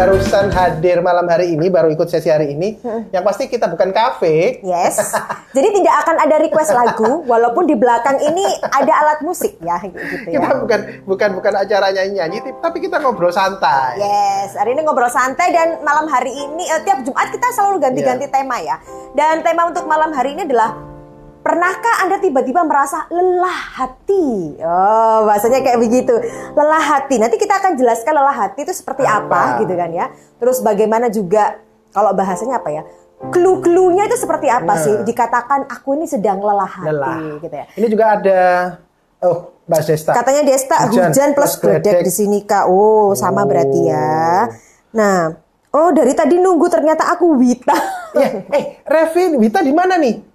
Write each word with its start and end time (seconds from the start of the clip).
barusan 0.00 0.48
hadir 0.48 1.04
malam 1.04 1.28
hari 1.28 1.52
ini, 1.52 1.68
baru 1.68 1.92
ikut 1.92 2.08
sesi 2.08 2.32
hari 2.32 2.56
ini, 2.56 2.80
yang 3.12 3.20
pasti 3.20 3.52
kita 3.52 3.68
bukan 3.68 3.92
kafe. 3.92 4.64
Yes. 4.64 4.96
Jadi 5.56 5.68
tidak 5.76 5.94
akan 6.08 6.16
ada 6.24 6.36
request 6.40 6.72
lagu, 6.72 7.20
walaupun 7.28 7.68
di 7.68 7.76
belakang 7.76 8.16
ini 8.16 8.48
ada 8.64 8.92
alat 8.96 9.20
musik 9.20 9.60
ya, 9.60 9.76
gitu 9.84 10.32
ya. 10.32 10.40
Kita 10.40 10.56
bukan 10.56 10.80
bukan 11.04 11.28
bukan 11.36 11.52
acara 11.52 11.92
nyanyi-nyanyi, 11.92 12.40
tapi 12.64 12.80
kita 12.80 12.96
ngobrol 12.96 13.28
santai. 13.28 14.00
Yes, 14.00 14.56
hari 14.56 14.72
ini 14.72 14.88
ngobrol 14.88 15.12
santai 15.12 15.52
dan 15.52 15.84
malam 15.84 16.08
hari 16.08 16.32
ini 16.32 16.64
eh, 16.64 16.80
tiap 16.80 17.04
Jumat 17.04 17.28
kita 17.28 17.52
selalu 17.52 17.84
ganti-ganti 17.84 18.24
Iya. 18.24 18.32
tema 18.32 18.56
ya. 18.64 18.80
Dan 19.12 19.44
tema 19.44 19.68
untuk 19.68 19.84
malam 19.84 20.16
hari 20.16 20.32
ini 20.32 20.48
adalah 20.48 20.89
Pernahkah 21.40 22.04
Anda 22.04 22.20
tiba-tiba 22.20 22.60
merasa 22.68 23.08
lelah 23.08 23.80
hati? 23.80 24.60
Oh, 24.60 25.24
bahasanya 25.24 25.64
kayak 25.64 25.80
begitu. 25.80 26.12
Lelah 26.52 26.84
hati. 26.84 27.16
Nanti 27.16 27.40
kita 27.40 27.56
akan 27.56 27.80
jelaskan 27.80 28.12
lelah 28.12 28.36
hati 28.36 28.60
itu 28.62 28.76
seperti 28.76 29.08
apa, 29.08 29.56
Apa? 29.56 29.60
gitu 29.64 29.72
kan 29.72 29.88
ya. 29.88 30.12
Terus 30.36 30.60
bagaimana 30.60 31.08
juga 31.08 31.56
kalau 31.90 32.12
bahasanya 32.12 32.60
apa 32.60 32.68
ya? 32.68 32.82
Clue-cluenya 33.32 34.04
itu 34.04 34.20
seperti 34.20 34.52
apa 34.52 34.68
Nah. 34.68 34.80
sih? 34.80 34.94
Dikatakan 35.00 35.64
aku 35.64 35.96
ini 35.96 36.04
sedang 36.04 36.44
lelah 36.44 36.68
hati 36.68 36.88
Lelah. 36.92 37.16
gitu 37.40 37.54
ya. 37.56 37.66
Ini 37.72 37.86
juga 37.88 38.04
ada 38.20 38.40
oh, 39.24 39.56
Mbak 39.64 39.80
Desta. 39.80 40.12
Katanya 40.12 40.42
Desta 40.44 40.76
hujan, 40.88 41.30
plus 41.32 41.54
gledek 41.56 42.04
di 42.04 42.12
sini 42.12 42.44
kak. 42.44 42.68
Oh 42.68 43.16
sama 43.16 43.48
berarti 43.48 43.88
ya. 43.88 44.44
Nah, 44.92 45.32
oh 45.72 45.88
dari 45.88 46.12
tadi 46.12 46.36
nunggu 46.36 46.68
ternyata 46.68 47.08
aku 47.08 47.32
Wita. 47.32 47.76
Ya, 48.10 48.44
eh, 48.50 48.82
Revi, 48.84 49.38
Wita 49.38 49.64
di 49.64 49.72
mana 49.72 49.96
nih? 49.96 50.29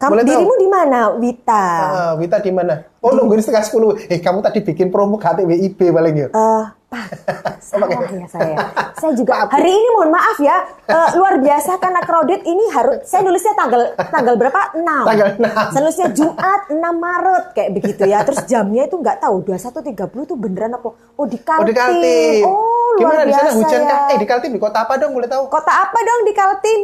Kamu 0.00 0.16
Boleh 0.16 0.24
dirimu 0.24 0.54
di 0.56 0.64
mana 0.64 1.12
Wita? 1.12 1.66
Ah, 1.76 2.12
Wita 2.16 2.40
di 2.40 2.48
mana? 2.48 2.88
Oh, 3.04 3.12
nungguin 3.12 3.44
setengah 3.44 3.60
sepuluh. 3.60 4.00
Eh, 4.08 4.16
kamu 4.16 4.40
tadi 4.40 4.64
bikin 4.64 4.88
promo 4.88 5.20
KTWIB 5.20 5.76
paling 5.76 6.14
ya? 6.16 6.28
Eh, 6.32 6.64
Pak, 6.88 7.04
salah 7.68 7.84
ya 7.86 8.24
saya. 8.24 8.56
Saya 8.96 9.12
juga 9.12 9.44
hari 9.44 9.68
ini 9.68 9.88
mohon 9.92 10.08
maaf 10.08 10.40
ya, 10.40 10.56
eh, 10.88 11.08
luar 11.14 11.36
biasa 11.36 11.76
karena 11.76 12.00
crowded 12.00 12.40
ini 12.42 12.64
harus 12.72 13.04
saya 13.04 13.20
nulisnya 13.22 13.52
tanggal 13.52 13.92
tanggal 14.08 14.34
berapa? 14.34 14.72
6. 14.72 14.88
Tanggal 15.04 15.28
6. 15.36 15.68
Saya 15.68 15.80
nulisnya 15.84 16.08
Jumat 16.10 16.60
6 16.66 16.80
Maret 16.80 17.44
kayak 17.52 17.70
begitu 17.70 18.02
ya. 18.08 18.24
Terus 18.24 18.40
jamnya 18.44 18.88
itu 18.88 18.96
nggak 18.96 19.20
tahu 19.20 19.44
21.30 19.44 19.92
itu 20.24 20.34
beneran 20.34 20.72
apa? 20.74 20.88
Oh 21.14 21.26
di 21.28 21.36
Oh, 21.36 21.44
Kaltim. 21.44 21.68
di 21.68 21.74
Kaltim. 21.76 22.42
Oh, 22.48 22.88
luar 22.96 23.20
Gimana 23.20 23.22
di 23.22 23.32
sana 23.32 23.42
biasa 23.44 23.58
hujan 23.60 23.80
ya. 23.80 23.86
kah? 23.86 24.00
Eh, 24.08 24.16
di 24.16 24.26
Kaltim 24.26 24.50
di 24.50 24.60
kota 24.60 24.78
apa 24.80 24.96
dong 24.96 25.12
boleh 25.12 25.28
tahu? 25.28 25.44
Kota 25.46 25.72
apa 25.76 25.98
dong 26.00 26.20
di 26.24 26.32
Kaltim? 26.32 26.80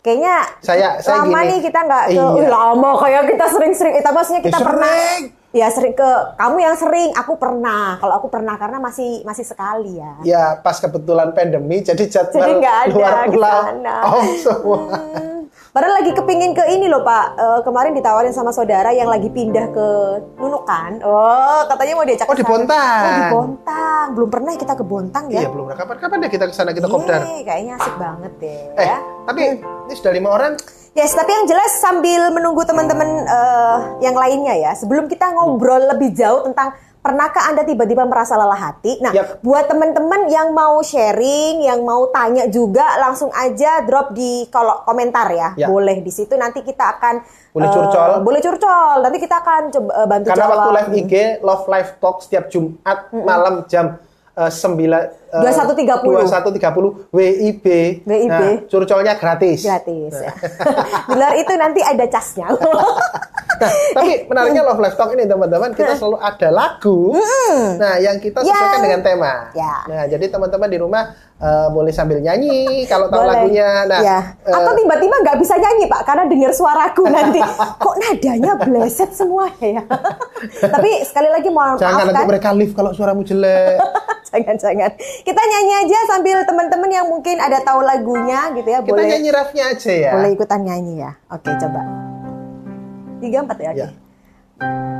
Kayaknya 0.00 0.34
Saya- 0.58 0.96
saya 0.98 1.20
lama 1.20 1.38
gini. 1.38 1.48
nih 1.50 1.58
kita 1.60 1.78
nggak 1.78 2.04
ke 2.06 2.12
Iya. 2.16 2.48
Lama 2.48 2.90
kayak 2.96 3.22
kita 3.28 3.46
sering-sering. 3.48 3.94
Itu 3.94 4.08
maksudnya 4.10 4.40
kita 4.40 4.56
Ya, 4.56 4.64
pernah. 4.64 4.88
sering. 4.88 5.24
Ya 5.50 5.66
sering 5.66 5.92
ke 5.92 6.10
kamu 6.38 6.56
yang 6.58 6.72
sering, 6.74 7.10
aku 7.12 7.34
pernah. 7.34 7.98
Kalau 7.98 8.14
aku 8.16 8.30
pernah 8.30 8.54
karena 8.54 8.78
masih 8.78 9.20
masih 9.22 9.42
sekali 9.42 9.98
ya. 9.98 10.14
Ya, 10.22 10.44
pas 10.56 10.78
kebetulan 10.78 11.34
pandemi, 11.34 11.82
jadi 11.82 12.00
jadwal 12.06 12.38
Jadi 12.38 12.52
nggak 12.56 12.76
ada 12.80 12.92
luar 12.94 13.14
pulau. 13.26 13.60
Oh, 14.06 14.24
semua. 14.38 14.78
Hmm. 14.94 15.29
Padahal 15.70 16.02
lagi 16.02 16.10
kepingin 16.10 16.50
ke 16.50 16.66
ini 16.68 16.90
loh 16.90 17.00
Pak. 17.00 17.26
Eh, 17.32 17.60
kemarin 17.62 17.94
ditawarin 17.94 18.34
sama 18.34 18.50
saudara 18.50 18.90
yang 18.90 19.06
lagi 19.06 19.30
pindah 19.30 19.70
ke 19.70 19.86
Nunukan. 20.34 20.98
Oh, 21.00 21.62
katanya 21.64 21.92
mau 21.94 22.02
diajak 22.02 22.26
Oh, 22.26 22.34
ke 22.34 22.42
di. 22.42 22.44
Bontang. 22.44 22.98
Oh, 23.00 23.12
di 23.14 23.24
Bontang. 23.30 24.06
Belum 24.12 24.28
pernah 24.28 24.50
kita 24.52 24.74
ke 24.74 24.82
Bontang 24.82 25.24
ya. 25.30 25.46
Iya, 25.46 25.48
belum 25.48 25.70
pernah. 25.70 25.78
Kapan, 25.78 25.96
kapan 26.00 26.16
deh 26.20 26.30
kita 26.30 26.44
ke 26.44 26.54
sana, 26.54 26.70
kita 26.70 26.90
kopdar? 26.90 27.22
Yeay, 27.22 27.46
kayaknya 27.46 27.72
asik 27.76 27.94
banget 27.96 28.32
deh 28.36 28.62
Eh, 28.74 28.82
ya. 28.84 28.98
tapi 29.22 29.40
ini 29.62 29.94
sudah 29.94 30.10
lima 30.10 30.28
orang. 30.32 30.52
Yes, 30.90 31.14
tapi 31.14 31.30
yang 31.30 31.46
jelas 31.46 31.70
sambil 31.78 32.34
menunggu 32.34 32.66
teman-teman 32.66 33.06
eh, 33.22 33.76
yang 34.02 34.18
lainnya 34.18 34.58
ya, 34.58 34.72
sebelum 34.74 35.06
kita 35.06 35.30
ngobrol 35.30 35.86
lebih 35.86 36.10
jauh 36.10 36.42
tentang 36.42 36.74
pernahkah 37.00 37.48
Anda 37.48 37.64
tiba-tiba 37.64 38.04
merasa 38.04 38.36
lelah 38.36 38.60
hati? 38.60 39.00
Nah, 39.00 39.10
Yap. 39.10 39.40
buat 39.40 39.66
teman-teman 39.66 40.28
yang 40.28 40.52
mau 40.52 40.78
sharing, 40.80 41.64
yang 41.64 41.80
mau 41.80 42.12
tanya 42.12 42.46
juga, 42.46 42.84
langsung 43.00 43.32
aja 43.32 43.80
drop 43.82 44.12
di 44.12 44.44
kolom 44.48 44.84
komentar 44.84 45.32
ya. 45.32 45.48
Ya. 45.56 45.66
Boleh 45.66 46.00
di 46.00 46.12
situ 46.12 46.36
nanti 46.36 46.60
kita 46.60 46.96
akan 46.96 47.24
Boleh 47.50 47.66
eh, 47.66 47.74
curcol. 47.74 48.10
boleh 48.22 48.40
curcol. 48.40 48.96
Nanti 49.00 49.18
kita 49.18 49.36
akan 49.40 49.60
coba 49.68 49.90
eh, 49.90 50.06
bantu 50.06 50.26
Karena 50.28 50.44
jawab. 50.44 50.54
waktu 50.54 50.70
live 50.70 50.90
IG, 51.00 51.14
Love 51.40 51.64
Live 51.66 51.90
Talk 51.98 52.16
setiap 52.20 52.44
Jumat 52.46 52.98
malam 53.10 53.64
jam 53.66 53.96
eh, 54.36 54.50
9 54.50 54.86
eh, 54.90 55.06
21.30. 55.30 56.02
21.30 56.02 57.14
WIB. 57.14 57.66
WIB. 58.02 58.30
Nah, 58.30 58.66
curcolnya 58.66 59.14
gratis. 59.14 59.62
gratis 59.62 60.12
ya. 60.18 60.32
di 61.08 61.14
luar 61.14 61.34
itu 61.38 61.52
nanti 61.54 61.80
ada 61.82 62.04
casnya. 62.10 62.48
Nah, 63.60 63.72
tapi 63.92 64.12
menariknya 64.32 64.62
Love 64.64 64.80
Live 64.80 64.96
Talk 64.96 65.12
ini 65.12 65.28
teman-teman, 65.28 65.70
kita 65.76 65.92
selalu 65.92 66.16
ada 66.16 66.48
lagu. 66.48 67.12
Nah, 67.76 68.00
yang 68.00 68.16
kita 68.16 68.40
sesuaikan 68.40 68.80
Yang- 68.80 68.84
dengan 68.88 69.00
tema. 69.04 69.32
Ya. 69.52 69.74
Nah, 69.84 70.04
jadi 70.08 70.24
teman-teman 70.32 70.68
di 70.72 70.78
rumah 70.80 71.12
eh, 71.40 71.68
boleh 71.68 71.88
sambil 71.90 72.20
nyanyi 72.20 72.84
kalau 72.84 73.08
tahu 73.08 73.24
Boleh. 73.24 73.32
lagunya. 73.34 73.68
Nah, 73.88 74.00
ya. 74.00 74.18
eh, 74.40 74.52
Atau 74.52 74.72
tiba-tiba 74.76 75.16
nggak 75.18 75.36
bisa 75.40 75.54
nyanyi 75.56 75.88
Pak 75.88 76.02
karena 76.04 76.24
dengar 76.28 76.52
suaraku 76.52 77.04
nanti. 77.08 77.40
Kok 77.82 77.94
nadanya 77.96 78.52
bleset 78.56 79.10
semua 79.10 79.48
ya? 79.58 79.80
Tapi 80.74 80.90
sekali 81.02 81.28
lagi 81.28 81.48
mohon 81.48 81.76
jangan 81.76 81.96
maaf 81.96 82.06
nanti 82.06 82.20
kan. 82.20 82.26
mereka 82.28 82.48
live 82.52 82.72
kalau 82.72 82.92
suaramu 82.92 83.24
jelek. 83.24 83.80
Jangan-jangan. 84.30 84.94
Kita 85.26 85.42
nyanyi 85.42 85.72
aja 85.82 85.98
sambil 86.06 86.38
teman-teman 86.46 86.86
yang 86.86 87.06
mungkin 87.10 87.42
ada 87.42 87.58
tahu 87.60 87.82
lagunya 87.82 88.54
gitu 88.54 88.68
ya. 88.68 88.78
Kita 88.78 88.94
boleh 88.94 89.10
nyanyi 89.10 89.30
refnya 89.34 89.64
aja 89.74 89.90
ya. 89.90 90.10
boleh 90.14 90.30
ikutan 90.30 90.60
nyanyi 90.62 91.02
ya. 91.02 91.10
Oke 91.26 91.50
coba. 91.50 91.80
Tiga 93.18 93.42
empat 93.42 93.58
ya. 93.58 93.72
Ya. 93.74 93.88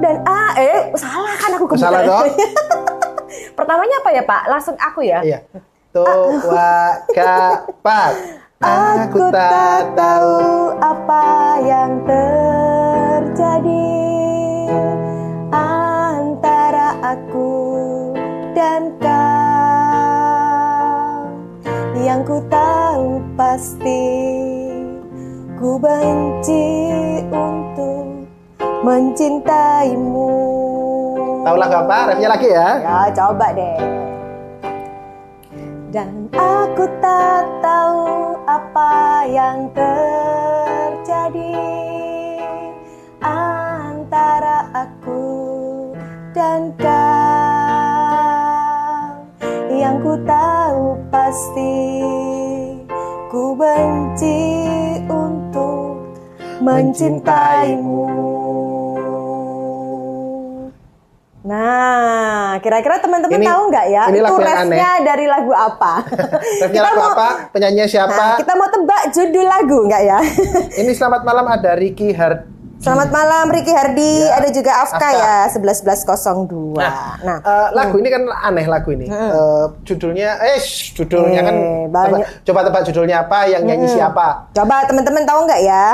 Dan 0.00 0.24
ah 0.24 0.50
eh 0.58 0.90
salah 0.98 1.36
kan 1.38 1.50
aku 1.54 1.64
kebuka. 1.68 1.78
Salah 1.78 2.02
dong. 2.02 2.26
Pertamanya 3.54 3.96
apa 4.02 4.10
ya 4.10 4.22
Pak? 4.26 4.42
Langsung 4.50 4.74
aku 4.74 5.00
ya. 5.04 5.20
Iya. 5.22 5.38
Tuh, 5.90 6.38
wa, 6.54 7.02
ka, 7.10 7.66
pat. 7.82 8.14
Aku 8.62 9.26
tak 9.34 9.90
tahu 9.98 10.70
apa 10.78 11.58
yang 11.66 12.06
terjadi 12.06 13.90
antara 15.50 16.94
aku 17.02 17.74
dan 18.54 18.94
kau. 19.02 19.18
Yang 21.98 22.20
ku 22.22 22.38
tahu 22.46 23.18
pasti 23.34 24.06
ku 25.58 25.74
benci 25.74 26.86
untuk 27.34 28.30
mencintaimu. 28.86 30.38
Tahu 31.42 31.56
lagu 31.58 31.74
apa? 31.82 32.14
Refnya 32.14 32.30
lagi 32.30 32.46
ya. 32.46 32.78
Ya, 32.78 33.10
coba 33.10 33.50
deh. 33.58 34.09
Dan 35.90 36.30
aku 36.30 36.86
tak 37.02 37.50
tahu 37.58 38.38
apa 38.46 39.26
yang 39.26 39.66
terjadi 39.74 41.58
antara 43.18 44.70
aku 44.70 45.26
dan 46.30 46.70
kau. 46.78 46.94
Yang 49.66 49.96
ku 49.98 50.14
tahu 50.22 50.94
pasti 51.10 51.74
ku 53.26 53.58
benci 53.58 54.46
untuk 55.10 56.06
mencintaimu. 56.62 58.39
Nah, 61.50 62.54
kira-kira 62.58 63.02
teman-teman 63.02 63.42
tahu 63.42 63.62
nggak 63.68 63.86
ya 63.88 64.02
ini 64.06 64.14
itu 64.14 64.24
lagu 64.24 64.38
yang 64.38 64.54
refnya 64.62 64.90
dari 65.02 65.26
lagu 65.26 65.50
apa? 65.50 65.92
Refnya 66.62 66.82
lagu 66.84 66.94
mau- 66.96 67.10
apa? 67.10 67.28
Penyanyinya 67.50 67.86
siapa? 67.86 68.14
Nah, 68.14 68.38
kita 68.38 68.52
mau 68.54 68.68
tebak 68.68 69.02
judul 69.10 69.42
lagu 69.44 69.78
nggak 69.82 70.02
ya? 70.04 70.18
Ini 70.80 70.92
selamat 70.92 71.22
malam 71.22 71.42
ada 71.44 71.74
Ricky 71.74 72.14
Hard. 72.14 72.46
Selamat 72.80 73.12
malam 73.12 73.50
Ricky 73.50 73.68
Hardi, 73.70 74.24
Ya, 74.24 74.40
ada 74.40 74.48
juga 74.48 74.72
Afka, 74.78 75.04
Afka. 75.04 75.10
ya 75.12 75.36
11.02. 75.52 76.80
Nah, 77.20 77.36
Eh, 77.36 77.68
lagu 77.74 77.98
ini 77.98 78.08
kan 78.08 78.24
aneh 78.24 78.64
lagu 78.64 78.88
ini. 78.90 79.04
Eh, 79.04 79.64
judulnya, 79.84 80.40
eh 80.40 80.56
judulnya 80.88 81.40
Eh, 81.40 81.44
kan. 81.44 81.56
banyak. 81.90 82.08
tebak- 82.16 82.28
coba 82.40 82.60
tebak 82.64 82.82
judulnya 82.86 83.16
apa? 83.20 83.44
Yang 83.46 83.62
nyanyi 83.66 83.86
siapa? 83.90 84.26
coba 84.50 84.86
teman-teman 84.86 85.22
tahu 85.24 85.40
nggak 85.44 85.60
ya 85.60 85.84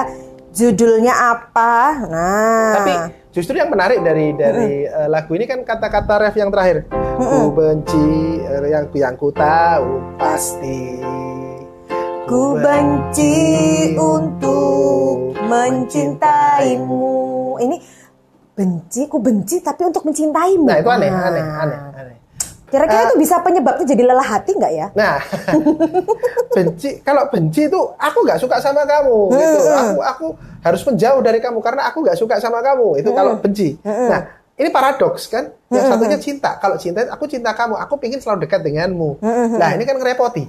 judulnya 0.53 1.11
apa? 1.11 1.75
Nah, 2.07 2.73
Tapi 2.79 2.93
justru 3.37 3.61
yang 3.61 3.69
menarik 3.69 4.01
dari 4.01 4.33
dari 4.33 4.89
eh, 4.89 5.09
lagu 5.13 5.37
ini 5.37 5.45
kan 5.45 5.61
kata-kata 5.61 6.25
ref 6.25 6.37
yang 6.41 6.49
terakhir. 6.49 6.89
Ku 7.21 7.53
benci 7.53 8.41
eh, 8.41 8.73
yang 8.73 8.89
yang 8.97 9.13
ku 9.21 9.29
tahu 9.29 10.17
pasti. 10.17 11.05
ku 12.27 12.59
benci 12.59 13.37
untuk 13.95 15.37
mencintaimu. 15.47 17.15
Ini 17.63 17.77
benci, 18.51 19.07
ku 19.07 19.23
benci 19.23 19.63
tapi 19.63 19.87
untuk 19.87 20.03
mencintaimu. 20.03 20.67
Nah 20.67 20.83
itu 20.83 20.91
aneh, 20.91 21.07
Nah. 21.07 21.31
aneh, 21.31 21.45
aneh, 21.45 21.79
aneh. 21.95 22.17
Kira-kira 22.77 23.09
itu 23.09 23.17
bisa 23.17 23.41
penyebabnya 23.41 23.85
jadi 23.89 24.03
lelah 24.05 24.29
hati 24.37 24.53
nggak 24.53 24.73
ya? 24.77 24.87
Nah, 24.93 25.17
benci 26.57 27.01
kalau 27.01 27.25
benci 27.33 27.73
itu 27.73 27.81
aku 27.97 28.19
nggak 28.21 28.37
suka 28.37 28.61
sama 28.61 28.85
kamu 28.85 29.33
gitu. 29.33 29.59
Aku 29.73 29.97
aku 30.05 30.27
harus 30.61 30.83
menjauh 30.85 31.21
dari 31.25 31.41
kamu 31.41 31.59
karena 31.65 31.89
aku 31.89 32.05
nggak 32.05 32.21
suka 32.21 32.37
sama 32.37 32.61
kamu. 32.61 33.01
Itu 33.01 33.17
kalau 33.17 33.41
benci. 33.41 33.81
Nah, 33.81 34.45
ini 34.61 34.69
paradoks 34.69 35.33
kan? 35.33 35.49
Yang 35.73 35.85
satunya 35.89 36.19
cinta. 36.21 36.51
Kalau 36.61 36.77
cinta, 36.77 37.01
aku 37.09 37.25
cinta 37.25 37.57
kamu. 37.57 37.81
Aku 37.81 37.97
ingin 38.05 38.21
selalu 38.21 38.45
dekat 38.45 38.61
denganmu. 38.61 39.25
Nah, 39.57 39.73
ini 39.73 39.89
kan 39.89 39.97
ngerepoti. 39.97 40.45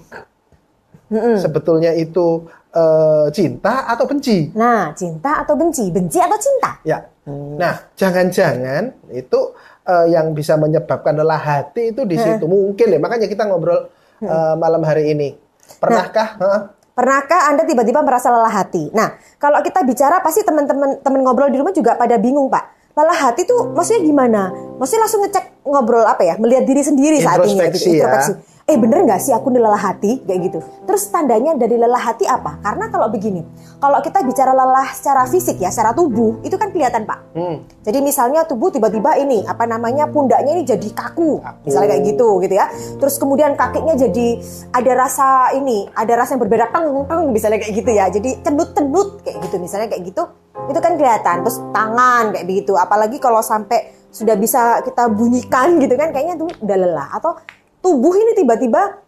Sebetulnya 1.39 1.95
itu 1.95 2.43
eh, 2.75 3.27
cinta 3.31 3.87
atau 3.87 4.03
benci? 4.03 4.51
Nah, 4.51 4.91
cinta 4.91 5.47
atau 5.47 5.55
benci? 5.55 5.87
Benci 5.87 6.19
atau 6.19 6.35
cinta? 6.35 6.75
Ya. 6.83 6.99
Nah, 7.27 7.91
jangan-jangan 7.99 9.11
itu 9.11 9.39
eh, 9.87 10.07
yang 10.11 10.35
bisa 10.35 10.59
menyebabkan 10.59 11.15
lelah 11.15 11.39
hati 11.39 11.95
itu 11.95 12.03
di 12.03 12.19
situ. 12.19 12.45
Mungkin 12.45 12.93
ya. 12.93 12.99
Makanya 12.99 13.31
kita 13.31 13.47
ngobrol 13.47 13.87
eh, 14.19 14.55
malam 14.59 14.83
hari 14.83 15.15
ini. 15.15 15.33
Pernahkah? 15.79 16.27
Hah? 16.39 16.59
Pernahkah 16.97 17.53
Anda 17.53 17.63
tiba-tiba 17.63 18.01
merasa 18.01 18.33
lelah 18.33 18.49
hati? 18.49 18.89
Nah, 18.89 19.13
kalau 19.37 19.61
kita 19.61 19.85
bicara 19.85 20.17
pasti 20.25 20.41
teman-teman 20.41 20.97
teman 21.05 21.21
ngobrol 21.21 21.53
di 21.53 21.61
rumah 21.61 21.69
juga 21.69 21.93
pada 21.93 22.17
bingung, 22.17 22.49
Pak. 22.49 22.97
Lelah 22.97 23.29
hati 23.29 23.45
tuh 23.45 23.77
maksudnya 23.77 24.01
gimana? 24.01 24.49
Maksudnya 24.81 25.01
langsung 25.05 25.21
ngecek 25.21 25.45
ngobrol 25.61 26.01
apa 26.01 26.25
ya? 26.25 26.33
Melihat 26.41 26.65
diri 26.65 26.81
sendiri 26.81 27.21
saat 27.21 27.45
ini 27.45 27.53
Introspeksi 27.53 28.01
ya. 28.01 28.33
Eh 28.67 28.75
bener 28.75 28.99
nggak 29.07 29.23
sih 29.23 29.31
aku 29.31 29.47
ini 29.47 29.63
lelah 29.63 29.79
hati 29.79 30.27
kayak 30.27 30.51
gitu? 30.51 30.59
Terus 30.83 31.07
tandanya 31.07 31.55
dari 31.55 31.79
lelah 31.79 32.03
hati 32.03 32.27
apa? 32.27 32.59
Karena 32.59 32.91
kalau 32.91 33.07
begini, 33.07 33.39
kalau 33.79 34.03
kita 34.03 34.19
bicara 34.27 34.51
lelah 34.51 34.91
secara 34.91 35.23
fisik 35.23 35.63
ya, 35.63 35.71
secara 35.71 35.95
tubuh 35.95 36.43
itu 36.43 36.59
kan 36.59 36.75
kelihatan 36.75 37.07
pak. 37.07 37.31
Hmm. 37.31 37.63
Jadi 37.87 38.03
misalnya 38.03 38.43
tubuh 38.43 38.67
tiba-tiba 38.67 39.15
ini 39.23 39.47
apa 39.47 39.63
namanya 39.63 40.11
pundaknya 40.11 40.51
ini 40.51 40.67
jadi 40.67 40.83
kaku, 40.91 41.39
Kaku. 41.39 41.63
misalnya 41.63 41.95
kayak 41.95 42.03
gitu 42.11 42.27
gitu 42.43 42.53
ya. 42.59 42.67
Terus 42.99 43.15
kemudian 43.15 43.55
kakinya 43.55 43.95
jadi 43.95 44.27
ada 44.75 44.91
rasa 44.99 45.55
ini, 45.55 45.87
ada 45.95 46.13
rasa 46.19 46.35
yang 46.35 46.43
berbeda 46.43 46.67
teng 46.67 46.91
teng 47.07 47.23
misalnya 47.31 47.63
kayak 47.63 47.71
gitu 47.71 47.91
ya. 47.95 48.11
Jadi 48.11 48.29
cenut-cenut 48.43 49.23
kayak 49.23 49.47
gitu 49.47 49.63
misalnya 49.63 49.95
kayak 49.95 50.11
gitu. 50.11 50.27
Itu 50.67 50.79
kan 50.83 50.99
kelihatan. 50.99 51.47
Terus 51.47 51.63
tangan 51.71 52.35
kayak 52.35 52.43
begitu. 52.43 52.75
Apalagi 52.75 53.15
kalau 53.23 53.39
sampai 53.39 53.95
sudah 54.11 54.35
bisa 54.35 54.83
kita 54.83 55.07
bunyikan 55.07 55.79
gitu 55.79 55.95
kan 55.95 56.11
kayaknya 56.11 56.35
tuh 56.35 56.51
udah 56.59 56.77
lelah 56.83 57.09
atau 57.15 57.39
tubuh 57.81 58.13
ini 58.17 58.35
tiba-tiba 58.37 59.03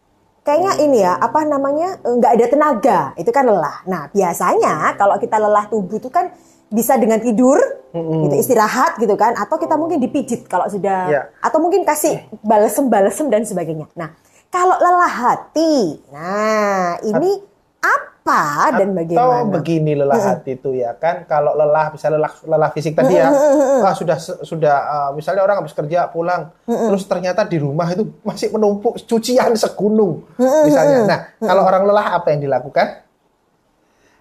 kayaknya 0.45 0.73
ini 0.81 0.97
ya 1.03 1.13
apa 1.19 1.45
namanya 1.45 1.99
eh, 2.01 2.15
nggak 2.17 2.31
ada 2.37 2.45
tenaga 2.49 2.99
itu 3.19 3.29
kan 3.29 3.45
lelah. 3.45 3.85
Nah 3.85 4.09
biasanya 4.09 4.95
kalau 4.97 5.19
kita 5.21 5.37
lelah 5.37 5.65
tubuh 5.69 5.99
itu 6.01 6.09
kan 6.09 6.31
bisa 6.69 7.01
dengan 7.01 7.17
tidur, 7.17 7.57
gitu 7.97 8.35
istirahat 8.37 9.01
gitu 9.01 9.17
kan, 9.17 9.33
atau 9.33 9.57
kita 9.57 9.73
mungkin 9.73 9.97
dipijit 9.97 10.45
kalau 10.45 10.69
sudah, 10.69 11.09
Ya. 11.09 11.21
atau 11.41 11.57
mungkin 11.57 11.81
kasih 11.81 12.29
balesem-balesem 12.45 13.25
dan 13.33 13.41
sebagainya. 13.41 13.89
Nah 13.97 14.13
kalau 14.53 14.77
lelah 14.77 15.09
hati, 15.09 15.97
nah 16.13 17.01
ini 17.01 17.41
apa 17.81 18.18
dan 18.71 18.89
bagaimana? 18.91 19.41
Atau 19.41 19.51
begini 19.51 19.91
lelah 19.93 20.17
hati 20.19 20.51
itu 20.53 20.69
ya 20.73 20.93
kan 20.93 21.23
kalau 21.23 21.53
lelah 21.53 21.89
misalnya 21.89 22.21
lelah, 22.21 22.33
lelah 22.45 22.69
fisik 22.69 22.93
tadi 22.93 23.13
ya 23.15 23.29
ah, 23.81 23.93
sudah 23.93 24.17
sudah 24.19 24.75
ah, 24.77 25.09
misalnya 25.11 25.41
orang 25.41 25.59
habis 25.59 25.73
kerja 25.73 26.07
pulang 26.07 26.49
terus 26.63 27.03
ternyata 27.03 27.43
di 27.43 27.57
rumah 27.57 27.87
itu 27.87 28.05
masih 28.21 28.49
menumpuk 28.49 28.97
cucian 29.01 29.53
segunung 29.53 30.23
misalnya. 30.37 30.97
Nah 31.03 31.19
kalau 31.39 31.63
orang 31.63 31.83
lelah 31.83 32.07
apa 32.15 32.29
yang 32.29 32.41
dilakukan? 32.41 33.03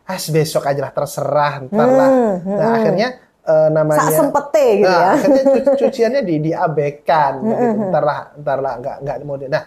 Ah 0.05 0.17
besok 0.17 0.65
aja 0.65 0.81
lah 0.81 0.93
terserah 0.93 1.69
ntar 1.69 1.89
lah. 1.89 2.11
Nah 2.41 2.69
akhirnya 2.75 3.09
eh, 3.45 3.69
namanya 3.69 4.09
Sak 4.09 4.13
sempete 4.17 4.67
gitu 4.81 4.89
Nah, 4.89 5.01
ya. 5.01 5.09
akhirnya 5.17 5.43
cu- 5.45 5.67
cuciannya 5.77 6.23
di 6.25 6.35
diabaikan 6.43 7.33
begitu. 7.41 7.77
Ntar 7.89 8.05
lah, 8.05 8.19
ntar 8.41 8.59
lah, 8.61 8.73
nggak 8.81 8.97
nggak 9.05 9.17
model. 9.25 9.49
Nah, 9.53 9.63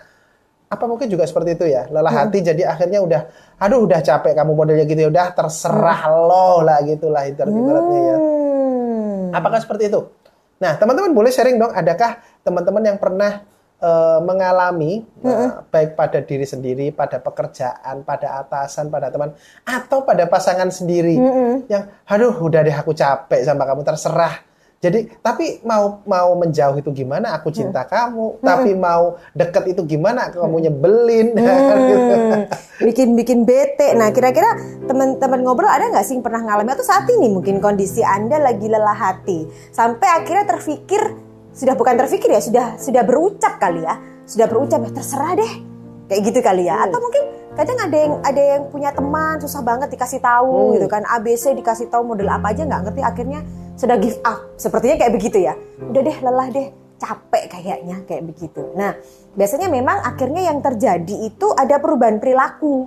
apa 0.71 0.88
mungkin 0.88 1.12
juga 1.12 1.27
seperti 1.27 1.59
itu 1.59 1.65
ya? 1.68 1.91
Lelah 1.91 2.23
hati 2.23 2.39
jadi 2.39 2.63
akhirnya 2.63 3.03
udah, 3.03 3.21
aduh 3.59 3.83
udah 3.83 4.00
capek 4.00 4.31
kamu 4.31 4.56
modelnya 4.56 4.88
gitu 4.88 5.03
ya, 5.03 5.09
udah 5.12 5.27
terserah 5.35 6.07
lo 6.07 6.63
lah 6.63 6.79
gitulah 6.88 7.27
ibarat 7.27 7.51
ibaratnya 7.51 8.00
ya. 8.00 8.15
Hmm. 8.15 9.35
Apakah 9.35 9.59
seperti 9.59 9.91
itu? 9.91 10.00
Nah, 10.63 10.79
teman-teman 10.79 11.12
boleh 11.12 11.27
sharing 11.27 11.59
dong, 11.59 11.75
adakah 11.75 12.23
teman-teman 12.47 12.83
yang 12.88 12.97
pernah 13.01 13.44
eh, 13.83 14.19
mengalami 14.23 15.03
eh, 15.25 15.50
baik 15.68 16.00
pada 16.00 16.23
diri 16.23 16.47
sendiri, 16.47 16.95
pada 16.95 17.19
pekerjaan, 17.19 18.07
pada 18.07 18.39
atasan, 18.39 18.88
pada 18.88 19.12
teman, 19.12 19.35
atau 19.67 20.07
pada 20.07 20.24
pasangan 20.29 20.71
sendiri 20.71 21.19
yang, 21.67 21.83
aduh, 22.07 22.47
udah 22.47 22.62
deh 22.63 22.75
aku 22.77 22.95
capek 22.95 23.44
sama 23.44 23.67
kamu, 23.67 23.83
terserah. 23.83 24.50
Jadi, 24.81 25.13
tapi 25.22 25.62
mau 25.62 26.01
mau 26.10 26.33
menjauh 26.33 26.74
itu 26.81 26.89
gimana? 26.89 27.38
Aku 27.38 27.54
cinta 27.54 27.86
kamu. 27.86 28.42
Tapi 28.42 28.74
mau 28.74 29.22
deket 29.38 29.78
itu 29.78 29.86
gimana? 29.86 30.33
Kamu 30.33 30.57
nyebelin. 30.57 31.38
Hmm, 31.38 32.50
bikin-bikin 32.89 33.45
bete. 33.45 33.94
Nah, 33.94 34.10
kira-kira 34.10 34.57
teman-teman 34.89 35.45
ngobrol 35.45 35.69
ada 35.69 35.86
nggak 35.86 36.01
sih 36.01 36.18
yang 36.18 36.25
pernah 36.25 36.42
ngalami 36.42 36.74
atau 36.74 36.81
saat 36.81 37.06
ini 37.13 37.30
mungkin 37.30 37.62
kondisi 37.62 38.01
Anda 38.01 38.42
lagi 38.42 38.66
lelah 38.66 38.98
hati 38.98 39.45
sampai 39.69 40.07
akhirnya 40.18 40.50
terfikir 40.50 41.13
sudah 41.54 41.77
bukan 41.77 42.00
terfikir 42.01 42.34
ya, 42.34 42.42
sudah 42.42 42.66
sudah 42.81 43.06
berucap 43.06 43.62
kali 43.62 43.86
ya. 43.86 44.01
Sudah 44.25 44.50
berucap 44.50 44.81
ya 44.81 44.92
terserah 44.98 45.38
deh. 45.38 45.70
Kayak 46.12 46.22
gitu 46.28 46.40
kali 46.44 46.68
ya. 46.68 46.84
Atau 46.84 47.00
mungkin 47.00 47.24
kadang 47.56 47.80
ada 47.80 47.96
yang 47.96 48.13
ada 48.19 48.42
yang 48.44 48.63
punya 48.68 48.92
teman 48.92 49.40
susah 49.40 49.63
banget 49.63 49.96
dikasih 49.96 50.19
tahu 50.19 50.75
gitu 50.75 50.92
kan. 50.92 51.08
ABC 51.08 51.56
dikasih 51.56 51.88
tahu 51.88 52.04
model 52.04 52.28
apa 52.28 52.52
aja 52.52 52.68
nggak 52.68 52.92
ngerti 52.92 53.02
akhirnya 53.02 53.40
sudah 53.80 53.96
give 53.96 54.19
up. 54.28 54.52
Sepertinya 54.60 55.00
kayak 55.00 55.16
begitu 55.16 55.40
ya. 55.40 55.56
Udah 55.80 56.02
deh 56.04 56.18
lelah 56.19 56.48
deh 56.52 56.68
capek 57.00 57.44
kayaknya 57.48 58.04
kayak 58.04 58.28
begitu. 58.28 58.62
Nah, 58.75 58.94
biasanya 59.34 59.72
memang 59.72 60.04
akhirnya 60.04 60.52
yang 60.52 60.60
terjadi 60.60 61.16
itu 61.31 61.48
ada 61.56 61.80
perubahan 61.80 62.19
perilaku 62.22 62.86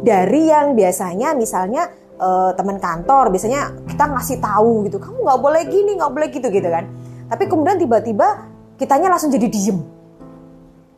dari 0.00 0.48
yang 0.48 0.72
biasanya 0.72 1.36
misalnya 1.36 1.90
eh, 2.16 2.50
teman 2.56 2.78
kantor 2.80 3.34
biasanya 3.34 3.84
kita 3.84 4.04
ngasih 4.14 4.38
tahu 4.38 4.88
gitu, 4.88 4.96
kamu 4.96 5.18
nggak 5.26 5.40
boleh 5.42 5.62
gini, 5.68 5.90
nggak 5.98 6.12
boleh 6.14 6.28
gitu 6.32 6.48
gitu 6.48 6.68
kan. 6.70 6.86
Tapi 7.28 7.44
kemudian 7.50 7.76
tiba-tiba 7.76 8.48
kitanya 8.80 9.12
langsung 9.12 9.28
jadi 9.28 9.44
diem, 9.44 9.78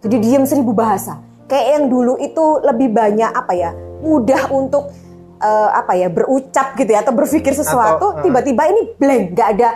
jadi 0.07 0.17
diem 0.23 0.45
seribu 0.47 0.71
bahasa. 0.71 1.32
Kayak 1.53 1.67
yang 1.77 1.85
dulu 1.93 2.17
itu 2.17 2.45
lebih 2.65 2.89
banyak 2.97 3.29
apa 3.29 3.53
ya, 3.53 3.77
mudah 4.01 4.49
untuk 4.49 4.89
eh, 5.37 5.71
apa 5.77 5.93
ya 5.93 6.09
berucap 6.09 6.73
gitu 6.81 6.89
ya 6.89 7.05
atau 7.05 7.13
berpikir 7.13 7.53
sesuatu, 7.53 8.17
eh. 8.17 8.25
tiba-tiba 8.25 8.73
ini 8.73 8.81
blank, 8.97 9.37
nggak 9.37 9.49
ada 9.61 9.71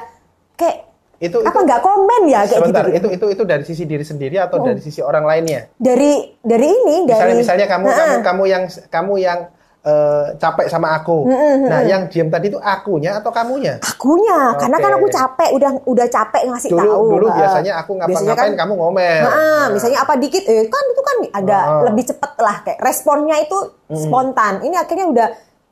kayak 0.56 0.88
itu 1.16 1.36
apa 1.40 1.58
nggak 1.64 1.80
komen 1.80 2.22
ya 2.28 2.44
kayak 2.44 2.60
sebentar, 2.60 2.84
gitu, 2.92 3.08
itu 3.08 3.08
itu 3.16 3.26
itu 3.36 3.42
dari 3.48 3.64
sisi 3.64 3.84
diri 3.88 4.04
sendiri 4.04 4.36
atau 4.36 4.60
dari 4.60 4.80
sisi 4.84 5.00
orang 5.00 5.24
lainnya? 5.24 5.68
dari 5.76 6.36
dari 6.44 6.68
ini 6.68 7.08
Misalnya 7.08 7.24
dari 7.24 7.40
misalnya 7.40 7.66
kamu 7.68 7.86
Nah, 7.88 7.96
kamu 7.96 8.16
kamu 8.20 8.42
yang 8.48 8.64
kamu 8.92 9.14
yang 9.20 9.40
eh, 9.86 10.24
capek 10.34 10.66
sama 10.66 10.92
aku. 10.92 11.30
Nah, 11.62 11.80
yang 11.80 12.10
diam 12.10 12.26
tadi 12.26 12.50
itu 12.50 12.58
akunya 12.58 13.16
atau 13.16 13.30
kamunya? 13.30 13.78
akunya 13.78 14.58
karena 14.58 14.76
kan 14.76 14.92
aku 14.98 15.06
capek 15.08 15.50
udah 15.52 15.70
udah 15.84 16.06
capek 16.06 16.42
ngasih 16.44 16.70
Dulu 16.70 16.82
tahu 16.82 17.04
dulu 17.08 17.26
Heeh. 17.26 17.38
biasanya 17.38 17.72
aku 17.78 17.92
ngapa-ngapain 17.94 18.50
kan- 18.50 18.58
kamu 18.58 18.72
ngomel. 18.74 19.22
Nah, 19.22 19.66
misalnya 19.70 19.98
apa 20.02 20.12
dikit, 20.16 20.42
eh 20.42 20.66
kan 20.66 20.84
itu 20.84 21.02
kan 21.02 21.16
agak 21.32 21.62
Ah. 21.62 21.82
lebih 21.86 22.04
cepet 22.04 22.32
lah 22.36 22.56
kayak 22.60 22.80
responnya 22.80 23.36
itu 23.38 23.58
spontan. 23.88 24.58
Ini 24.60 24.74
akhirnya 24.76 25.06
udah 25.06 25.28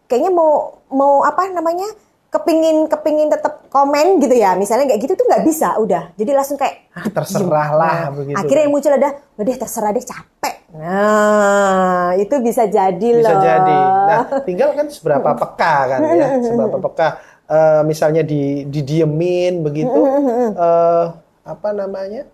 kayaknya 0.06 0.30
mau 0.30 0.52
mau 0.88 1.20
apa 1.20 1.50
namanya 1.50 1.90
kepingin 2.34 2.90
kepingin 2.90 3.30
tetap 3.30 3.70
komen 3.70 4.18
gitu 4.18 4.34
ya. 4.34 4.58
Misalnya 4.58 4.90
kayak 4.90 5.00
gitu 5.06 5.14
tuh 5.14 5.26
nggak 5.30 5.44
bisa, 5.46 5.78
udah. 5.78 6.10
Jadi 6.18 6.30
langsung 6.34 6.58
kayak 6.58 6.90
Ah, 6.94 7.06
terserah 7.10 7.68
lah 7.74 7.96
Nah, 8.06 8.10
begitu. 8.14 8.38
Akhirnya 8.38 8.62
yang 8.66 8.74
muncul 8.74 8.92
ada, 8.94 9.10
udah 9.34 9.44
deh 9.46 9.58
terserah 9.58 9.90
deh 9.90 10.02
capek. 10.02 10.54
Nah, 10.74 12.18
itu 12.18 12.34
bisa 12.42 12.66
jadi 12.66 13.08
bisa 13.14 13.30
loh. 13.30 13.42
jadi. 13.42 13.78
Nah, 14.10 14.22
tinggal 14.42 14.74
kan 14.74 14.86
seberapa 14.90 15.30
peka 15.46 15.74
kan 15.94 15.98
ya, 16.10 16.28
seberapa 16.42 16.76
peka. 16.90 17.08
Eh, 17.44 17.82
misalnya 17.84 18.22
di 18.26 18.66
didiemin 18.66 19.62
begitu, 19.62 20.00
eh, 20.66 21.04
apa 21.44 21.68
namanya? 21.70 22.26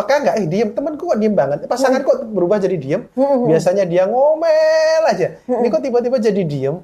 Peka 0.00 0.14
nggak? 0.18 0.34
Eh 0.34 0.46
diem, 0.46 0.68
temanku 0.70 1.04
kok 1.04 1.16
diem 1.16 1.32
banget. 1.32 1.64
Pasangan 1.64 2.00
kok 2.00 2.24
berubah 2.26 2.56
jadi 2.56 2.74
diem? 2.74 3.04
Biasanya 3.44 3.84
dia 3.84 4.04
ngomel 4.04 5.02
aja. 5.04 5.36
Ini 5.42 5.66
kok 5.66 5.80
tiba-tiba 5.80 6.16
jadi 6.16 6.40
diem? 6.40 6.80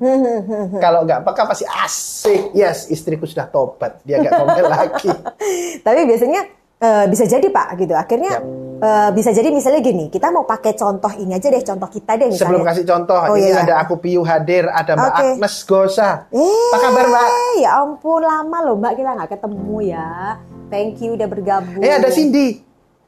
Kalau 0.77 1.03
nggak 1.03 1.25
peka 1.25 1.43
pasti 1.45 1.65
asik. 1.65 2.53
Yes, 2.53 2.87
istriku 2.87 3.25
sudah 3.25 3.47
tobat. 3.47 4.03
Dia 4.03 4.21
nggak 4.21 4.33
ngomel 4.35 4.67
lagi. 4.67 5.13
Tapi 5.87 6.01
biasanya 6.05 6.41
eh, 6.77 7.05
bisa 7.07 7.25
jadi 7.25 7.47
Pak 7.47 7.69
gitu. 7.79 7.93
Akhirnya 7.93 8.37
Yap. 8.37 8.45
eh, 8.79 9.11
bisa 9.11 9.31
jadi 9.31 9.49
misalnya 9.49 9.81
gini, 9.81 10.05
kita 10.07 10.29
mau 10.29 10.45
pakai 10.45 10.75
contoh 10.75 11.09
ini 11.11 11.33
aja 11.33 11.49
deh, 11.49 11.63
contoh 11.63 11.89
kita 11.89 12.13
deh 12.15 12.29
misalnya. 12.29 12.43
Sebelum 12.43 12.63
kasih 12.63 12.85
contoh, 12.85 13.17
Oh, 13.23 13.33
ini 13.35 13.49
iya. 13.49 13.63
ada 13.63 13.75
aku 13.81 13.97
Piu 13.97 14.21
hadir, 14.23 14.69
ada 14.69 14.93
Mbak 14.93 15.09
Oke. 15.11 15.25
Agnes 15.33 15.57
Gosa. 15.65 16.11
Eh, 16.29 16.45
Apa 16.69 16.79
kabar 16.83 17.05
Mbak? 17.07 17.29
Ya 17.57 17.71
ampun 17.81 18.21
lama 18.21 18.59
loh 18.63 18.77
Mbak 18.77 18.93
kita 18.95 19.11
nggak 19.15 19.31
ketemu 19.33 19.77
ya. 19.87 20.37
Thank 20.67 20.99
you 20.99 21.15
udah 21.15 21.25
bergabung. 21.25 21.81
Eh 21.81 21.95
ada 21.95 22.11
Cindy. 22.11 22.61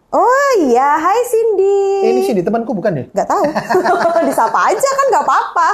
Oh 0.08 0.50
iya, 0.64 0.96
Hai 0.96 1.20
Cindy. 1.28 2.00
Eh, 2.00 2.10
ini 2.16 2.20
Cindy 2.24 2.40
temanku 2.40 2.72
bukan 2.72 2.96
ya? 2.96 3.04
Nggak 3.12 3.28
tahu. 3.28 3.44
Disapa 4.28 4.72
aja 4.72 4.88
kan 4.88 5.06
nggak 5.12 5.20
apa-apa. 5.20 5.68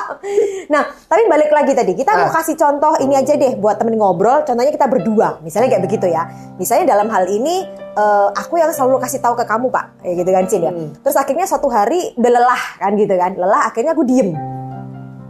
Nah, 0.67 0.83
tapi 1.07 1.23
balik 1.31 1.55
lagi 1.55 1.71
tadi. 1.71 1.95
Kita 1.95 2.19
mau 2.19 2.27
Ah. 2.27 2.35
kasih 2.35 2.59
contoh 2.59 2.99
ini 2.99 3.15
aja 3.15 3.39
deh 3.39 3.55
buat 3.55 3.79
temen 3.79 3.95
ngobrol. 3.95 4.43
Contohnya 4.43 4.75
kita 4.75 4.91
berdua. 4.91 5.39
Misalnya 5.39 5.71
kayak 5.71 5.87
begitu 5.87 6.11
ya. 6.11 6.27
Misalnya 6.59 6.91
dalam 6.91 7.07
hal 7.09 7.31
ini 7.31 7.63
eh, 7.95 8.29
aku 8.35 8.59
yang 8.59 8.75
selalu 8.75 8.99
kasih 8.99 9.23
tahu 9.23 9.39
ke 9.39 9.47
kamu 9.47 9.71
Pak. 9.71 10.03
Kayak 10.03 10.15
gitu 10.19 10.31
kan 10.35 10.45
Cin 10.51 10.61
ya. 10.61 10.73
Hmm. 10.75 10.91
Terus 10.99 11.15
akhirnya 11.15 11.47
suatu 11.47 11.69
hari 11.71 12.19
udah 12.19 12.31
lelah 12.35 12.63
kan 12.83 12.91
gitu 12.99 13.15
kan. 13.15 13.39
Lelah 13.39 13.71
akhirnya 13.71 13.95
aku 13.95 14.03
diem. 14.03 14.35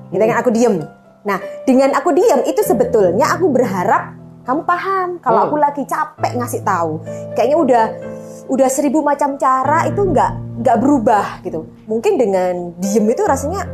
Gitu 0.09 0.23
kan 0.25 0.37
aku 0.41 0.49
diem. 0.49 0.81
Nah, 1.29 1.39
dengan 1.69 1.93
aku 1.93 2.09
diem 2.09 2.41
itu 2.49 2.65
sebetulnya 2.65 3.37
aku 3.37 3.53
berharap 3.53 4.17
kamu 4.45 4.65
paham 4.65 5.09
kalau 5.21 5.45
Hmm. 5.45 5.49
aku 5.53 5.57
lagi 5.61 5.85
capek 5.85 6.41
ngasih 6.41 6.65
tahu. 6.65 7.05
Kayaknya 7.33 7.57
udah 7.61 7.85
udah 8.49 8.69
seribu 8.69 9.01
macam 9.01 9.41
cara 9.41 9.89
itu 9.89 10.01
nggak 10.01 10.61
nggak 10.61 10.77
berubah 10.81 11.41
gitu. 11.45 11.67
Mungkin 11.89 12.21
dengan 12.21 12.77
diem 12.79 13.07
itu 13.09 13.23
rasanya 13.25 13.65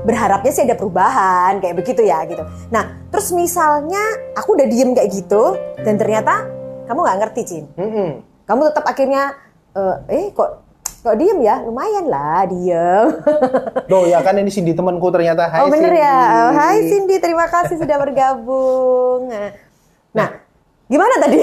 berharapnya 0.00 0.52
sih 0.52 0.64
ada 0.64 0.76
perubahan 0.78 1.60
kayak 1.60 1.76
begitu 1.76 2.06
ya 2.06 2.24
gitu. 2.24 2.42
Nah 2.72 3.08
terus 3.10 3.34
misalnya 3.34 4.00
aku 4.38 4.56
udah 4.56 4.66
diem 4.70 4.94
kayak 4.96 5.10
gitu 5.12 5.58
dan 5.82 5.98
ternyata 6.00 6.46
kamu 6.88 6.98
nggak 7.06 7.18
ngerti 7.26 7.42
Cin. 7.46 7.64
Mm-mm. 7.76 8.10
Kamu 8.48 8.60
tetap 8.72 8.84
akhirnya 8.88 9.34
eh, 9.76 9.96
eh 10.10 10.26
kok 10.34 10.70
kok 11.00 11.16
diem 11.16 11.40
ya 11.40 11.64
lumayan 11.64 12.06
lah 12.08 12.44
diem. 12.48 13.06
Loh 13.90 14.04
ya 14.04 14.20
kan 14.20 14.36
ini 14.36 14.52
Cindy 14.52 14.72
temanku 14.76 15.08
ternyata. 15.08 15.48
Hai 15.48 15.64
oh 15.64 15.68
bener 15.72 15.92
Cindy. 15.92 16.04
ya. 16.04 16.20
Hai 16.52 16.76
Cindy, 16.86 17.16
terima 17.18 17.46
kasih 17.48 17.80
sudah 17.80 17.96
bergabung. 17.96 19.32
Nah, 19.32 19.48
nah, 20.12 20.28
gimana 20.90 21.14
tadi? 21.22 21.38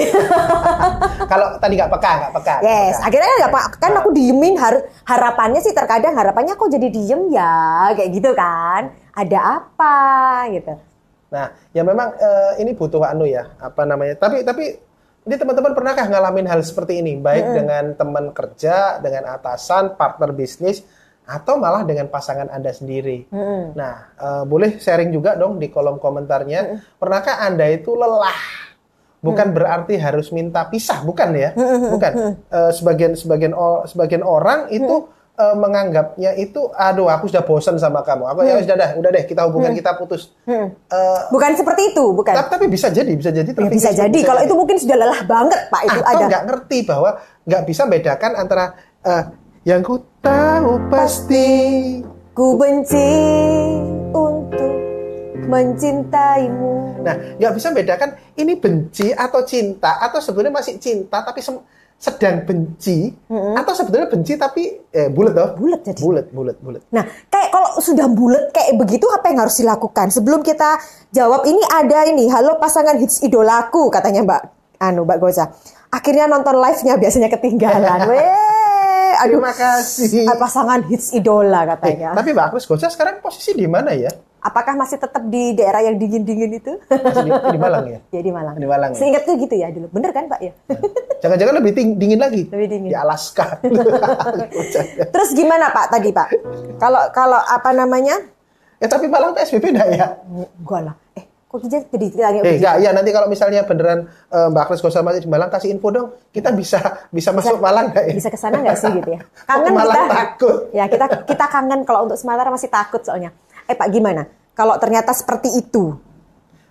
Kalau 1.32 1.56
tadi 1.56 1.72
nggak 1.80 1.92
peka, 1.96 2.10
nggak 2.20 2.32
peka. 2.36 2.54
yes, 2.60 3.00
peka. 3.00 3.06
akhirnya 3.08 3.32
nggak 3.40 3.52
pak 3.56 3.64
kan 3.80 3.92
aku 3.96 4.08
diemin 4.12 4.54
har- 4.60 4.84
harapannya 5.08 5.64
sih 5.64 5.72
terkadang 5.72 6.12
harapannya 6.12 6.52
kok 6.52 6.68
jadi 6.68 6.88
diem 6.92 7.32
ya 7.32 7.56
kayak 7.96 8.10
gitu 8.12 8.30
kan. 8.36 8.92
Ada 9.16 9.38
apa 9.64 9.96
gitu. 10.52 10.76
Nah, 11.28 11.52
ya 11.72 11.82
memang 11.84 12.12
eh, 12.16 12.52
ini 12.64 12.72
butuh 12.76 13.04
anu 13.04 13.24
ya, 13.28 13.52
apa 13.60 13.84
namanya? 13.84 14.16
Tapi 14.16 14.44
tapi 14.44 14.64
ini 15.28 15.34
teman-teman 15.36 15.76
pernahkah 15.76 16.08
ngalamin 16.08 16.48
hal 16.48 16.60
seperti 16.64 17.04
ini, 17.04 17.20
baik 17.20 17.52
dengan 17.52 17.84
teman 17.92 18.32
kerja, 18.32 18.96
dengan 18.96 19.28
atasan, 19.36 19.92
partner 20.00 20.32
bisnis, 20.32 20.80
atau 21.28 21.60
malah 21.60 21.84
dengan 21.84 22.08
pasangan 22.08 22.48
anda 22.48 22.72
sendiri? 22.72 23.28
Mm-mm. 23.28 23.76
Nah, 23.76 24.08
eh, 24.16 24.44
boleh 24.48 24.80
sharing 24.80 25.12
juga 25.12 25.36
dong 25.36 25.60
di 25.60 25.68
kolom 25.68 26.00
komentarnya. 26.00 26.80
Pernahkah 26.96 27.44
anda 27.44 27.68
itu 27.68 27.92
lelah? 27.92 28.67
Bukan 29.18 29.50
berarti 29.50 29.98
harus 29.98 30.30
minta 30.30 30.62
pisah, 30.64 31.02
bukan 31.02 31.34
ya? 31.34 31.50
Bukan. 31.90 32.12
Eh, 32.48 32.70
sebagian 32.70 33.12
sebagian 33.12 33.50
o- 33.50 33.82
sebagian 33.82 34.22
orang 34.22 34.70
itu 34.70 35.10
eh, 35.34 35.54
menganggapnya 35.54 36.34
itu, 36.34 36.66
aduh, 36.70 37.06
aku 37.06 37.26
sudah 37.26 37.42
bosan 37.42 37.78
sama 37.78 38.02
kamu. 38.02 38.26
Aku 38.26 38.42
ya 38.42 38.58
sudah 38.58 38.74
dah, 38.74 38.90
udah 38.94 39.10
deh, 39.12 39.22
kita 39.22 39.46
hubungan 39.46 39.70
kita 39.70 39.94
putus. 39.94 40.34
Mm. 40.42 40.70
Eh, 40.70 41.20
Bukan 41.30 41.54
seperti 41.54 41.94
itu, 41.94 42.10
bukan. 42.10 42.34
tapi, 42.34 42.50
tapi 42.50 42.66
bisa 42.66 42.90
jadi, 42.90 43.12
bisa 43.14 43.30
jadi. 43.30 43.46
Ya, 43.46 43.70
bisa 43.70 43.90
jadi 43.90 44.18
kalau 44.22 44.42
itu 44.42 44.54
mungkin 44.54 44.78
sudah 44.78 44.98
lelah 44.98 45.22
banget 45.22 45.60
pak 45.66 45.82
itu 45.86 46.00
atau 46.00 46.18
ada. 46.18 46.26
nggak 46.26 46.42
ngerti 46.42 46.78
bahwa 46.82 47.10
nggak 47.42 47.62
bisa 47.64 47.82
bedakan 47.86 48.32
antara 48.34 48.64
eh, 49.02 49.22
yang 49.62 49.82
ku 49.82 50.02
tahu 50.18 50.90
pasti. 50.90 51.46
Ku 52.34 52.54
benci 52.54 53.10
untuk 54.10 54.87
mencintaimu. 55.48 57.00
Nah, 57.00 57.14
nggak 57.36 57.52
bisa 57.54 57.68
bedakan 57.72 58.10
ini 58.34 58.52
benci 58.54 59.10
atau 59.10 59.40
cinta 59.42 59.96
atau 59.98 60.20
sebenarnya 60.20 60.54
masih 60.54 60.74
cinta 60.76 61.20
tapi 61.20 61.40
sedang 61.98 62.46
benci 62.46 63.10
atau 63.28 63.72
sebetulnya 63.74 64.06
benci 64.06 64.38
tapi 64.38 64.62
eh, 64.88 65.10
bulat 65.10 65.34
toh? 65.34 65.48
Bulat 65.58 65.80
jadi. 65.82 65.98
Bulat, 65.98 66.26
bulat, 66.30 66.56
bulat. 66.60 66.82
Nah, 66.90 67.02
kayak 67.26 67.50
kalau 67.50 67.70
sudah 67.78 68.06
bulat 68.06 68.54
kayak 68.54 68.78
begitu 68.78 69.08
apa 69.08 69.26
yang 69.26 69.42
harus 69.42 69.58
dilakukan? 69.58 70.14
Sebelum 70.14 70.40
kita 70.40 70.78
jawab 71.10 71.42
ini 71.42 71.58
ada 71.66 72.06
ini, 72.06 72.30
halo 72.30 72.54
pasangan 72.56 72.94
hits 72.96 73.18
idolaku 73.20 73.90
katanya 73.90 74.22
Mbak 74.22 74.42
anu 74.78 75.02
Mbak 75.02 75.18
Goza. 75.18 75.50
Akhirnya 75.88 76.28
nonton 76.28 76.54
live-nya 76.54 76.94
biasanya 76.94 77.32
ketinggalan. 77.32 77.98
Weh, 78.12 78.20
aduh. 79.18 79.40
Terima 79.40 79.56
kasih. 79.56 80.28
Ah, 80.28 80.36
Pasangan 80.36 80.84
hits 80.86 81.10
idola 81.10 81.64
Eh, 81.64 81.66
katanya. 81.74 82.08
tapi 82.14 82.30
Mbak 82.30 82.62
Gosa 82.62 82.86
sekarang 82.86 83.18
posisi 83.18 83.56
di 83.56 83.66
mana 83.66 83.90
ya? 83.90 84.12
Apakah 84.38 84.78
masih 84.78 85.02
tetap 85.02 85.22
di 85.26 85.50
daerah 85.52 85.82
yang 85.82 85.98
dingin-dingin 85.98 86.62
itu? 86.62 86.78
Masih 86.86 87.26
di, 87.26 87.30
di 87.34 87.58
Malang 87.58 87.84
ya? 87.90 87.98
ya 88.14 88.20
di 88.22 88.30
Malang. 88.30 88.54
Di 88.54 88.68
Malang, 88.70 88.90
ya? 88.94 88.98
Seingatku 89.02 89.32
gitu 89.34 89.54
ya 89.58 89.68
dulu. 89.74 89.90
Bener 89.90 90.14
kan 90.14 90.30
Pak 90.30 90.40
ya? 90.40 90.52
Jangan-jangan 91.18 91.54
lebih 91.58 91.72
ting- 91.74 91.98
dingin 91.98 92.22
lagi? 92.22 92.46
Lebih 92.46 92.68
dingin. 92.70 92.90
Di 92.94 92.96
Alaska. 92.96 93.58
Terus 95.14 95.30
gimana 95.34 95.74
Pak 95.74 95.86
tadi 95.90 96.14
Pak? 96.14 96.28
Kalau 96.78 97.02
kalau 97.10 97.40
apa 97.40 97.70
namanya? 97.74 98.14
ya 98.78 98.86
tapi 98.86 99.10
Malang 99.10 99.34
PSBB 99.34 99.74
enggak 99.74 99.88
ya? 99.90 100.06
Enggak 100.30 100.80
lah. 100.86 100.94
Eh, 101.18 101.26
kok 101.50 101.58
kita 101.66 101.82
jadi 101.90 102.06
tanya 102.14 102.40
Eh, 102.46 102.62
enggak, 102.62 102.74
ya 102.78 102.90
nanti 102.94 103.10
kalau 103.10 103.26
misalnya 103.26 103.66
beneran 103.66 104.06
eh, 104.06 104.46
Mbak 104.54 104.62
Agnes 104.70 104.82
Gosa 104.86 105.02
masih 105.02 105.26
di 105.26 105.30
Malang 105.30 105.50
kasih 105.50 105.74
info 105.74 105.90
dong. 105.90 106.14
Kita 106.30 106.54
bisa 106.54 106.78
bisa, 107.10 107.34
masuk 107.34 107.58
Malang 107.58 107.90
enggak 107.90 108.06
ya? 108.06 108.14
bisa 108.14 108.30
ke 108.30 108.38
sana 108.38 108.62
nggak 108.62 108.78
sih 108.78 108.90
gitu 108.94 109.18
ya? 109.18 109.20
Ke 109.26 109.70
Malang 109.74 110.06
takut. 110.06 110.70
Ya 110.70 110.86
kita 110.86 111.26
kita 111.26 111.44
kangen 111.50 111.82
kalau 111.82 112.06
untuk 112.06 112.14
Semarang 112.14 112.54
masih 112.54 112.70
takut 112.70 113.02
soalnya. 113.02 113.34
Eh 113.68 113.76
Pak 113.76 113.88
gimana? 113.92 114.24
Kalau 114.56 114.74
ternyata 114.80 115.12
seperti 115.12 115.52
itu, 115.54 115.94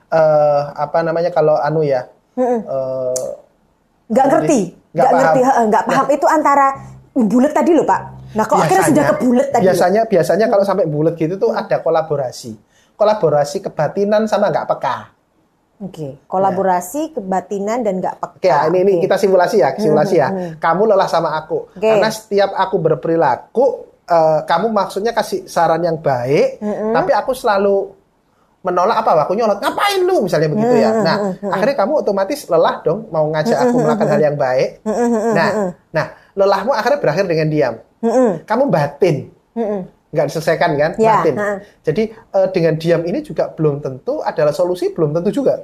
Eh, 0.07 0.61
apa 0.71 1.03
namanya 1.03 1.29
kalau 1.29 1.59
anu 1.59 1.83
ya? 1.83 2.07
eh, 2.39 3.27
nggak 4.07 4.25
ngerti, 4.25 4.59
Nggak 4.95 5.03
nggak 5.03 5.11
paham. 5.11 5.19
ngerti, 5.19 5.39
nggak 5.67 5.85
paham 5.85 6.07
itu 6.09 6.25
antara 6.25 6.67
bulat 7.13 7.51
tadi 7.51 7.71
loh 7.75 7.83
Pak. 7.83 8.01
Nah 8.31 8.43
kok 8.43 8.55
akhirnya 8.57 8.87
sudah 8.87 9.03
ke 9.03 9.15
bulat 9.19 9.47
tadi? 9.51 9.63
Biasanya 9.67 10.01
biasanya 10.07 10.45
kalau 10.47 10.63
sampai 10.63 10.87
bulat 10.87 11.19
gitu 11.19 11.35
tuh 11.35 11.51
ada 11.51 11.77
kolaborasi. 11.77 12.55
Kolaborasi 12.95 13.57
kebatinan 13.61 14.25
sama 14.25 14.47
nggak 14.47 14.67
peka. 14.71 14.97
Oke, 15.77 16.17
kolaborasi 16.25 17.13
kebatinan 17.13 17.83
dan 17.83 17.99
nggak 17.99 18.15
peka. 18.17 18.35
Oke, 18.39 18.47
ya, 18.47 18.65
ini, 18.65 18.77
ini 18.81 18.91
Oke. 18.97 19.01
kita 19.05 19.15
simulasi 19.19 19.59
ya, 19.59 19.75
simulasi 19.75 20.15
ya. 20.17 20.27
Kamu 20.57 20.87
lelah 20.87 21.05
sama 21.05 21.35
aku. 21.35 21.67
Oke. 21.69 21.83
Karena 21.83 22.09
setiap 22.09 22.55
aku 22.55 22.75
berperilaku, 22.79 23.65
eh, 24.07 24.39
kamu 24.47 24.71
maksudnya 24.71 25.11
kasih 25.11 25.45
saran 25.45 25.83
yang 25.83 25.99
baik, 25.99 26.63
tapi 26.95 27.11
aku 27.11 27.35
selalu 27.35 27.91
menolak 28.65 28.99
apa? 28.99 29.23
Aku 29.23 29.31
nyolot, 29.31 29.63
ngapain 29.63 30.03
lu? 30.03 30.27
Misalnya 30.27 30.51
begitu 30.51 30.75
ya. 30.75 30.91
Nah, 30.99 31.17
akhirnya 31.55 31.75
kamu 31.77 32.03
otomatis 32.03 32.43
lelah 32.51 32.83
dong, 32.83 33.07
mau 33.13 33.23
ngajak 33.31 33.55
aku 33.55 33.75
melakukan 33.79 34.07
hal 34.11 34.21
yang 34.33 34.35
baik. 34.35 34.69
Nah, 35.31 35.49
nah, 35.95 36.05
lelahmu 36.35 36.75
akhirnya 36.75 36.99
berakhir 36.99 37.25
dengan 37.31 37.47
diam. 37.47 37.75
Kamu 38.43 38.63
batin. 38.67 39.31
Nggak 40.07 40.25
diselesaikan 40.31 40.71
kan, 40.79 40.91
Ya, 40.99 41.19
batin. 41.19 41.35
Jadi 41.83 42.03
eh, 42.11 42.47
dengan 42.51 42.73
diam 42.75 43.01
ini 43.07 43.19
juga 43.23 43.51
belum 43.51 43.79
tentu 43.79 44.19
adalah 44.19 44.51
solusi, 44.51 44.91
belum 44.91 45.15
tentu 45.15 45.31
juga. 45.31 45.63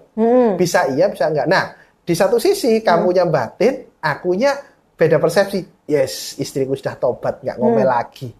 Bisa 0.55 0.87
iya, 0.91 1.11
bisa 1.11 1.27
enggak. 1.27 1.47
Nah, 1.47 1.75
di 2.03 2.13
satu 2.15 2.39
sisi 2.39 2.79
kamunya 2.79 3.27
batin, 3.27 3.99
akunya 3.99 4.55
beda 4.95 5.19
persepsi. 5.19 5.72
Yes, 5.83 6.39
istriku 6.39 6.79
sudah 6.79 6.95
tobat, 6.95 7.43
nggak 7.43 7.59
ngomel 7.59 7.83
lagi. 7.83 8.31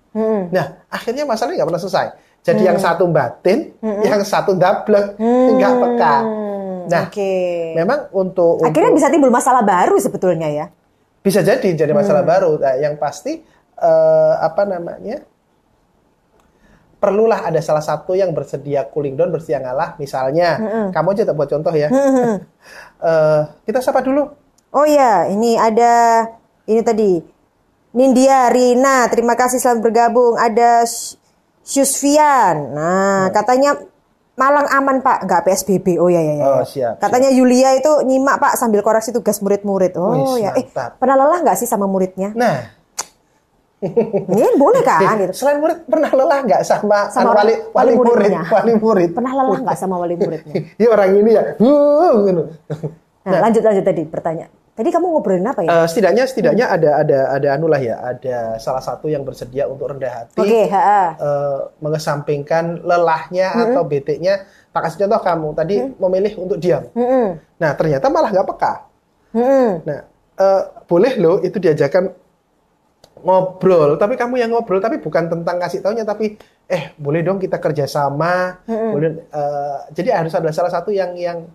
Nah, 0.52 0.88
akhirnya 0.88 1.28
masalahnya 1.28 1.60
nggak 1.64 1.70
pernah 1.76 1.84
selesai. 1.84 2.08
Jadi 2.44 2.64
yang 2.68 2.80
satu 2.80 3.08
batin, 3.12 3.72
yang 3.84 4.24
satu 4.24 4.56
dablek, 4.56 5.20
nggak 5.20 5.74
peka. 5.80 6.16
Nah, 6.84 7.08
Oke. 7.08 7.32
memang 7.80 8.12
untuk, 8.12 8.60
untuk 8.60 8.68
Akhirnya 8.68 8.92
bisa 8.92 9.08
timbul 9.08 9.32
masalah 9.32 9.64
baru 9.64 9.96
sebetulnya 10.00 10.52
ya. 10.52 10.66
bisa 11.24 11.40
jadi 11.40 11.64
jadi 11.72 11.96
masalah 11.96 12.20
baru. 12.24 12.60
Nah, 12.60 12.76
yang 12.76 13.00
pasti 13.00 13.40
eh, 13.80 14.36
apa 14.44 14.68
namanya? 14.68 15.24
Perlulah 17.00 17.44
ada 17.48 17.60
salah 17.60 17.84
satu 17.84 18.16
yang 18.16 18.32
bersedia 18.32 18.88
cooling 18.88 19.20
down, 19.20 19.32
bersedia 19.32 19.60
ngalah. 19.60 20.00
Misalnya, 20.00 20.56
kamu 20.96 21.08
aja 21.12 21.24
tak 21.28 21.36
buat 21.36 21.52
contoh 21.52 21.74
ya. 21.76 21.92
Eh, 23.04 23.42
kita 23.68 23.84
sapa 23.84 24.00
dulu. 24.00 24.24
Oh 24.72 24.88
ya, 24.88 25.28
ini 25.28 25.60
ada 25.60 26.24
ini 26.64 26.80
tadi 26.80 27.20
Nindya 27.94 28.50
Rina, 28.50 29.06
terima 29.14 29.38
kasih 29.38 29.62
selamat 29.62 29.82
bergabung. 29.86 30.34
Ada 30.34 30.82
Syusfian. 31.62 32.74
Nah, 32.74 33.30
katanya 33.30 33.78
Malang 34.34 34.66
aman 34.66 34.98
Pak, 35.06 35.30
nggak 35.30 35.42
PSBB. 35.46 36.02
Oh 36.02 36.10
ya 36.10 36.18
ya 36.18 36.34
ya. 36.42 36.46
Oh, 36.50 36.66
siap, 36.66 36.98
Katanya 36.98 37.30
Yulia 37.30 37.78
itu 37.78 38.02
nyimak 38.02 38.42
Pak 38.42 38.58
sambil 38.58 38.82
koreksi 38.82 39.14
tugas 39.14 39.38
murid-murid. 39.46 39.94
Oh 39.94 40.34
Wih, 40.34 40.42
ya. 40.42 40.58
Eh, 40.58 40.66
pernah 40.74 41.14
lelah 41.14 41.46
nggak 41.46 41.54
sih 41.62 41.70
sama 41.70 41.86
muridnya? 41.86 42.34
Nah, 42.34 42.66
Ini 44.34 44.58
boleh 44.58 44.82
kan? 44.82 45.22
eh, 45.22 45.28
gitu. 45.28 45.44
selain 45.44 45.60
murid 45.62 45.86
pernah 45.86 46.10
lelah 46.10 46.40
nggak 46.50 46.62
sama, 46.66 47.12
Sama 47.12 47.36
wali, 47.36 47.52
wali 47.76 47.94
wali 47.94 47.94
murid, 47.94 48.32
wali 48.50 48.74
murid? 48.80 49.10
Pernah 49.14 49.32
lelah 49.38 49.60
nggak 49.70 49.78
sama 49.78 49.96
wali 50.02 50.16
muridnya? 50.18 50.54
Iya 50.82 50.88
orang 50.90 51.10
ini 51.14 51.32
ya. 51.36 51.44
Gitu. 51.60 52.44
Nah, 53.24 53.40
lanjut 53.40 53.64
lanjut 53.64 53.88
tadi 53.88 54.04
pertanyaan. 54.04 54.52
Tadi 54.74 54.89
kamu 54.89 55.06
ngobrolin 55.06 55.46
apa 55.46 55.62
ya? 55.62 55.70
Eh, 55.70 55.86
setidaknya 55.86 56.25
setidaknya 56.25 56.65
ada 56.65 56.89
ada 57.06 57.20
ada 57.30 57.48
anu 57.53 57.70
lah 57.70 57.77
ya, 57.77 58.01
ada 58.01 58.58
salah 58.58 58.82
satu 58.82 59.06
yang 59.06 59.22
bersedia 59.22 59.70
untuk 59.70 59.86
rendah 59.86 60.10
hati. 60.10 60.42
Oke, 60.42 60.65
ha-ha. 60.65 61.13
eh, 61.13 61.60
mengesampingkan 61.77 62.82
lelahnya 62.82 63.53
atau 63.53 63.86
beteknya. 63.86 64.50
Tak 64.74 64.89
kasih 64.89 65.06
contoh 65.06 65.22
kamu 65.22 65.48
tadi 65.53 65.75
memilih 65.77 66.34
untuk 66.42 66.58
diam. 66.58 66.89
Mm-mm. 66.98 67.38
Nah 67.62 67.72
ternyata 67.77 68.10
malah 68.10 68.34
nggak 68.34 68.48
peka. 68.50 68.74
Mm-mm. 69.38 69.70
Nah 69.86 70.00
eh, 70.42 70.62
boleh 70.89 71.13
loh 71.22 71.38
itu 71.46 71.62
diajarkan 71.62 72.10
ngobrol, 73.22 74.01
tapi 74.01 74.18
kamu 74.18 74.42
yang 74.42 74.58
ngobrol 74.58 74.82
tapi 74.82 74.98
bukan 74.98 75.30
tentang 75.30 75.62
kasih 75.62 75.86
taunya 75.86 76.01
tapi 76.01 76.34
eh 76.65 76.98
boleh 76.98 77.22
dong 77.22 77.38
kita 77.38 77.62
kerjasama. 77.62 78.65
Boleh, 78.65 79.22
eh, 79.30 79.77
jadi 79.94 80.18
harus 80.18 80.34
ada 80.34 80.50
salah 80.50 80.74
satu 80.74 80.89
yang 80.89 81.13
yang 81.13 81.46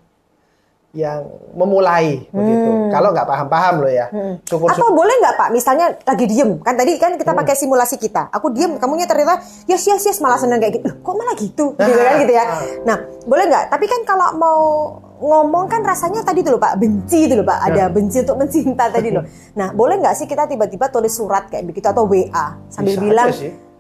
yang 0.97 1.21
memulai 1.53 2.25
begitu. 2.33 2.71
Kalau 2.89 3.13
nggak 3.13 3.29
paham-paham 3.29 3.85
loh 3.85 3.93
ya. 3.93 4.09
Syukur 4.49 4.73
Atau 4.73 4.89
boleh 4.97 5.13
nggak 5.21 5.37
Pak, 5.37 5.49
misalnya 5.53 5.93
lagi 6.01 6.25
diem, 6.25 6.57
kan 6.65 6.81
tadi 6.81 6.97
kan 6.97 7.13
kita 7.21 7.37
pakai 7.37 7.53
simulasi 7.53 8.01
kita. 8.01 8.33
Aku 8.33 8.49
diem, 8.49 8.81
kamunya 8.81 9.05
ternyata 9.05 9.45
yes 9.69 9.85
yes 9.85 10.01
yes 10.09 10.19
malah 10.25 10.41
seneng 10.41 10.57
kayak 10.57 10.81
gitu. 10.81 10.89
Loh, 10.89 10.97
kok 11.05 11.15
malah 11.15 11.37
gitu, 11.37 11.65
gitu 11.77 11.99
kan 12.01 12.15
gitu 12.25 12.33
ya. 12.33 12.45
Nah, 12.89 12.97
boleh 13.29 13.45
nggak? 13.53 13.65
Tapi 13.69 13.85
kan 13.85 14.01
kalau 14.09 14.29
mau 14.41 14.61
ngomong 15.19 15.69
kan 15.69 15.85
rasanya 15.85 16.25
tadi 16.25 16.41
tuh 16.41 16.57
loh 16.57 16.63
Pak, 16.63 16.81
benci 16.81 17.29
itu 17.29 17.37
loh 17.37 17.45
Pak, 17.45 17.59
ada 17.69 17.93
benci 17.93 18.25
untuk 18.25 18.39
mencinta 18.41 18.89
tadi 18.89 19.13
loh. 19.13 19.25
Nah, 19.59 19.75
boleh 19.75 19.99
nggak 19.99 20.15
sih 20.15 20.31
kita 20.31 20.47
tiba-tiba 20.47 20.87
tulis 20.87 21.11
surat 21.11 21.51
kayak 21.51 21.67
begitu 21.67 21.91
atau 21.91 22.07
WA 22.07 22.57
sambil 22.71 22.95
Bisa 22.95 23.03
bilang. 23.03 23.29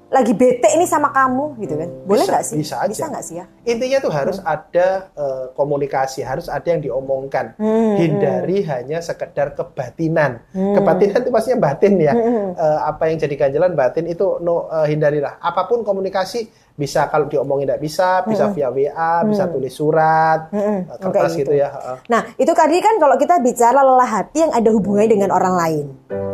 Lagi 0.08 0.32
bete 0.32 0.72
ini 0.72 0.88
sama 0.88 1.12
kamu 1.12 1.60
gitu 1.60 1.76
kan? 1.76 1.88
Boleh 2.02 2.24
Bisa, 2.24 2.32
nggak 2.32 2.44
sih? 2.44 2.56
bisa 2.56 2.74
aja. 2.80 2.88
Bisa 2.88 3.04
nggak 3.06 3.24
sih 3.24 3.34
ya? 3.36 3.44
Intinya 3.62 3.98
tuh 4.00 4.08
harus 4.08 4.38
ada 4.40 4.88
eh, 5.12 5.44
komunikasi, 5.52 6.24
harus 6.24 6.48
ada 6.48 6.64
yang 6.64 6.80
diomongkan. 6.80 7.52
Hmm, 7.54 7.92
Hindari 7.94 8.64
hanya 8.64 8.98
sekedar 8.98 9.52
kebatinan. 9.52 10.40
Kebatinan 10.50 11.20
itu 11.20 11.28
pastinya 11.28 11.60
batin 11.62 12.00
ya. 12.00 12.16
Hmm, 12.16 12.56
Eh, 12.56 12.78
apa 12.82 13.06
yang 13.06 13.20
jadi 13.20 13.34
ganjalan 13.36 13.76
batin 13.76 14.04
itu 14.04 14.40
no 14.40 14.64
eh, 14.66 14.88
hindarilah. 14.88 15.36
Apa 15.38 15.68
pun 15.68 15.84
komunikasi 15.84 16.48
bisa 16.72 17.06
kalau 17.06 17.26
diomongin 17.26 17.66
tidak 17.66 17.82
bisa, 17.82 18.22
bisa 18.22 18.48
via 18.48 18.70
WA, 18.70 19.26
bisa 19.26 19.44
tulis 19.44 19.74
surat, 19.74 20.46
Hmm, 20.48 20.86
oke, 20.88 21.04
kertas 21.04 21.34
gitu. 21.34 21.50
gitu 21.50 21.60
ya. 21.60 21.68
heeh. 21.68 21.96
Nah, 22.08 22.22
itu 22.32 22.52
tadi 22.54 22.78
kan 22.78 22.96
kalau 22.96 23.18
kita 23.18 23.42
bicara 23.42 23.82
lelah 23.82 24.08
hati 24.08 24.46
yang 24.46 24.54
ada 24.54 24.70
hubungannya 24.70 25.10
dengan 25.10 25.30
orang 25.30 25.52
lain. 25.52 25.86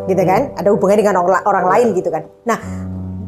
Gitu 0.05 0.21
kan? 0.21 0.53
Ada 0.55 0.69
hubungannya 0.71 1.01
dengan 1.01 1.17
orang, 1.19 1.43
orang 1.43 1.67
lain 1.67 1.87
gitu 1.97 2.13
kan. 2.13 2.29
Nah, 2.45 2.61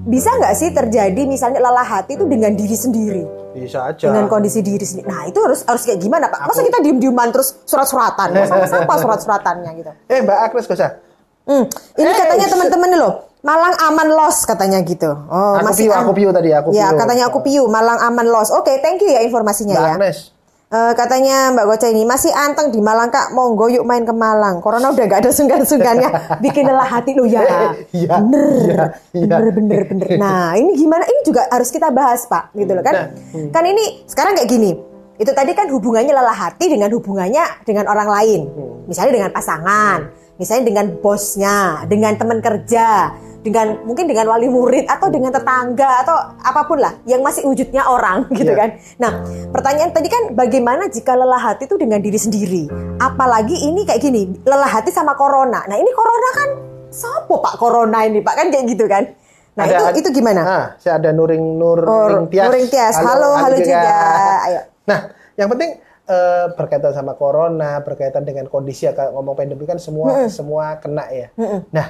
bisa 0.07 0.31
nggak 0.33 0.55
sih 0.55 0.71
terjadi 0.71 1.23
misalnya 1.27 1.59
lelah 1.59 1.83
hati 1.83 2.15
itu 2.15 2.25
dengan 2.25 2.55
diri 2.55 2.73
sendiri? 2.73 3.23
Bisa 3.53 3.91
aja. 3.91 4.07
Dengan 4.07 4.31
kondisi 4.31 4.61
diri 4.61 4.81
sendiri. 4.81 5.05
Nah, 5.05 5.27
itu 5.27 5.37
harus 5.37 5.65
harus 5.65 5.83
kayak 5.83 5.99
gimana, 5.99 6.31
Pak? 6.31 6.47
Masa 6.47 6.63
kita 6.63 6.79
diem-dieman 6.79 7.29
terus 7.29 7.59
surat-suratan? 7.65 8.31
Masa 8.37 8.79
apa 8.79 8.95
surat-suratannya 8.95 9.71
gitu? 9.75 9.91
Eh 10.07 10.23
Mbak 10.23 10.39
Agnes 10.47 10.67
usah. 10.67 10.91
Hmm, 11.47 11.65
ini 11.95 12.07
Eh, 12.07 12.15
katanya 12.15 12.47
teman-teman 12.47 12.91
loh. 12.95 13.15
Malang 13.41 13.75
aman 13.81 14.09
los 14.11 14.43
katanya 14.43 14.83
gitu. 14.83 15.07
Oh, 15.07 15.55
Aku 15.55 15.71
masih 15.71 15.87
piu, 15.87 15.95
aku 15.95 16.11
piu 16.13 16.31
tadi, 16.35 16.51
aku 16.51 16.75
Ya, 16.75 16.91
piu. 16.91 16.99
katanya 16.99 17.25
aku 17.31 17.39
piu, 17.47 17.63
Malang 17.67 18.03
aman 18.03 18.27
los. 18.27 18.51
Oke, 18.51 18.83
thank 18.83 18.99
you 18.99 19.07
ya 19.09 19.23
informasinya 19.23 19.75
Mbak 19.75 19.87
ya. 19.87 19.95
Agnes. 19.95 20.19
Eh, 20.77 20.93
katanya 20.93 21.57
Mbak 21.57 21.65
Goca 21.73 21.89
ini 21.89 22.05
masih 22.05 22.29
anteng 22.37 22.69
di 22.69 22.85
Malang 22.85 23.09
kak. 23.09 23.33
Monggo 23.33 23.73
yuk 23.73 23.89
main 23.89 24.05
ke 24.05 24.13
Malang. 24.13 24.61
Corona 24.61 24.93
udah 24.93 25.05
gak 25.09 25.25
ada 25.25 25.33
sungkan-sungkannya. 25.33 26.11
Bikin 26.45 26.69
lelah 26.69 26.85
hati 26.85 27.17
lu 27.17 27.25
ya. 27.25 27.73
Iya, 27.97 28.21
bener. 28.21 28.45
iya, 28.61 28.83
iya. 29.17 29.25
bener 29.25 29.53
bener 29.57 29.83
bener. 29.89 30.09
Nah 30.21 30.53
ini 30.53 30.77
gimana? 30.77 31.09
Ini 31.09 31.21
juga 31.25 31.49
harus 31.49 31.73
kita 31.73 31.89
bahas 31.89 32.29
Pak 32.29 32.53
gitu 32.53 32.77
loh 32.77 32.85
kan? 32.85 32.93
Nah, 32.93 33.07
kan 33.57 33.65
ini 33.65 34.05
sekarang 34.05 34.37
kayak 34.37 34.51
gini. 34.53 34.77
Itu 35.17 35.33
tadi 35.33 35.57
kan 35.57 35.73
hubungannya 35.73 36.13
lelah 36.13 36.37
hati 36.37 36.69
dengan 36.69 36.93
hubungannya 36.93 37.65
dengan 37.65 37.89
orang 37.89 38.09
lain. 38.13 38.41
Hmm. 38.53 38.75
misalnya 38.87 39.19
dengan 39.19 39.33
pasangan 39.35 39.99
misalnya 40.39 40.65
dengan 40.69 40.87
bosnya 41.03 41.83
dengan 41.91 42.15
teman 42.15 42.39
kerja 42.39 43.11
dengan 43.47 43.79
mungkin 43.81 44.05
dengan 44.05 44.27
wali 44.27 44.47
murid 44.47 44.85
atau 44.85 45.07
dengan 45.07 45.31
tetangga 45.31 46.03
atau 46.03 46.13
apa 46.37 46.67
pun 46.67 46.77
lah 46.77 46.99
yang 47.05 47.23
masih 47.23 47.47
wujudnya 47.47 47.87
orang 47.87 48.27
gitu 48.35 48.51
Iya. 48.51 48.59
kan 48.59 48.71
Nah, 48.99 49.13
pertanyaan 49.49 49.91
tadi 49.91 50.11
kan 50.11 50.35
bagaimana 50.35 50.89
jika 50.89 51.15
lelah 51.15 51.39
hati 51.39 51.65
itu 51.65 51.77
dengan 51.77 51.99
diri 51.99 52.17
sendiri? 52.17 52.67
Apalagi 52.99 53.55
ini 53.63 53.85
kayak 53.85 54.01
gini, 54.01 54.43
lelah 54.43 54.67
hati 54.69 54.91
sama 54.91 55.15
corona. 55.15 55.63
Nah, 55.65 55.77
ini 55.77 55.91
corona 55.91 56.29
kan 56.35 56.49
sopo 56.89 57.39
Pak 57.39 57.55
corona 57.57 58.03
ini, 58.03 58.19
Pak 58.19 58.35
kan 58.35 58.47
kayak 58.49 58.67
gitu 58.67 58.85
kan. 58.85 59.07
Nah, 59.53 59.65
Ada- 59.65 59.93
itu 59.93 60.03
itu 60.03 60.11
gimana? 60.15 60.41
Ah, 60.43 60.65
saya 60.77 60.99
ada 60.99 61.13
Nuring 61.13 61.57
Nur 61.57 61.81
Oh, 61.81 62.09
Nuring 62.11 62.29
Tias. 62.29 62.45
Nuring 62.45 62.67
Tias. 62.67 62.95
Halo, 62.99 63.37
halo 63.37 63.57
juga. 63.57 63.95
Ayo. 64.43 64.61
Nah, 64.85 64.99
yang 65.35 65.49
penting 65.49 65.71
eh, 66.07 66.47
berkaitan 66.53 66.93
sama 66.93 67.13
corona, 67.13 67.81
berkaitan 67.81 68.23
dengan 68.23 68.47
kondisi 68.47 68.85
ya 68.85 68.93
kalau 68.93 69.17
ngomong 69.17 69.35
pandemi 69.35 69.65
kan 69.65 69.77
semua 69.77 70.29
semua 70.29 70.77
kena 70.77 71.05
ya. 71.09 71.29
Nah, 71.69 71.87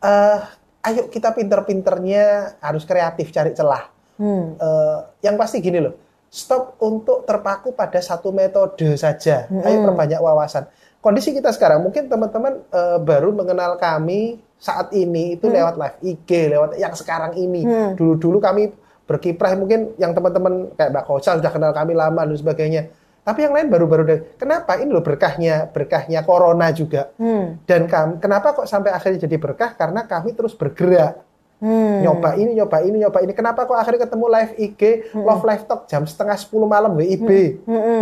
eh, 0.00 0.38
ayo 0.84 1.08
kita 1.08 1.32
pinter-pinternya 1.32 2.56
harus 2.60 2.84
kreatif 2.84 3.32
cari 3.32 3.56
celah. 3.56 3.88
Hmm. 4.20 4.54
Eh, 4.54 4.98
yang 5.26 5.34
pasti 5.34 5.58
gini 5.58 5.80
loh, 5.80 5.96
stop 6.28 6.78
untuk 6.84 7.24
terpaku 7.24 7.72
pada 7.74 7.98
satu 7.98 8.30
metode 8.30 8.94
saja. 8.94 9.48
Ayo 9.50 9.82
perbanyak 9.82 10.20
wawasan. 10.20 10.68
Kondisi 11.00 11.36
kita 11.36 11.52
sekarang 11.52 11.84
mungkin 11.84 12.08
teman-teman 12.08 12.60
eh, 12.68 12.98
baru 13.00 13.32
mengenal 13.32 13.80
kami 13.80 14.38
saat 14.60 14.92
ini 14.96 15.36
itu 15.36 15.50
lewat 15.50 15.76
live 15.76 15.98
IG, 16.00 16.30
lewat 16.52 16.70
yang 16.80 16.94
sekarang 16.96 17.36
ini. 17.36 17.64
Dulu-dulu 17.96 18.40
kami 18.40 18.72
berkiprah 19.04 19.52
mungkin 19.60 19.92
yang 20.00 20.16
teman-teman 20.16 20.72
kayak 20.80 20.90
Mbak 20.96 21.04
Kosa 21.04 21.36
sudah 21.36 21.52
kenal 21.52 21.76
kami 21.76 21.92
lama 21.92 22.24
dan 22.24 22.36
sebagainya. 22.36 22.82
Tapi 23.24 23.40
yang 23.40 23.56
lain 23.56 23.72
baru-baru 23.72 24.02
dari 24.04 24.20
kenapa 24.36 24.76
ini 24.76 24.92
loh 24.92 25.00
berkahnya 25.00 25.72
berkahnya 25.72 26.20
corona 26.28 26.68
juga. 26.76 27.08
Hmm. 27.16 27.56
Dan 27.64 27.88
kami, 27.88 28.20
kenapa 28.20 28.52
kok 28.52 28.68
sampai 28.68 28.92
akhirnya 28.92 29.24
jadi 29.24 29.40
berkah? 29.40 29.72
Karena 29.72 30.04
kami 30.04 30.36
terus 30.36 30.52
bergerak 30.52 31.24
Hmm. 31.64 32.04
nyoba 32.04 32.36
ini, 32.36 32.52
nyoba 32.60 32.84
ini, 32.84 33.00
nyoba 33.00 33.24
ini. 33.24 33.32
Kenapa 33.32 33.64
kok 33.64 33.72
akhirnya 33.72 34.04
ketemu 34.04 34.26
live 34.28 34.52
IG, 34.60 34.82
love 35.16 35.40
live 35.48 35.64
talk 35.64 35.88
jam 35.88 36.04
setengah 36.04 36.36
10 36.36 36.68
malam 36.68 36.92
WIB? 36.92 37.30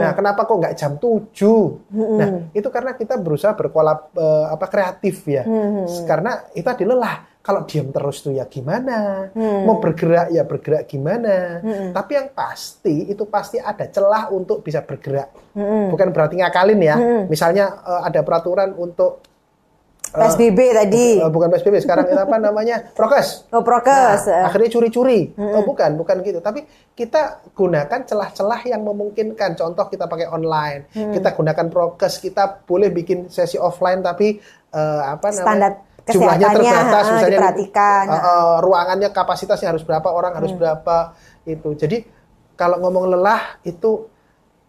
Nah, 0.02 0.10
kenapa 0.18 0.42
kok 0.42 0.58
nggak 0.58 0.74
jam 0.74 0.98
7? 0.98 1.78
Nah, 1.94 2.28
itu 2.50 2.66
karena 2.74 2.98
kita 2.98 3.14
berusaha 3.22 3.54
berkolab 3.54 4.10
eh, 4.18 4.46
apa 4.50 4.66
kreatif 4.66 5.22
ya. 5.30 5.46
Karena 6.02 6.42
itu 6.58 6.66
tadi 6.66 6.82
lelah. 6.82 7.22
Kalau 7.42 7.66
diam 7.66 7.90
terus 7.90 8.22
tuh 8.22 8.30
ya 8.30 8.46
gimana? 8.46 9.26
Mau 9.34 9.76
bergerak 9.76 10.30
ya 10.30 10.42
bergerak 10.42 10.86
gimana? 10.86 11.58
Tapi 11.90 12.12
yang 12.14 12.30
pasti 12.30 13.10
itu 13.10 13.26
pasti 13.26 13.58
ada 13.58 13.82
celah 13.84 14.30
untuk 14.30 14.62
bisa 14.62 14.78
bergerak. 14.80 15.34
Bukan 15.90 16.08
berarti 16.10 16.38
ngakalin 16.38 16.78
ya. 16.78 16.96
Misalnya 17.26 17.82
eh, 17.82 18.00
ada 18.06 18.22
peraturan 18.22 18.72
untuk 18.72 19.26
PSBB 20.12 20.58
tadi. 20.76 21.06
eh, 21.18 21.30
bukan 21.30 21.48
PSBB 21.48 21.80
sekarang 21.80 22.04
itu 22.04 22.20
apa 22.20 22.36
namanya? 22.36 22.84
Prokes. 22.92 23.48
Oh, 23.48 23.64
prokes. 23.64 24.28
Nah, 24.28 24.44
akhirnya 24.44 24.68
curi-curi. 24.68 25.32
Oh, 25.34 25.64
bukan, 25.64 25.96
bukan 25.96 26.20
gitu. 26.20 26.38
Tapi 26.38 26.62
kita 26.92 27.40
gunakan 27.50 28.00
celah-celah 28.04 28.60
yang 28.68 28.84
memungkinkan. 28.84 29.56
Contoh 29.56 29.88
kita 29.88 30.04
pakai 30.04 30.28
online, 30.28 30.92
kita 30.92 31.32
gunakan 31.32 31.66
prokes, 31.66 32.20
kita 32.20 32.60
boleh 32.62 32.92
bikin 32.92 33.26
sesi 33.26 33.56
offline 33.56 33.98
tapi 33.98 34.36
eh, 34.68 35.02
apa 35.02 35.26
namanya? 35.26 35.42
Standar 35.42 35.72
jumlahnya 36.10 36.48
terbatas 36.50 37.04
ah, 37.06 37.12
misalnya 37.14 37.38
diperhatikan. 37.38 38.04
eh, 38.10 38.16
eh, 38.18 38.54
ruangannya 38.58 39.08
kapasitasnya 39.14 39.68
harus 39.70 39.84
berapa, 39.86 40.08
orang 40.10 40.32
harus 40.34 40.52
berapa 40.54 41.14
itu. 41.46 41.70
Jadi 41.78 41.98
kalau 42.58 42.82
ngomong 42.82 43.14
lelah 43.14 43.62
itu 43.62 44.10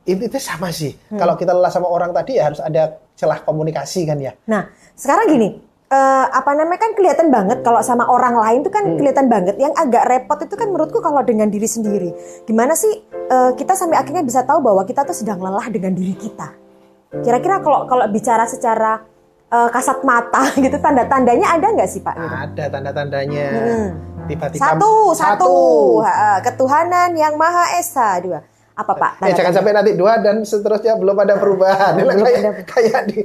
itu, 0.03 0.21
itu 0.27 0.37
sama 0.37 0.69
sih. 0.69 0.93
Kalau 1.15 1.33
kita 1.39 1.55
lelah 1.55 1.71
sama 1.71 1.87
orang 1.87 2.11
tadi 2.11 2.35
ya 2.37 2.51
harus 2.51 2.59
ada 2.59 2.99
celah 3.15 3.39
komunikasi 3.41 4.03
kan 4.03 4.19
ya. 4.19 4.35
Nah, 4.51 4.67
sekarang 4.99 5.31
gini, 5.31 5.57
eh, 5.87 6.25
apa 6.27 6.51
namanya 6.53 6.79
kan 6.83 6.91
kelihatan 6.91 7.27
banget 7.31 7.63
kalau 7.63 7.79
sama 7.79 8.05
orang 8.11 8.35
lain 8.35 8.59
tuh 8.67 8.73
kan 8.73 8.83
kelihatan 8.99 9.31
banget. 9.31 9.55
Yang 9.57 9.73
agak 9.79 10.03
repot 10.11 10.39
itu 10.43 10.55
kan 10.59 10.67
menurutku 10.69 10.99
kalau 10.99 11.23
dengan 11.23 11.47
diri 11.47 11.65
sendiri. 11.65 12.09
Gimana 12.43 12.75
sih 12.75 12.91
eh, 13.09 13.51
kita 13.55 13.73
sampai 13.73 13.95
akhirnya 13.95 14.27
bisa 14.27 14.43
tahu 14.43 14.59
bahwa 14.59 14.83
kita 14.83 15.07
tuh 15.07 15.15
sedang 15.15 15.39
lelah 15.39 15.71
dengan 15.71 15.95
diri 15.95 16.13
kita? 16.19 16.51
Kira-kira 17.13 17.61
kalau 17.61 17.85
kalau 17.85 18.05
bicara 18.09 18.49
secara 18.49 19.12
eh, 19.53 19.69
kasat 19.69 20.01
mata 20.01 20.49
gitu 20.57 20.75
tanda-tandanya 20.75 21.47
ada 21.53 21.67
nggak 21.69 21.85
sih 21.87 22.01
Pak? 22.01 22.15
Gitu? 22.15 22.33
Ada 22.33 22.63
tanda-tandanya. 22.69 23.47
Tiba-tiba 24.23 24.63
Satu, 24.63 25.11
satu, 25.11 25.51
Ha, 25.99 26.39
ketuhanan 26.39 27.11
yang 27.11 27.35
maha 27.35 27.75
esa 27.75 28.17
dua. 28.17 28.39
Apa 28.73 28.97
Pak? 28.97 29.11
Ya, 29.21 29.35
jangan 29.35 29.53
sampai 29.53 29.69
nanti 29.69 29.93
dua 29.93 30.17
dan 30.17 30.41
seterusnya 30.41 30.97
belum 30.97 31.13
ada 31.13 31.37
perubahan. 31.37 31.93
Belum 31.99 32.17
kayak, 32.17 32.39
ada- 32.41 32.65
kayak 32.65 33.01
di 33.05 33.19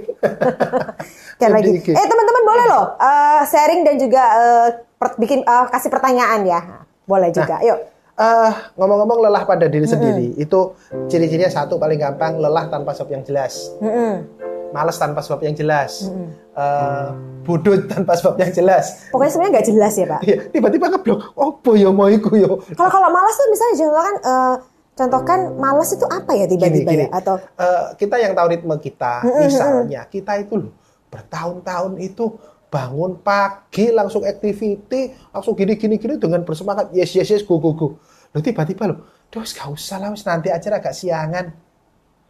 Kayak 1.39 1.53
lagi. 1.55 1.71
Eh 1.87 2.05
teman-teman 2.05 2.43
boleh 2.45 2.65
loh 2.67 2.85
eh, 2.99 3.41
sharing 3.47 3.81
dan 3.81 3.95
juga 3.97 4.23
eh, 4.37 4.67
per- 4.99 5.17
bikin 5.17 5.41
eh, 5.41 5.65
kasih 5.71 5.89
pertanyaan 5.89 6.45
ya. 6.45 6.61
Boleh 7.07 7.31
juga. 7.31 7.63
Yuk. 7.63 7.79
Eh, 8.19 8.51
ngomong-ngomong 8.75 9.23
lelah 9.23 9.47
pada 9.47 9.71
diri 9.71 9.87
sendiri 9.87 10.35
itu 10.35 10.75
ciri-cirinya 11.07 11.47
satu 11.49 11.79
paling 11.79 11.97
gampang 11.97 12.37
lelah 12.37 12.67
tanpa 12.67 12.91
sebab 12.91 13.15
yang 13.15 13.23
jelas, 13.23 13.71
Mm-mm. 13.79 14.27
Malas 14.73 14.97
tanpa 15.01 15.25
sebab 15.25 15.41
yang 15.45 15.55
jelas, 15.57 16.09
eh, 16.57 17.09
bodoh 17.45 17.75
tanpa 17.89 18.17
sebab 18.17 18.37
yang 18.41 18.53
jelas. 18.53 19.09
Pokoknya 19.09 19.31
sebenarnya 19.33 19.53
nggak 19.59 19.67
jelas 19.73 19.93
ya 19.97 20.07
pak. 20.07 20.21
Iya, 20.25 20.37
tiba-tiba 20.53 20.87
ngeblok, 20.93 21.21
oh 21.37 21.75
yo 21.77 21.91
mau 21.93 22.09
iku 22.13 22.37
yo. 22.37 22.61
Kalau 22.77 22.91
kalau 22.93 23.09
malas 23.09 23.35
tuh 23.37 23.49
misalnya 23.49 23.75
contohkan 23.81 24.15
eh, 24.21 24.57
contohkan 24.99 25.39
malas 25.57 25.89
itu 25.95 26.07
apa 26.11 26.33
ya 26.35 26.47
tiba-tiba 26.51 26.91
ya? 26.93 27.07
Atau 27.15 27.41
Eh, 27.41 27.85
kita 27.97 28.17
yang 28.21 28.33
tahu 28.37 28.47
ritme 28.53 28.75
kita, 28.77 29.25
misalnya 29.41 30.05
kita 30.11 30.33
itu 30.41 30.55
loh 30.57 30.73
bertahun-tahun 31.09 31.97
itu 32.05 32.37
bangun 32.69 33.17
pagi 33.25 33.89
langsung 33.89 34.29
activity, 34.29 35.17
langsung 35.33 35.57
gini 35.57 35.81
gini 35.81 35.97
gini 35.97 36.21
dengan 36.21 36.45
bersemangat 36.45 36.93
yes 36.93 37.17
yes 37.17 37.33
yes 37.33 37.43
go 37.45 37.57
go 37.57 37.73
go. 37.73 37.89
Loh 38.37 38.43
tiba-tiba 38.45 38.93
loh, 38.93 39.09
Duh, 39.33 39.41
gak 39.41 39.69
usah 39.73 39.97
lah, 40.01 40.13
nanti 40.13 40.53
aja 40.53 40.69
agak 40.77 40.93
siangan. 40.93 41.68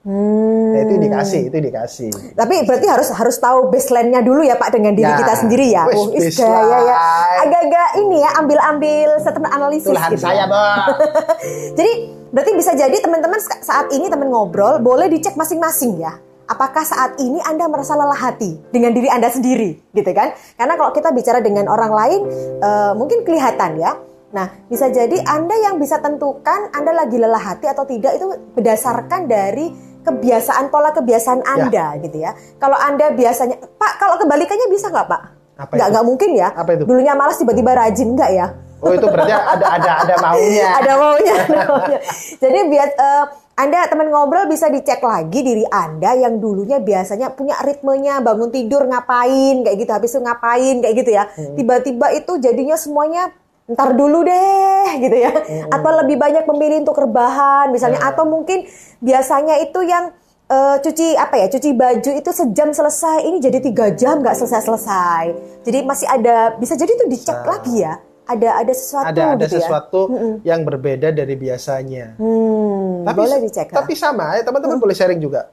Hmm, 0.07 0.69
Nah, 0.69 0.81
itu 0.85 0.93
indikasi, 0.95 1.39
itu 1.51 1.57
indikasi. 1.59 2.07
tapi 2.35 2.63
berarti 2.63 2.87
harus 2.87 3.09
harus 3.11 3.37
tahu 3.39 3.67
baseline-nya 3.73 4.23
dulu 4.23 4.47
ya 4.47 4.55
pak 4.55 4.71
dengan 4.71 4.95
diri 4.95 5.09
Ya, 5.09 5.19
kita 5.19 5.35
sendiri 5.35 5.67
ya. 5.75 5.83
wis 5.89 5.99
Oh, 5.99 6.07
is 6.13 6.37
gaya 6.39 6.79
ya. 6.87 6.99
Agak-agak 7.43 7.89
ini 7.99 8.17
ya 8.23 8.31
ambil-ambil 8.39 9.09
statement 9.19 9.53
analisis. 9.53 9.91
Tuhan 9.91 10.11
gitu 10.15 10.23
saya, 10.23 10.45
ya. 10.45 10.47
Bang. 10.47 10.87
Jadi 11.79 11.93
berarti 12.29 12.53
bisa 12.53 12.77
jadi 12.77 12.93
teman-teman 13.01 13.41
saat 13.41 13.89
ini 13.89 14.13
teman 14.13 14.29
ngobrol 14.29 14.77
boleh 14.79 15.09
dicek 15.09 15.35
masing-masing 15.35 15.97
ya. 15.99 16.21
Apakah 16.49 16.81
saat 16.81 17.21
ini 17.21 17.41
Anda 17.45 17.69
merasa 17.69 17.93
lelah 17.93 18.17
hati 18.17 18.57
dengan 18.73 18.97
diri 18.97 19.09
Anda 19.13 19.29
sendiri, 19.29 19.85
gitu 19.93 20.11
kan? 20.17 20.33
Karena 20.57 20.81
kalau 20.81 20.97
kita 20.97 21.13
bicara 21.13 21.45
dengan 21.45 21.69
orang 21.69 21.93
lain, 21.93 22.21
eh, 22.57 22.93
mungkin 22.97 23.21
kelihatan 23.21 23.77
ya. 23.77 23.93
Nah, 24.29 24.49
bisa 24.69 24.89
jadi 24.89 25.25
Anda 25.25 25.57
yang 25.57 25.77
bisa 25.77 26.01
tentukan 26.01 26.73
Anda 26.73 26.93
lagi 26.93 27.17
lelah 27.17 27.41
hati 27.53 27.69
atau 27.69 27.85
tidak 27.85 28.17
itu 28.17 28.29
berdasarkan 28.57 29.25
dari 29.25 29.73
kebiasaan 30.09 30.73
pola 30.73 30.91
kebiasaan 30.97 31.45
Anda 31.45 32.01
gitu 32.01 32.17
ya. 32.17 32.33
Kalau 32.57 32.81
Anda 32.81 33.13
biasanya 33.13 33.61
Pak, 33.61 33.93
kalau 34.01 34.17
kebalikannya 34.17 34.69
bisa 34.73 34.89
nggak 34.89 35.07
Pak? 35.07 35.23
Apa 35.59 35.73
Nggak 35.75 35.89
nggak 35.93 36.05
mungkin 36.07 36.31
ya. 36.39 36.49
Apa 36.55 36.71
itu? 36.79 36.85
Dulunya 36.89 37.13
malas 37.13 37.37
tiba-tiba 37.37 37.77
rajin 37.77 38.15
nggak 38.17 38.31
ya? 38.33 38.47
Oh 38.79 38.95
itu 38.95 39.07
berarti 39.11 39.35
ada 39.35 39.67
ada 39.75 39.91
ada 40.07 40.15
maunya. 40.23 40.69
ada 40.81 40.93
maunya, 40.95 41.35
ada 41.35 41.61
maunya. 41.67 41.99
Jadi 42.39 42.59
biar 42.71 42.89
eh, 42.95 43.25
Anda 43.59 43.91
teman 43.91 44.07
ngobrol 44.07 44.47
bisa 44.47 44.71
dicek 44.71 45.03
lagi 45.03 45.43
diri 45.43 45.67
Anda 45.67 46.15
yang 46.15 46.39
dulunya 46.39 46.79
biasanya 46.79 47.35
punya 47.35 47.59
ritmenya 47.67 48.23
bangun 48.23 48.55
tidur 48.55 48.87
ngapain 48.87 49.67
kayak 49.67 49.77
gitu, 49.83 49.91
habis 49.91 50.15
itu 50.15 50.23
ngapain 50.23 50.79
kayak 50.79 50.95
gitu 50.95 51.11
ya. 51.11 51.27
Hmm. 51.27 51.59
Tiba-tiba 51.59 52.07
itu 52.15 52.33
jadinya 52.39 52.79
semuanya 52.79 53.35
ntar 53.69 53.93
dulu 53.93 54.25
deh 54.25 54.89
gitu 55.05 55.17
ya. 55.17 55.33
Hmm. 55.33 55.75
Atau 55.77 55.91
lebih 56.05 56.17
banyak 56.17 56.45
memilih 56.49 56.89
untuk 56.89 56.97
rebahan 56.97 57.69
misalnya 57.69 58.01
atau 58.01 58.25
mungkin 58.25 58.65
biasanya 59.05 59.61
itu 59.61 59.85
yang 59.85 60.11
eh, 60.49 60.77
cuci 60.81 61.15
apa 61.15 61.37
ya 61.37 61.47
cuci 61.53 61.71
baju 61.77 62.11
itu 62.17 62.31
sejam 62.33 62.73
selesai 62.73 63.29
ini 63.29 63.39
jadi 63.39 63.59
tiga 63.61 63.93
jam 63.93 64.25
nggak 64.25 64.37
selesai 64.41 64.65
selesai 64.65 65.25
jadi 65.63 65.85
masih 65.85 66.09
ada 66.09 66.57
bisa 66.57 66.75
jadi 66.75 66.97
itu 66.97 67.05
dicek 67.13 67.45
lagi 67.45 67.85
ya 67.85 68.01
ada 68.29 68.49
ada 68.61 68.73
sesuatu 68.77 69.09
ada 69.09 69.23
ada 69.33 69.45
gitu 69.49 69.57
ya. 69.57 69.61
sesuatu 69.65 70.01
yang 70.45 70.61
berbeda 70.69 71.09
dari 71.17 71.33
biasanya. 71.33 72.21
Hmm, 72.21 73.09
Tapi 73.09 73.19
boleh 73.25 73.41
dicek. 73.41 73.73
Tapi 73.73 73.97
sama, 73.97 74.37
ya 74.37 74.45
teman-teman 74.45 74.77
boleh 74.77 74.93
sharing 74.93 75.17
juga. 75.17 75.49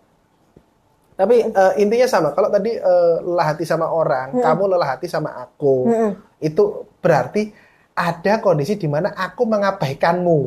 Tapi 1.15 1.47
eh, 1.47 1.73
intinya 1.79 2.03
sama. 2.11 2.35
Kalau 2.35 2.51
tadi 2.51 2.75
eh, 2.75 3.15
lelah 3.23 3.47
hati 3.55 3.63
sama 3.63 3.87
orang, 3.87 4.35
kamu 4.35 4.75
lelah 4.75 4.99
hati 4.99 5.07
sama 5.07 5.39
aku, 5.39 5.87
itu 6.43 6.83
berarti 6.99 7.55
ada 7.95 8.33
kondisi 8.43 8.75
di 8.75 8.91
mana 8.91 9.15
aku 9.15 9.47
mengabaikanmu, 9.47 10.39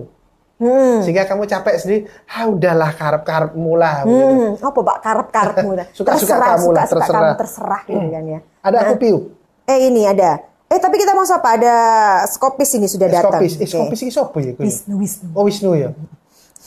hmm. 0.61 1.01
sehingga 1.03 1.25
kamu 1.25 1.49
capek 1.49 1.75
sendiri. 1.81 2.01
Ah 2.29 2.45
udahlah 2.45 2.93
karep-karepmu 2.93 3.73
lah. 3.75 4.05
gitu. 4.05 4.21
Hmm, 4.21 4.53
apa 4.61 4.79
Pak 4.85 4.99
karep-karepmu 5.01 5.71
dah. 5.81 5.87
Suka-suka 5.97 6.37
Terserah, 6.37 6.49
kamu 6.55 6.69
lah, 6.71 6.85
suka-suka 6.85 7.01
terserah. 7.01 7.21
kamu 7.25 7.41
terserah 7.41 7.81
gitu 7.89 8.07
kan 8.13 8.25
ya. 8.29 8.41
Ada 8.61 8.77
aku 8.85 8.95
piu. 9.01 9.17
Eh 9.65 9.79
ini 9.89 10.05
ada. 10.05 10.31
Eh 10.69 10.77
tapi 10.77 11.01
kita 11.01 11.17
mau 11.17 11.25
apa? 11.25 11.49
Ada 11.57 11.75
skopis 12.29 12.77
ini 12.77 12.85
sudah 12.85 13.09
datang. 13.09 13.41
Skopis, 13.41 13.53
eh, 13.57 13.69
skopis 13.69 14.01
ini 14.05 14.11
siapa 14.13 14.37
ya? 14.45 14.53
Wisnu 14.61 14.95
Wisnu. 15.01 15.29
Oh 15.33 15.49
Wisnu 15.49 15.73
ya. 15.73 15.91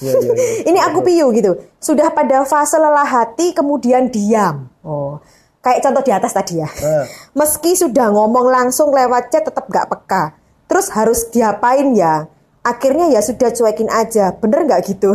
Iya 0.01 0.13
iya 0.17 0.31
iya. 0.33 0.45
Ini 0.73 0.79
aku 0.81 1.05
piu 1.05 1.29
gitu. 1.29 1.61
Sudah 1.77 2.09
pada 2.09 2.41
fase 2.49 2.81
lelah 2.81 3.05
hati 3.05 3.53
kemudian 3.53 4.09
diam. 4.09 4.65
Oh. 4.81 5.21
Kayak 5.61 5.85
contoh 5.85 6.01
di 6.01 6.09
atas 6.09 6.33
tadi 6.33 6.57
ya. 6.57 6.65
Eh. 6.65 7.05
Meski 7.37 7.77
sudah 7.77 8.09
ngomong 8.09 8.49
langsung 8.49 8.89
lewat 8.89 9.29
chat 9.29 9.45
tetap 9.45 9.69
gak 9.69 9.85
peka. 9.93 10.33
Terus 10.71 10.87
harus 10.89 11.27
diapain 11.27 11.91
ya? 11.91 12.31
Akhirnya 12.61 13.09
ya 13.09 13.19
sudah 13.19 13.51
cuekin 13.51 13.91
aja. 13.91 14.31
Bener 14.33 14.63
nggak 14.63 14.87
gitu? 14.87 15.11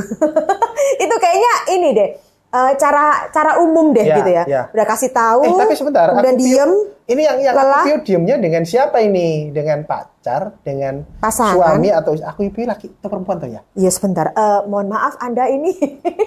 Itu 1.03 1.15
kayaknya 1.17 1.53
ini 1.73 1.91
deh. 1.93 2.11
eh, 2.49 2.73
cara 2.75 3.27
cara 3.29 3.59
umum 3.59 3.91
deh 3.91 4.01
Ya, 4.03 4.17
gitu 4.17 4.31
ya. 4.31 4.45
ya. 4.45 4.63
Udah 4.71 4.85
kasih 4.85 5.11
tahu. 5.11 5.43
Eh 5.43 5.53
tapi 5.53 5.75
sebentar, 5.75 6.09
Kemudian 6.09 6.37
diem. 6.37 6.73
Ini 7.07 7.23
yang 7.23 7.39
yang 7.41 7.55
lelah. 7.55 7.87
aku 7.87 8.03
diemnya 8.03 8.35
dengan 8.35 8.63
siapa 8.63 8.99
ini? 8.99 9.49
Dengan 9.49 9.83
pacar, 9.83 10.59
dengan 10.61 11.07
Pasangan. 11.17 11.55
suami 11.55 11.89
atau 11.89 12.19
aku 12.19 12.51
piu 12.51 12.65
laki 12.65 12.91
atau 12.93 13.09
perempuan 13.09 13.39
tuh 13.39 13.47
ya? 13.49 13.61
Iya 13.73 13.91
sebentar. 13.91 14.27
Eh, 14.29 14.61
mohon 14.67 14.89
maaf 14.89 15.15
Anda 15.17 15.47
ini. 15.47 15.71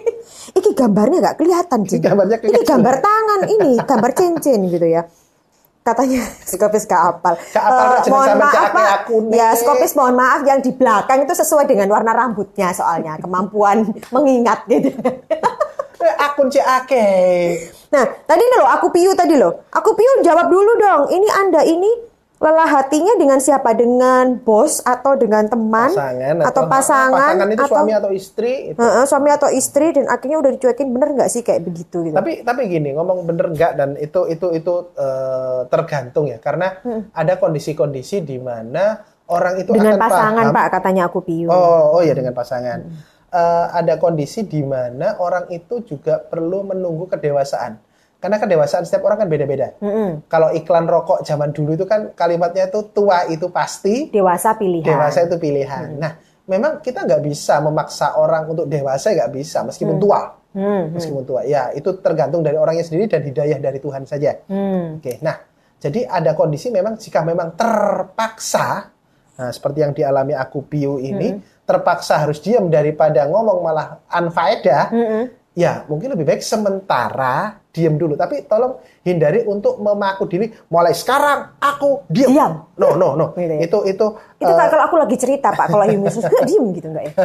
Iki 0.58 0.72
gambarnya 0.74 1.20
nggak 1.20 1.38
kelihatan 1.38 1.80
sih. 1.84 1.98
Ini 1.98 2.06
gambarnya 2.06 2.38
Ini 2.38 2.44
kelihatan. 2.46 2.68
gambar 2.70 2.96
tangan 2.98 3.42
ini, 3.50 3.72
gambar 3.78 4.12
cincin 4.14 4.60
gitu 4.68 4.88
ya. 4.88 5.02
Katanya 5.90 6.22
skopis 6.50 6.86
gak 6.86 7.02
apal. 7.10 7.34
Gak 7.50 7.60
apal, 7.60 7.86
Eh, 7.98 8.08
mohon 8.08 8.30
maaf 8.38 8.70
Pak. 8.70 8.88
aku. 9.02 9.16
Ya 9.32 9.52
skopis 9.54 9.92
mohon 9.94 10.14
maaf 10.14 10.42
yang 10.44 10.60
di 10.60 10.70
belakang 10.70 11.24
itu 11.24 11.34
sesuai 11.34 11.66
dengan 11.66 11.90
warna 11.90 12.14
rambutnya 12.14 12.70
soalnya 12.70 13.18
kemampuan 13.24 13.84
mengingat 14.10 14.64
gitu. 14.66 14.94
Eh, 16.00 16.16
akun 16.16 16.48
CAK. 16.48 16.94
Nah, 17.92 18.08
tadi 18.24 18.40
nih 18.40 18.58
loh, 18.58 18.72
aku 18.72 18.88
piu 18.88 19.12
tadi 19.12 19.36
loh. 19.36 19.68
Aku 19.68 19.92
piu 19.92 20.08
jawab 20.24 20.48
dulu 20.48 20.80
dong. 20.80 21.12
Ini 21.12 21.28
Anda 21.28 21.68
ini 21.68 21.92
lelah 22.40 22.70
hatinya 22.72 23.20
dengan 23.20 23.40
siapa? 23.44 23.76
Dengan 23.76 24.40
bos 24.40 24.80
atau 24.80 25.20
dengan 25.20 25.44
teman 25.52 25.92
Pasangan 25.92 26.36
atau 26.48 26.64
pasangan, 26.72 27.36
pasangan 27.36 27.48
itu 27.52 27.60
atau 27.60 27.76
suami 27.76 27.92
atau 27.92 28.12
istri. 28.16 28.54
itu. 28.72 28.80
Heeh, 28.80 29.04
suami 29.04 29.30
atau 29.30 29.50
istri 29.52 29.92
dan 29.92 30.08
akhirnya 30.08 30.40
udah 30.40 30.52
dicuekin 30.56 30.88
bener 30.96 31.10
nggak 31.20 31.30
sih 31.30 31.44
kayak 31.44 31.68
begitu 31.68 32.08
gitu? 32.08 32.16
Tapi 32.16 32.48
tapi 32.48 32.62
gini 32.72 32.96
ngomong 32.96 33.28
bener 33.28 33.52
nggak 33.52 33.72
dan 33.76 34.00
itu 34.00 34.24
itu 34.32 34.48
itu 34.56 34.74
eh, 34.96 35.62
tergantung 35.68 36.32
ya 36.32 36.40
karena 36.40 36.80
ada 37.12 37.36
kondisi-kondisi 37.36 38.24
di 38.24 38.40
mana 38.40 39.04
orang 39.28 39.60
itu 39.60 39.76
dengan 39.76 40.00
akan 40.00 40.04
pasangan 40.08 40.46
paham. 40.48 40.56
Pak 40.56 40.68
katanya 40.80 41.02
aku 41.12 41.20
piu. 41.22 41.48
Oh, 41.52 42.00
oh 42.00 42.02
ya 42.02 42.16
dengan 42.16 42.32
pasangan. 42.32 42.80
Eh, 43.30 43.66
ada 43.76 44.00
kondisi 44.00 44.48
di 44.48 44.64
mana 44.64 45.20
orang 45.20 45.52
itu 45.52 45.84
juga 45.84 46.24
perlu 46.24 46.66
menunggu 46.72 47.06
kedewasaan. 47.12 47.89
Karena 48.20 48.36
kedewasaan 48.36 48.84
setiap 48.84 49.08
orang 49.08 49.24
kan 49.24 49.30
beda-beda. 49.32 49.80
Mm-mm. 49.80 50.28
Kalau 50.28 50.52
iklan 50.52 50.86
rokok 50.86 51.24
zaman 51.24 51.50
dulu 51.50 51.74
itu 51.74 51.88
kan 51.88 52.12
kalimatnya 52.14 52.68
itu 52.68 52.84
tua 52.92 53.24
itu 53.26 53.48
pasti, 53.48 54.12
Dewasa 54.12 54.54
pilihan. 54.54 54.84
dewasa 54.84 55.24
itu 55.24 55.40
pilihan. 55.40 55.96
Nah, 55.96 56.20
memang 56.44 56.84
kita 56.84 57.08
nggak 57.08 57.24
bisa 57.24 57.64
memaksa 57.64 58.20
orang 58.20 58.44
untuk 58.46 58.68
dewasa 58.68 59.16
nggak 59.16 59.32
bisa 59.32 59.64
meskipun 59.64 59.98
tua. 59.98 60.36
Hmm, 60.50 60.92
Meskipun 60.92 61.24
tua. 61.24 61.46
Ya, 61.46 61.70
itu 61.72 61.96
tergantung 62.02 62.42
dari 62.42 62.58
orangnya 62.58 62.82
sendiri 62.82 63.06
dan 63.06 63.22
hidayah 63.22 63.56
dari 63.56 63.80
Tuhan 63.80 64.04
saja. 64.04 64.36
hmm. 64.50 65.00
Oke, 65.00 65.22
nah, 65.22 65.40
jadi 65.80 66.04
ada 66.04 66.36
kondisi 66.36 66.68
memang 66.70 67.00
jika 67.00 67.24
memang 67.24 67.56
terpaksa, 67.56 68.92
nah 69.38 69.50
seperti 69.50 69.80
yang 69.80 69.94
dialami 69.94 70.34
aku 70.34 70.66
Piu 70.66 70.98
ini, 70.98 71.40
terpaksa 71.64 72.20
harus 72.20 72.42
diam 72.42 72.68
daripada 72.68 73.30
ngomong 73.30 73.60
malah 73.62 74.02
anfaedah, 74.10 74.84
Mm-mm. 74.92 75.24
Ya 75.60 75.84
mungkin 75.92 76.16
lebih 76.16 76.24
baik 76.24 76.40
sementara 76.40 77.60
diam 77.76 78.00
dulu. 78.00 78.16
Tapi 78.16 78.48
tolong 78.48 78.80
hindari 79.04 79.44
untuk 79.44 79.76
memaku 79.84 80.24
diri, 80.26 80.48
mulai 80.72 80.96
sekarang 80.96 81.60
aku 81.60 82.08
diam. 82.08 82.32
Diam. 82.32 82.54
No, 82.80 82.96
no, 82.96 83.20
no. 83.20 83.36
Gitu 83.36 83.60
ya. 83.60 83.60
Itu, 83.68 83.80
itu, 83.84 84.06
Itu 84.40 84.52
kayak 84.56 84.72
kalau 84.72 84.84
aku 84.88 84.96
lagi 84.96 85.16
cerita 85.20 85.52
Pak, 85.52 85.68
kalau 85.68 85.84
Yumis 85.84 86.16
nggak 86.16 86.48
diem 86.48 86.66
gitu 86.76 86.88
nggak 86.92 87.06
ya? 87.12 87.14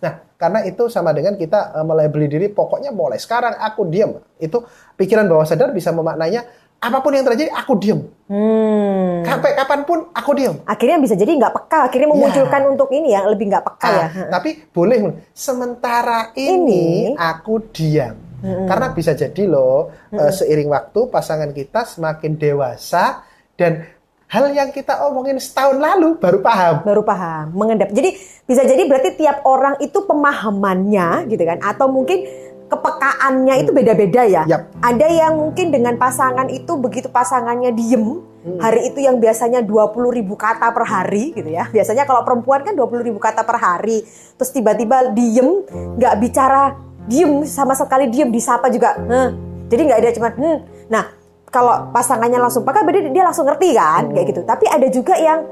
Nah, 0.00 0.16
karena 0.40 0.64
itu 0.64 0.88
sama 0.88 1.12
dengan 1.12 1.36
kita 1.36 1.76
eh, 1.76 1.84
melabeli 1.84 2.24
diri, 2.24 2.48
pokoknya 2.48 2.88
mulai 2.88 3.20
sekarang 3.20 3.52
aku 3.60 3.84
diam. 3.88 4.16
Itu 4.40 4.64
pikiran 4.96 5.28
bawah 5.28 5.44
sadar 5.44 5.76
bisa 5.76 5.92
memaknainya, 5.92 6.44
apa 6.80 6.98
pun 7.04 7.12
yang 7.12 7.28
terjadi, 7.28 7.52
aku 7.52 7.76
diam. 7.76 8.08
Hmm. 8.24 9.20
Sampai 9.20 9.52
kapan 9.52 9.84
pun, 9.84 10.08
aku 10.16 10.30
diam. 10.32 10.56
Akhirnya 10.64 10.96
bisa 10.96 11.12
jadi 11.12 11.28
nggak 11.28 11.52
peka, 11.52 11.92
akhirnya 11.92 12.08
memunculkan 12.08 12.62
untuk 12.72 12.88
ini 12.96 13.12
yang 13.12 13.28
lebih 13.28 13.52
nggak 13.52 13.64
peka 13.68 13.88
ya. 13.92 14.06
Ah, 14.08 14.08
tapi 14.40 14.64
boleh, 14.72 15.28
sementara 15.36 16.32
ini, 16.32 17.12
Ini. 17.12 17.20
aku 17.20 17.60
diam. 17.68 18.16
Karena 18.40 18.96
bisa 18.96 19.12
jadi 19.12 19.44
loh, 19.44 19.92
eh, 20.16 20.32
seiring 20.32 20.72
waktu 20.72 21.00
pasangan 21.12 21.52
kita 21.52 21.84
semakin 21.84 22.40
dewasa 22.40 23.20
dan 23.52 23.84
hal 24.30 24.48
yang 24.54 24.72
kita 24.72 25.04
omongin 25.04 25.36
setahun 25.36 25.76
lalu 25.76 26.16
baru 26.16 26.40
paham. 26.40 26.74
baru 26.86 27.02
paham, 27.04 27.52
mengendap. 27.52 27.92
Jadi 27.92 28.16
bisa 28.48 28.64
jadi 28.64 28.88
berarti 28.88 29.20
tiap 29.20 29.44
orang 29.44 29.76
itu 29.84 30.00
pemahamannya 30.06 31.28
gitu 31.28 31.42
kan 31.44 31.60
atau 31.60 31.92
mungkin 31.92 32.24
kepekaannya 32.70 33.54
itu 33.66 33.70
beda-beda 33.74 34.22
ya. 34.24 34.42
Yap. 34.46 34.70
Ada 34.78 35.06
yang 35.10 35.34
mungkin 35.36 35.74
dengan 35.74 35.98
pasangan 35.98 36.46
itu 36.48 36.78
begitu 36.78 37.10
pasangannya 37.10 37.74
diem, 37.74 38.22
hari 38.62 38.94
itu 38.94 39.02
yang 39.02 39.18
biasanya 39.18 39.60
20 39.60 40.14
ribu 40.14 40.38
kata 40.38 40.70
per 40.70 40.86
hari 40.86 41.34
gitu 41.34 41.50
ya. 41.50 41.66
Biasanya 41.68 42.06
kalau 42.06 42.22
perempuan 42.22 42.62
kan 42.62 42.72
20 42.72 43.02
ribu 43.04 43.18
kata 43.18 43.42
per 43.42 43.58
hari. 43.58 44.06
Terus 44.38 44.50
tiba-tiba 44.54 45.10
diem, 45.12 45.66
nggak 45.98 46.14
bicara, 46.22 46.78
diem 47.04 47.44
sama 47.44 47.74
sekali 47.74 48.08
diem, 48.08 48.30
disapa 48.30 48.70
juga. 48.70 48.96
"Heh." 48.96 49.28
Jadi 49.68 49.80
nggak 49.90 49.98
ada 50.00 50.10
cuman, 50.14 50.32
"Hmm." 50.38 50.58
Nah, 50.88 51.04
kalau 51.50 51.90
pasangannya 51.90 52.38
langsung 52.38 52.62
pakai 52.62 52.86
berarti 52.86 53.10
dia 53.10 53.26
langsung 53.26 53.44
ngerti 53.44 53.74
kan 53.74 54.08
kayak 54.14 54.26
gitu. 54.30 54.40
Tapi 54.46 54.64
ada 54.70 54.86
juga 54.88 55.18
yang 55.18 55.42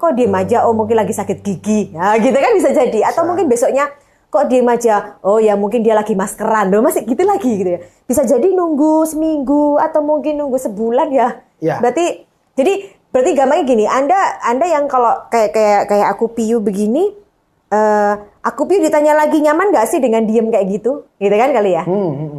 kok 0.00 0.18
diem 0.18 0.34
aja 0.34 0.66
oh 0.66 0.74
mungkin 0.74 0.98
lagi 0.98 1.14
sakit 1.14 1.38
gigi. 1.46 1.94
Nah, 1.94 2.18
gitu 2.18 2.34
kan 2.34 2.52
bisa 2.58 2.74
jadi 2.74 3.12
atau 3.12 3.22
mungkin 3.22 3.46
besoknya 3.46 3.86
kok 4.32 4.48
diem 4.48 4.64
aja 4.64 5.20
oh 5.20 5.36
ya 5.36 5.52
mungkin 5.60 5.84
dia 5.84 5.92
lagi 5.92 6.16
maskeran 6.16 6.72
loh 6.72 6.80
masih 6.80 7.04
gitu 7.04 7.20
lagi 7.20 7.52
gitu 7.52 7.70
ya. 7.76 7.80
Bisa 8.08 8.24
jadi 8.24 8.48
nunggu 8.56 9.04
seminggu 9.04 9.76
atau 9.76 10.00
mungkin 10.00 10.40
nunggu 10.40 10.56
sebulan 10.56 11.12
ya. 11.12 11.28
Ya. 11.60 11.76
Berarti 11.84 12.24
jadi 12.56 12.88
berarti 13.12 13.30
gampangnya 13.36 13.64
gini, 13.68 13.84
Anda 13.84 14.40
Anda 14.40 14.66
yang 14.72 14.88
kalau 14.88 15.28
kayak 15.28 15.52
kayak 15.52 15.82
kayak 15.84 16.08
aku 16.16 16.32
piu 16.32 16.64
begini 16.64 17.12
eh 17.72 18.14
aku 18.44 18.68
piu 18.68 18.80
ditanya 18.80 19.16
lagi 19.16 19.40
nyaman 19.40 19.72
gak 19.72 19.88
sih 19.88 20.00
dengan 20.00 20.24
diem 20.24 20.48
kayak 20.48 20.66
gitu? 20.80 21.04
Gitu 21.20 21.32
kan 21.36 21.52
kali 21.52 21.76
ya? 21.76 21.84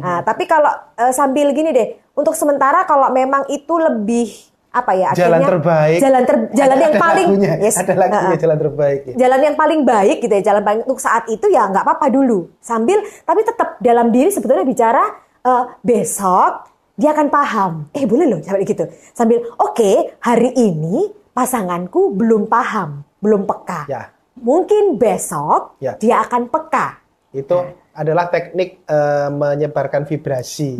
Nah, 0.02 0.20
tapi 0.26 0.50
kalau 0.50 0.70
eh, 0.98 1.14
sambil 1.14 1.54
gini 1.54 1.70
deh, 1.70 1.94
untuk 2.18 2.34
sementara 2.34 2.82
kalau 2.90 3.10
memang 3.14 3.46
itu 3.50 3.74
lebih 3.78 4.30
apa 4.74 4.92
ya 4.92 5.08
Jalan 5.14 5.38
akhirnya 5.38 5.48
terbaik. 5.48 5.98
jalan 6.00 6.22
ter, 6.24 6.36
jalan 6.52 6.74
Ada- 6.74 6.82
yang 6.82 6.92
ada 6.92 7.00
paling 7.00 7.28
lagunya, 7.30 7.52
yes, 7.58 7.74
ada 7.76 7.94
lagunya 7.94 8.26
uh-uh. 8.26 8.40
jalan 8.40 8.58
terbaik. 8.58 9.00
ya. 9.00 9.14
jalan 9.16 9.40
yang 9.40 9.54
paling 9.54 9.80
baik 9.82 10.16
gitu 10.18 10.32
ya 10.32 10.42
jalan 10.44 10.62
paling 10.62 10.80
untuk 10.82 10.98
saat 10.98 11.24
itu 11.28 11.46
ya 11.46 11.62
nggak 11.64 11.80
apa-apa 11.80 12.06
dulu 12.08 12.50
sambil 12.58 12.98
tapi 13.22 13.40
tetap 13.40 13.78
dalam 13.78 14.10
diri 14.10 14.28
sebetulnya 14.28 14.64
bicara 14.64 15.02
eh, 15.40 15.64
besok 15.80 16.52
dia 16.92 17.10
akan 17.10 17.26
paham 17.28 17.72
eh 17.90 18.02
boleh 18.02 18.26
loh 18.28 18.38
sampai 18.40 18.62
gitu 18.64 18.84
sambil 19.10 19.46
oke 19.56 19.90
hari 20.18 20.50
ini 20.52 21.06
pasanganku 21.30 22.10
belum 22.12 22.46
paham 22.46 23.02
belum 23.18 23.42
peka 23.44 23.86
Ya. 23.86 24.10
mungkin 24.36 24.94
besok 24.94 25.78
Ya. 25.78 25.94
dia 25.96 26.18
akan 26.20 26.46
peka 26.46 26.98
Itu 27.30 27.62
adalah 27.92 28.26
teknik 28.26 28.82
eh, 28.84 29.28
menyebarkan 29.28 30.02
vibrasi. 30.02 30.78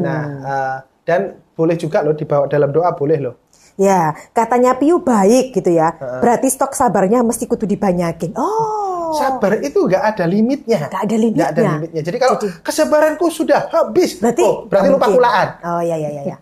Nah, 0.00 0.22
eh, 0.42 0.76
dan 1.02 1.20
boleh 1.54 1.78
juga 1.78 2.02
loh 2.02 2.14
dibawa 2.14 2.50
dalam 2.50 2.70
doa 2.70 2.92
boleh 2.94 3.18
loh. 3.18 3.34
Ya, 3.74 4.14
katanya 4.30 4.78
Piu 4.78 5.02
baik 5.02 5.50
gitu 5.50 5.74
ya. 5.74 5.98
Berarti 5.98 6.46
stok 6.46 6.78
sabarnya 6.78 7.26
mesti 7.26 7.50
kudu 7.50 7.66
dibanyakin. 7.66 8.38
Oh. 8.38 8.93
Sabar 9.16 9.52
itu 9.58 9.78
nggak 9.80 10.04
ada 10.04 10.24
limitnya. 10.24 10.78
Nggak 10.84 11.02
ada 11.02 11.16
limitnya. 11.16 11.38
Nggak 11.40 11.50
ada 11.50 11.62
limitnya. 11.72 12.02
Jadi 12.02 12.16
kalau 12.16 12.36
kesabaranku 12.60 13.26
sudah 13.28 13.60
habis, 13.68 14.18
Berarti 14.18 14.42
oh, 14.42 14.64
berarti 14.64 14.88
lupa 14.88 15.06
kulaan. 15.08 15.48
Oh 15.62 15.80
ya 15.80 15.94
ya 15.94 16.10
ya 16.10 16.22
ya. 16.24 16.36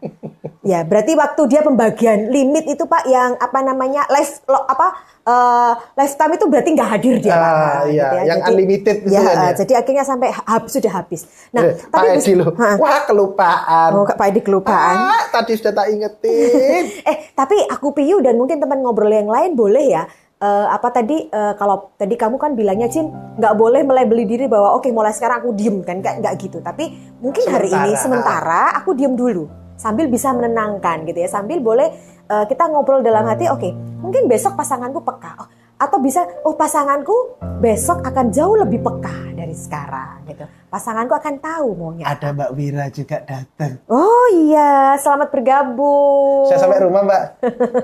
ya, 0.62 0.78
berarti 0.82 1.12
waktu 1.12 1.42
dia 1.46 1.60
pembagian 1.60 2.28
limit 2.28 2.64
itu 2.66 2.84
Pak 2.84 3.04
yang 3.04 3.34
apa 3.36 3.58
namanya 3.60 4.06
life 4.08 4.46
lo- 4.46 4.62
apa 4.62 4.94
eh, 5.20 5.72
lifetime 5.96 6.32
itu 6.32 6.46
berarti 6.46 6.70
nggak 6.72 6.88
hadir 6.88 7.14
dia 7.18 7.32
Pak. 7.32 7.42
Ah, 7.42 7.50
Nah, 7.52 7.82
iya, 7.86 8.06
yang 8.24 8.40
unlimited 8.44 8.96
itu 9.00 9.10
ya, 9.10 9.20
kan 9.20 9.36
ya. 9.40 9.50
jadi 9.56 9.72
akhirnya 9.76 10.02
sampai 10.02 10.28
hab, 10.30 10.62
sudah 10.66 10.92
habis. 10.92 11.26
Nah, 11.50 11.62
Eh, 11.64 11.74
Pak 11.84 12.02
bis- 12.08 12.22
Edi 12.22 12.34
loh, 12.34 12.50
Ha. 12.52 12.74
wah 12.76 13.02
kelupaan. 13.02 13.90
Oh, 13.92 14.04
Pak 14.04 14.26
Edi 14.28 14.40
kelupaan. 14.40 14.96
Ah, 15.10 15.22
tadi 15.28 15.54
sudah 15.54 15.72
tak 15.72 15.90
ingetin. 15.90 16.84
eh, 17.10 17.16
tapi 17.32 17.58
aku 17.64 17.90
Piyu 17.92 18.18
dan 18.18 18.34
mungkin 18.34 18.56
teman 18.56 18.80
ngobrol 18.80 19.10
yang 19.10 19.26
lain 19.26 19.52
boleh 19.52 19.84
ya. 19.88 20.04
Eh, 20.42 20.66
apa 20.66 20.88
tadi 20.90 21.30
eh, 21.30 21.54
kalau 21.54 21.94
tadi 21.94 22.18
kamu 22.18 22.36
kan 22.36 22.58
bilangnya 22.58 22.90
Cin 22.90 23.08
nggak 23.38 23.54
boleh 23.54 23.86
melabeli 23.86 24.26
diri 24.26 24.50
bahwa 24.50 24.74
oke 24.74 24.90
mulai 24.90 25.14
sekarang 25.14 25.46
aku 25.46 25.54
diem 25.54 25.80
kan? 25.86 26.02
Nggak 26.02 26.14
nggak 26.18 26.34
gitu. 26.42 26.58
Tapi 26.58 26.90
mungkin 27.22 27.46
hari 27.46 27.70
ini 27.70 27.94
Sementara. 27.94 28.02
sementara 28.02 28.62
aku 28.82 28.98
diem 28.98 29.14
dulu 29.14 29.46
sambil 29.78 30.10
bisa 30.10 30.34
menenangkan 30.34 31.06
gitu 31.06 31.18
ya. 31.22 31.30
Sambil 31.30 31.62
boleh 31.62 31.88
eh, 32.26 32.44
kita 32.50 32.66
ngobrol 32.66 33.00
dalam 33.06 33.22
hati 33.30 33.46
oke 33.46 33.70
mungkin 34.02 34.26
besok 34.26 34.58
pasanganku 34.58 35.06
peka. 35.06 35.38
Oh, 35.38 35.48
atau 35.82 35.98
bisa 35.98 36.22
oh 36.46 36.54
pasanganku 36.54 37.42
besok 37.58 38.06
akan 38.06 38.30
jauh 38.30 38.54
lebih 38.54 38.78
peka 38.78 39.34
dari 39.34 39.50
sekarang 39.50 40.22
gitu 40.30 40.46
pasanganku 40.70 41.10
akan 41.18 41.34
tahu 41.42 41.68
maunya 41.74 42.06
Ada 42.06 42.30
Mbak 42.30 42.50
Wira 42.54 42.86
juga 42.94 43.18
datang. 43.26 43.82
oh 43.90 44.26
iya 44.30 44.94
selamat 44.94 45.28
bergabung 45.34 46.46
Saya 46.46 46.62
sampai 46.62 46.86
rumah 46.86 47.02
Mbak. 47.02 47.22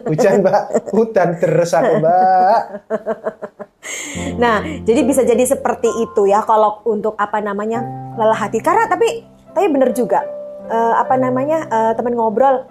Hujan 0.06 0.34
Mbak. 0.40 0.62
Hutan 0.94 1.28
terus 1.42 1.70
aku 1.74 1.94
Mbak. 1.98 2.60
Nah, 4.36 4.60
jadi 4.84 5.00
bisa 5.06 5.24
jadi 5.24 5.40
seperti 5.48 5.88
itu 6.02 6.28
ya 6.28 6.44
kalau 6.44 6.82
untuk 6.84 7.16
apa 7.16 7.40
namanya 7.40 7.80
lelah 8.20 8.36
hati. 8.36 8.60
Karena 8.60 8.84
tapi 8.84 9.24
tapi 9.54 9.66
benar 9.72 9.96
juga 9.96 10.20
eh, 10.68 10.94
apa 10.98 11.14
namanya 11.16 11.64
eh, 11.64 11.92
teman 11.96 12.12
ngobrol 12.12 12.68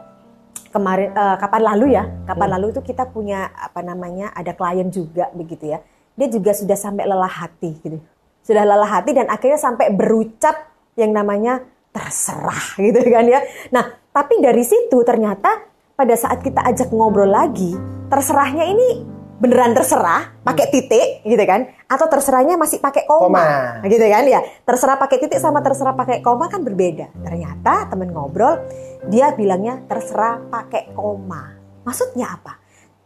kemarin 0.70 1.12
eh, 1.16 1.36
kapan 1.40 1.62
lalu 1.74 1.86
ya 1.96 2.04
kapan 2.28 2.50
lalu 2.58 2.76
itu 2.76 2.82
kita 2.84 3.08
punya 3.10 3.50
apa 3.56 3.82
namanya 3.82 4.32
ada 4.36 4.54
klien 4.54 4.88
juga 4.92 5.32
begitu 5.34 5.72
ya. 5.72 5.80
Dia 6.18 6.28
juga 6.34 6.52
sudah 6.54 6.78
sampai 6.78 7.06
lelah 7.06 7.30
hati 7.30 7.78
gitu. 7.82 7.98
Sudah 8.42 8.64
lelah 8.66 8.90
hati 8.90 9.14
dan 9.14 9.30
akhirnya 9.30 9.60
sampai 9.60 9.94
berucap 9.94 10.74
yang 10.98 11.14
namanya 11.14 11.62
terserah 11.94 12.78
gitu 12.86 13.02
kan 13.10 13.26
ya. 13.26 13.42
Nah, 13.70 13.98
tapi 14.14 14.42
dari 14.42 14.66
situ 14.66 14.98
ternyata 15.06 15.66
pada 15.98 16.14
saat 16.14 16.42
kita 16.46 16.62
ajak 16.62 16.94
ngobrol 16.94 17.30
lagi, 17.30 17.74
terserahnya 18.10 18.66
ini 18.70 19.17
beneran 19.38 19.78
terserah 19.78 20.34
pakai 20.42 20.66
titik 20.74 21.22
gitu 21.24 21.44
kan? 21.46 21.70
Atau 21.86 22.10
terserahnya 22.10 22.58
masih 22.58 22.82
pakai 22.82 23.06
koma, 23.06 23.26
Koma. 23.82 23.86
gitu 23.86 24.06
kan? 24.06 24.24
Ya 24.26 24.42
terserah 24.66 24.98
pakai 24.98 25.18
titik 25.22 25.38
sama 25.38 25.62
terserah 25.62 25.94
pakai 25.94 26.26
koma 26.26 26.50
kan 26.50 26.66
berbeda. 26.66 27.14
Ternyata 27.22 27.90
temen 27.90 28.10
ngobrol 28.12 28.58
dia 29.08 29.32
bilangnya 29.38 29.82
terserah 29.86 30.42
pakai 30.50 30.92
koma. 30.98 31.54
Maksudnya 31.86 32.34
apa? 32.34 32.58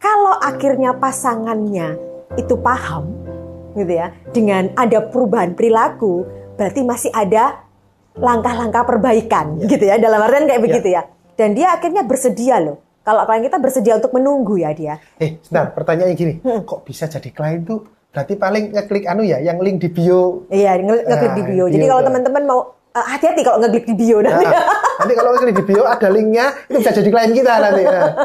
Kalau 0.02 0.34
akhirnya 0.40 0.96
pasangannya 0.98 1.94
itu 2.34 2.56
paham 2.58 3.12
gitu 3.76 3.92
ya 3.92 4.12
dengan 4.32 4.72
ada 4.76 5.04
perubahan 5.08 5.56
perilaku 5.56 6.26
berarti 6.56 6.84
masih 6.84 7.08
ada 7.12 7.64
langkah-langkah 8.16 8.84
perbaikan 8.84 9.56
gitu 9.70 9.84
ya 9.88 9.96
dalam 10.00 10.20
artian 10.20 10.48
kayak 10.48 10.62
begitu 10.64 10.88
ya. 10.96 11.06
Dan 11.32 11.56
dia 11.56 11.72
akhirnya 11.72 12.04
bersedia 12.04 12.60
loh 12.60 12.91
kalau 13.02 13.22
klien 13.22 13.42
kita 13.42 13.58
bersedia 13.58 13.94
untuk 13.94 14.10
menunggu 14.10 14.56
ya 14.56 14.70
dia 14.70 14.94
Eh, 15.16 15.38
sebentar, 15.40 15.70
pertanyaannya 15.72 16.14
gini. 16.14 16.34
Kok 16.40 16.82
bisa 16.82 17.06
jadi 17.06 17.28
klien 17.28 17.62
tuh? 17.62 17.82
Berarti 18.08 18.34
paling 18.34 18.70
ngeklik 18.70 19.04
anu 19.04 19.22
ya, 19.22 19.38
yang 19.38 19.56
link 19.56 19.78
di 19.78 19.88
bio. 19.88 20.44
Iya, 20.48 20.76
nge- 20.76 21.04
ngeklik 21.04 21.32
di 21.32 21.42
Nah, 21.42 21.48
bio. 21.48 21.56
bio 21.58 21.66
Jadi 21.68 21.84
kalau 21.86 22.02
teman-teman 22.02 22.42
mau 22.44 22.60
eh, 22.92 23.06
hati-hati 23.08 23.40
kalau 23.40 23.58
ngeklik 23.58 23.84
di 23.84 23.94
bio 23.96 24.18
nanti. 24.20 24.44
Nah, 24.44 24.52
nanti 24.98 25.12
kalau 25.12 25.30
ngeklik 25.32 25.54
di 25.54 25.64
bio 25.64 25.82
ada 25.82 26.08
linknya, 26.08 26.46
itu 26.66 26.76
bisa 26.78 26.92
jadi 26.92 27.08
klien 27.08 27.32
kita 27.32 27.52
nanti. 27.58 27.82
Nah. 27.84 28.08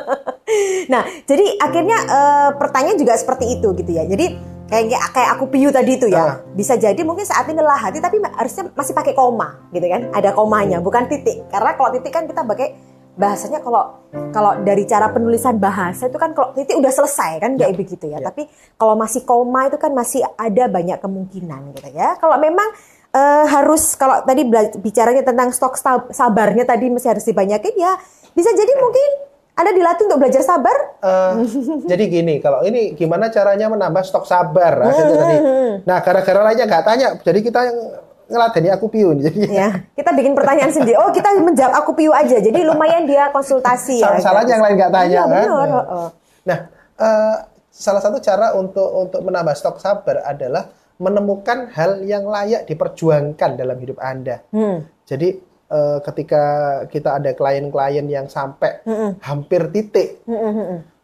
Nah, 0.87 1.03
jadi 1.21 1.43
akhirnya 1.57 1.97
eh, 1.99 2.49
pertanyaan 2.55 2.95
juga 2.95 3.13
seperti 3.13 3.53
itu 3.53 3.67
gitu 3.73 3.91
ya. 3.91 4.03
Jadi 4.05 4.39
kayak 4.65 4.87
kayak 5.11 5.29
aku 5.33 5.47
piu 5.47 5.67
tadi 5.69 5.91
itu 5.93 6.07
Ah. 6.07 6.11
ya. 6.11 6.23
Bisa 6.49 6.75
jadi 6.75 6.95
mungkin 7.01 7.23
saat 7.23 7.43
ini 7.45 7.55
lelah 7.57 7.75
hati 7.77 7.99
tapi 7.99 8.19
harusnya 8.23 8.71
masih 8.71 8.91
pakai 8.91 9.11
koma 9.11 9.59
gitu 9.69 9.83
kan. 9.83 10.07
Ada 10.09 10.31
komanya, 10.31 10.79
bukan 10.79 11.07
titik. 11.07 11.43
Karena 11.47 11.75
kalau 11.75 11.91
titik 11.91 12.11
kan 12.11 12.23
kita 12.23 12.43
pakai 12.43 12.86
bahasanya 13.17 13.59
kalau 13.65 13.97
kalau 14.31 14.61
dari 14.61 14.85
cara 14.85 15.09
penulisan 15.09 15.57
bahasa 15.57 16.07
itu 16.07 16.15
kan 16.15 16.31
kalau 16.37 16.53
titik 16.53 16.77
udah 16.77 16.93
selesai 16.93 17.41
kan 17.41 17.57
kayak 17.57 17.75
begitu 17.75 18.07
ya. 18.07 18.21
Tapi 18.21 18.45
kalau 18.77 18.93
masih 18.93 19.25
koma 19.25 19.67
itu 19.67 19.75
kan 19.81 19.91
masih 19.91 20.23
ada 20.37 20.69
banyak 20.69 21.01
kemungkinan 21.01 21.75
gitu 21.75 21.89
ya. 21.97 22.15
Kalau 22.21 22.37
memang 22.37 22.69
eh, 23.11 23.45
harus 23.49 23.97
kalau 23.97 24.21
tadi 24.23 24.45
bicaranya 24.79 25.25
tentang 25.25 25.49
stok 25.49 25.75
sabarnya 26.13 26.63
tadi 26.63 26.93
masih 26.93 27.17
harus 27.17 27.25
dibanyakin 27.25 27.73
ya 27.75 27.97
bisa 28.37 28.53
jadi 28.53 28.73
mungkin 28.77 29.25
Anda 29.57 29.73
dilatih 29.73 30.05
untuk 30.05 30.21
belajar 30.21 30.45
sabar 30.45 30.77
Eh, 30.97 31.33
jadi 31.91 32.03
gini, 32.09 32.41
kalau 32.41 32.65
ini 32.65 32.97
gimana 32.97 33.29
caranya 33.29 33.69
menambah 33.69 34.01
stok 34.01 34.25
sabar? 34.25 34.81
Nah, 34.81 34.93
tadi. 34.93 35.37
Nah, 35.85 35.97
gara-gara 36.01 36.41
lainnya 36.41 36.65
nggak 36.65 36.85
tanya, 36.85 37.07
jadi 37.21 37.39
kita 37.45 37.59
yang 37.69 37.79
ngeladeni 38.27 38.69
aku 38.69 38.87
piun. 38.87 39.17
Jadi 39.19 39.39
ya 39.59 39.71
kita 39.91 40.11
bikin 40.11 40.35
pertanyaan 40.35 40.69
sendiri 40.69 40.95
oh 40.95 41.09
kita 41.09 41.31
menjawab 41.39 41.73
aku 41.79 41.95
piu 41.95 42.11
aja 42.11 42.37
jadi 42.37 42.59
lumayan 42.63 43.03
dia 43.03 43.31
konsultasi 43.31 44.03
ya 44.03 44.13
salah-salahnya 44.13 44.51
yang 44.53 44.63
lain 44.63 44.75
nggak 44.77 44.93
tanya 44.93 45.07
Iya, 45.09 45.23
kan. 45.23 45.31
benar, 45.47 45.67
Nah. 45.67 46.09
Nah, 46.47 46.59
eh, 46.97 47.35
salah 47.67 48.01
satu 48.01 48.17
cara 48.19 48.53
untuk 48.53 48.87
untuk 48.87 49.21
menambah 49.21 49.53
stok 49.53 49.77
sabar 49.77 50.23
adalah 50.23 50.67
menemukan 50.97 51.69
hal 51.71 52.01
yang 52.01 52.25
layak 52.25 52.65
diperjuangkan 52.65 53.53
dalam 53.53 53.77
hidup 53.77 53.99
Anda. 53.99 54.41
Hmm. 54.49 54.87
Jadi 55.03 55.29
eh, 55.67 55.97
ketika 56.01 56.43
kita 56.87 57.19
ada 57.19 57.31
klien-klien 57.31 58.07
yang 58.07 58.25
sampai 58.25 58.81
hampir 59.19 59.67
titik, 59.69 60.23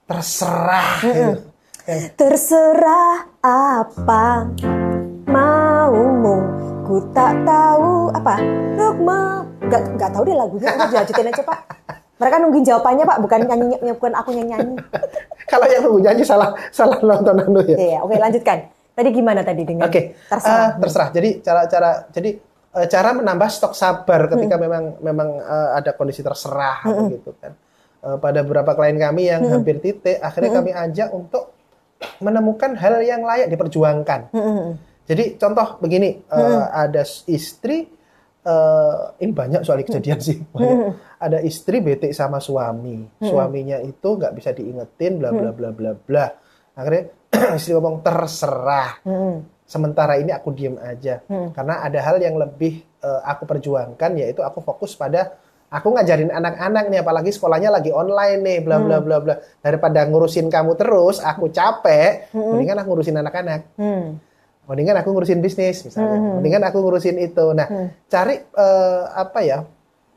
terserah. 0.03 0.89
gitu. 1.03 1.31
Yang 1.83 2.03
terserah 2.15 3.27
apa 3.43 4.47
maumu 5.27 6.62
ku 6.93 7.01
tak 7.10 7.34
tahu. 7.41 8.13
Apa? 8.13 8.38
Untuk 8.77 8.97
mau 9.01 9.41
nggak 9.65 9.82
nggak 9.97 10.10
tahu 10.13 10.23
deh 10.29 10.38
lagunya. 10.38 10.69
Udah 10.77 10.93
lanjutin 10.93 11.25
aja 11.34 11.41
pak. 11.41 11.60
Mereka 12.21 12.36
nungguin 12.38 12.65
jawabannya 12.69 13.03
pak 13.10 13.17
bukan 13.17 13.39
nyanyi 13.49 13.75
bukan 13.97 14.13
aku 14.13 14.29
yang 14.38 14.47
nyanyi. 14.53 14.77
Kalau 15.51 15.65
yang 15.65 15.82
nunggu 15.89 15.99
nyanyi 16.06 16.21
salah 16.21 16.53
salah 16.69 17.01
nonton 17.01 17.41
anu 17.41 17.65
ya. 17.65 17.77
Iya, 17.82 17.97
oke 18.06 18.13
lanjutkan. 18.21 18.69
Tadi 18.93 19.10
gimana 19.10 19.41
tadi 19.41 19.65
dengan 19.65 19.89
Oke, 19.89 20.13
terserah? 20.29 20.53
eh, 20.53 20.69
terserah. 20.86 21.10
Jadi 21.10 21.29
cara-cara 21.41 21.91
jadi 22.13 22.29
eh, 22.77 22.88
cara 22.93 23.10
menambah 23.17 23.49
stok 23.49 23.73
sabar 23.73 24.29
ketika 24.29 24.62
memang 24.62 25.01
memang 25.01 25.29
eh, 25.41 25.69
ada 25.82 25.97
kondisi 25.97 26.21
terserah 26.21 26.86
gitu 27.10 27.34
kan. 27.41 27.58
Eh, 28.06 28.17
pada 28.21 28.45
beberapa 28.45 28.77
klien 28.77 29.01
kami 29.01 29.34
yang 29.34 29.41
hampir 29.49 29.82
titik, 29.82 30.21
akhirnya 30.21 30.62
kami 30.62 30.77
ajak 30.77 31.10
untuk 31.10 31.58
menemukan 32.21 32.77
hal 32.77 33.01
yang 33.01 33.25
layak 33.25 33.49
diperjuangkan. 33.49 34.29
Mm-mm. 34.29 34.92
Jadi 35.04 35.36
contoh 35.36 35.78
begini, 35.78 36.24
eh, 36.24 36.39
ada 36.66 37.02
s- 37.02 37.28
istri 37.28 37.88
eh, 38.42 39.00
ini 39.20 39.32
banyak 39.32 39.62
soal 39.62 39.80
kejadian 39.82 40.20
sih. 40.20 40.39
banyak. 40.46 40.76
Ada 41.24 41.39
istri 41.39 41.80
bete 41.80 42.12
sama 42.12 42.38
suami, 42.38 43.00
suaminya 43.18 43.80
itu 43.80 44.20
nggak 44.20 44.34
bisa 44.34 44.52
diingetin, 44.52 45.16
bla 45.16 45.32
bla 45.32 45.50
bla 45.50 45.72
bla 45.72 45.92
bla. 45.96 46.28
Akhirnya 46.74 47.08
istri 47.56 47.72
ngomong 47.72 48.04
terserah. 48.04 49.00
Mm-mm. 49.02 49.36
Sementara 49.63 50.20
ini 50.20 50.30
aku 50.30 50.52
diem 50.52 50.76
aja, 50.78 51.24
karena 51.50 51.80
ada 51.80 51.96
hal 51.98 52.20
yang 52.20 52.36
lebih 52.36 52.84
eh, 53.00 53.22
aku 53.24 53.44
perjuangkan, 53.44 54.12
yaitu 54.13 54.39
aku 54.39 54.60
fokus 54.60 54.92
pada 54.94 55.39
aku 55.68 55.96
ngajarin 55.96 56.30
anak-anak 56.30 56.86
nih, 56.88 57.00
apalagi 57.00 57.32
sekolahnya 57.32 57.72
lagi 57.72 57.89
online 57.89 58.39
nih, 58.39 58.60
bla 58.60 58.78
bla 58.78 59.00
bla 59.00 59.18
bla. 59.18 59.34
Daripada 59.58 60.04
ngurusin 60.04 60.48
kamu 60.48 60.76
terus, 60.76 61.18
aku 61.18 61.48
capek, 61.48 62.28
mendingan 62.36 62.78
aku 62.78 62.88
ngurusin 62.92 63.16
anak-anak 63.16 63.72
Hmm. 63.74 64.20
Mendingan 64.63 64.95
aku 64.95 65.12
ngurusin 65.12 65.43
bisnis 65.43 65.84
misalnya, 65.84 66.39
mendingan 66.39 66.63
aku 66.63 66.78
ngurusin 66.80 67.19
itu. 67.19 67.45
Nah, 67.52 67.67
cari 68.08 68.39
eh, 68.39 69.04
apa 69.12 69.39
ya 69.43 69.67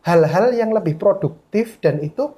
hal-hal 0.06 0.54
yang 0.54 0.70
lebih 0.70 0.94
produktif 0.94 1.82
dan 1.82 1.98
itu 1.98 2.30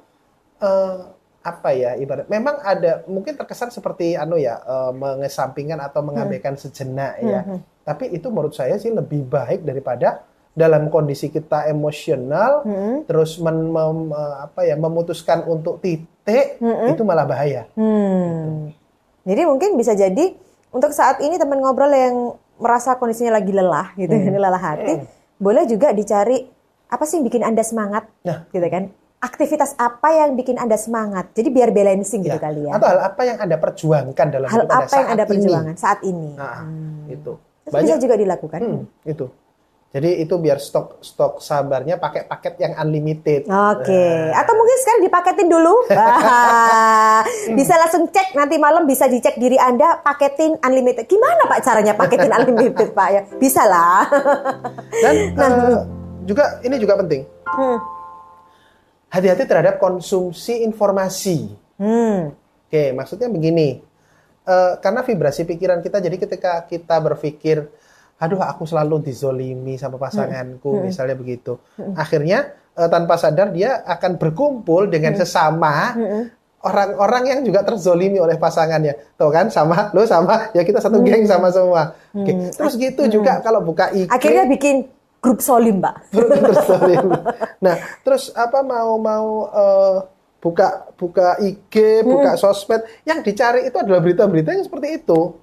eh, 0.59 0.99
apa 1.38 1.71
ya 1.73 1.97
ibarat 1.97 2.29
memang 2.29 2.61
ada 2.61 3.05
mungkin 3.09 3.33
terkesan 3.37 3.68
seperti 3.68 4.16
anu 4.16 4.37
ya 4.37 4.57
eh, 4.59 4.92
mengesampingkan 4.92 5.81
atau 5.81 6.01
mengabaikan 6.01 6.57
sejenak 6.57 7.12
ya. 7.21 7.40
Tapi 7.85 8.12
itu 8.12 8.29
menurut 8.29 8.53
saya 8.53 8.77
sih 8.77 8.92
lebih 8.92 9.25
baik 9.25 9.64
daripada 9.64 10.25
dalam 10.53 10.90
kondisi 10.90 11.31
kita 11.31 11.71
emosional 11.71 12.66
terus 13.07 13.38
men- 13.38 13.71
mem- 13.71 14.11
apa 14.16 14.66
ya 14.66 14.75
memutuskan 14.75 15.47
untuk 15.47 15.79
titik 15.81 16.59
itu 16.90 17.03
malah 17.07 17.25
bahaya. 17.25 17.64
Hmm. 17.79 18.75
Jadi 19.23 19.42
mungkin 19.44 19.77
bisa 19.77 19.92
jadi 19.92 20.35
untuk 20.70 20.90
saat 20.90 21.18
ini 21.18 21.37
teman 21.37 21.59
ngobrol 21.59 21.88
yang 21.88 22.16
merasa 22.59 22.94
kondisinya 22.94 23.35
lagi 23.35 23.50
lelah 23.50 23.94
gitu, 23.94 24.11
Hmm. 24.11 24.35
lelah 24.35 24.59
hati, 24.59 24.98
boleh 25.37 25.64
juga 25.64 25.90
dicari 25.90 26.44
apa 26.87 27.04
sih 27.04 27.20
yang 27.20 27.24
bikin 27.24 27.42
anda 27.42 27.62
semangat, 27.62 28.09
Nah. 28.22 28.48
gitu 28.48 28.64
kan? 28.64 28.90
Aktivitas 29.18 29.74
apa 29.74 30.14
yang 30.14 30.35
bikin 30.35 30.57
anda 30.57 30.74
semangat? 30.74 31.35
Jadi 31.35 31.50
biar 31.50 31.70
balancing 31.70 32.22
gitu 32.22 32.35
Ya. 32.35 32.40
kali 32.40 32.66
ya. 32.66 32.78
Atau 32.78 32.87
hal 32.87 33.00
apa 33.04 33.22
yang 33.22 33.35
Anda 33.37 33.59
perjuangkan 33.59 34.26
dalam 34.31 34.46
Hal 34.46 34.62
hidup 34.62 34.70
Anda 34.70 34.78
apa 34.78 34.87
yang 34.87 34.90
saat 34.94 35.11
anda 35.11 35.24
ini? 35.24 35.31
perjuangkan 35.35 35.74
saat 35.74 35.98
ini? 36.02 36.31
Nah, 36.35 36.62
itu. 37.11 37.33
Terus 37.66 37.74
bisa 37.83 37.96
juga 37.98 38.14
dilakukan. 38.14 38.61
Hmm, 38.62 38.83
itu. 39.02 39.26
Jadi 39.88 40.20
itu 40.20 40.37
biar 40.37 40.61
stok 40.61 41.01
stok 41.01 41.40
sabarnya 41.40 41.96
pakai 41.96 42.29
paket 42.29 42.61
yang 42.61 42.77
unlimited. 42.77 43.48
Oke, 43.48 43.88
Nah. 43.88 44.37
atau 44.37 44.53
mungkin 44.53 44.77
sekarang 44.85 45.03
dipaketin 45.09 45.48
dulu. 45.48 45.74
Bisa 47.59 47.74
langsung 47.81 48.05
cek 48.12 48.37
nanti 48.37 48.61
malam 48.61 48.85
bisa 48.85 49.09
dicek 49.09 49.40
diri 49.40 49.57
Anda 49.57 50.05
paketin 50.05 50.61
unlimited. 50.61 51.09
Gimana 51.09 51.48
Pak 51.48 51.61
caranya 51.64 51.96
paketin 51.96 52.29
unlimited 52.29 52.92
Pak 52.92 53.09
ya? 53.09 53.22
Bisa 53.40 53.64
lah. 53.64 54.05
Dan 55.05 55.14
eh, 55.40 55.81
juga 56.29 56.61
ini 56.61 56.77
juga 56.77 57.01
penting. 57.01 57.24
Hmm. 57.48 57.81
Hati-hati 59.09 59.48
terhadap 59.48 59.81
konsumsi 59.81 60.68
informasi. 60.68 61.48
Hmm. 61.81 62.37
Oke, 62.68 62.92
maksudnya 62.92 63.33
begini. 63.33 63.81
Eh, 64.44 64.72
karena 64.85 65.01
vibrasi 65.01 65.48
pikiran 65.48 65.81
kita, 65.81 65.96
jadi 66.05 66.16
ketika 66.20 66.68
kita 66.68 67.01
berpikir, 67.01 67.72
aduh 68.18 68.42
aku 68.42 68.66
selalu 68.66 69.02
dizolimi 69.07 69.78
sama 69.78 69.96
pasanganku, 69.96 70.83
misalnya 70.83 71.14
begitu. 71.14 71.59
Akhirnya 71.94 72.54
eh, 72.74 72.88
tanpa 72.90 73.14
sadar 73.14 73.54
dia 73.54 73.83
akan 73.87 74.18
berkumpul 74.18 74.90
dengan 74.90 75.14
sesama 75.14 75.94
orang-orang 76.59 77.24
yang 77.31 77.40
juga 77.46 77.62
terzolimi 77.62 78.18
oleh 78.18 78.35
pasangannya. 78.35 79.14
Tuh 79.14 79.31
kan, 79.31 79.46
sama, 79.46 79.94
lo 79.94 80.02
sama, 80.02 80.50
ya 80.50 80.66
kita 80.66 80.83
satu 80.83 80.98
geng 81.07 81.22
sama 81.22 81.54
semua. 81.54 81.94
Oke, 82.11 82.50
Terus 82.50 82.74
gitu 82.74 83.07
juga 83.07 83.38
kalau 83.38 83.62
buka 83.62 83.94
IG. 83.94 84.11
Akhirnya 84.11 84.44
bikin 84.50 84.90
grup 85.18 85.42
solim 85.42 85.83
Pak. 85.83 86.14
terus 86.14 86.59
nah 87.64 87.74
terus 88.07 88.31
apa 88.35 88.62
mau 88.62 88.94
mau 88.98 89.26
eh, 89.50 89.96
buka 90.38 90.94
buka 90.94 91.35
IG 91.42 92.07
buka 92.07 92.38
sosmed 92.38 92.87
yang 93.03 93.27
dicari 93.27 93.66
itu 93.66 93.74
adalah 93.74 93.98
berita-berita 93.98 94.55
yang 94.55 94.62
seperti 94.62 95.03
itu 95.03 95.35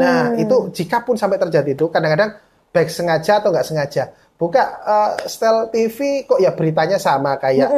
nah 0.00 0.32
itu 0.36 0.72
jika 0.72 1.04
pun 1.04 1.20
sampai 1.20 1.36
terjadi 1.36 1.76
itu 1.76 1.86
kadang-kadang 1.92 2.32
baik 2.72 2.88
sengaja 2.88 3.44
atau 3.44 3.52
nggak 3.52 3.66
sengaja 3.68 4.08
buka 4.40 4.62
eh, 4.88 5.12
setel 5.28 5.68
TV 5.68 6.24
kok 6.24 6.40
ya 6.40 6.56
beritanya 6.56 6.96
sama 6.96 7.36
kayak 7.36 7.68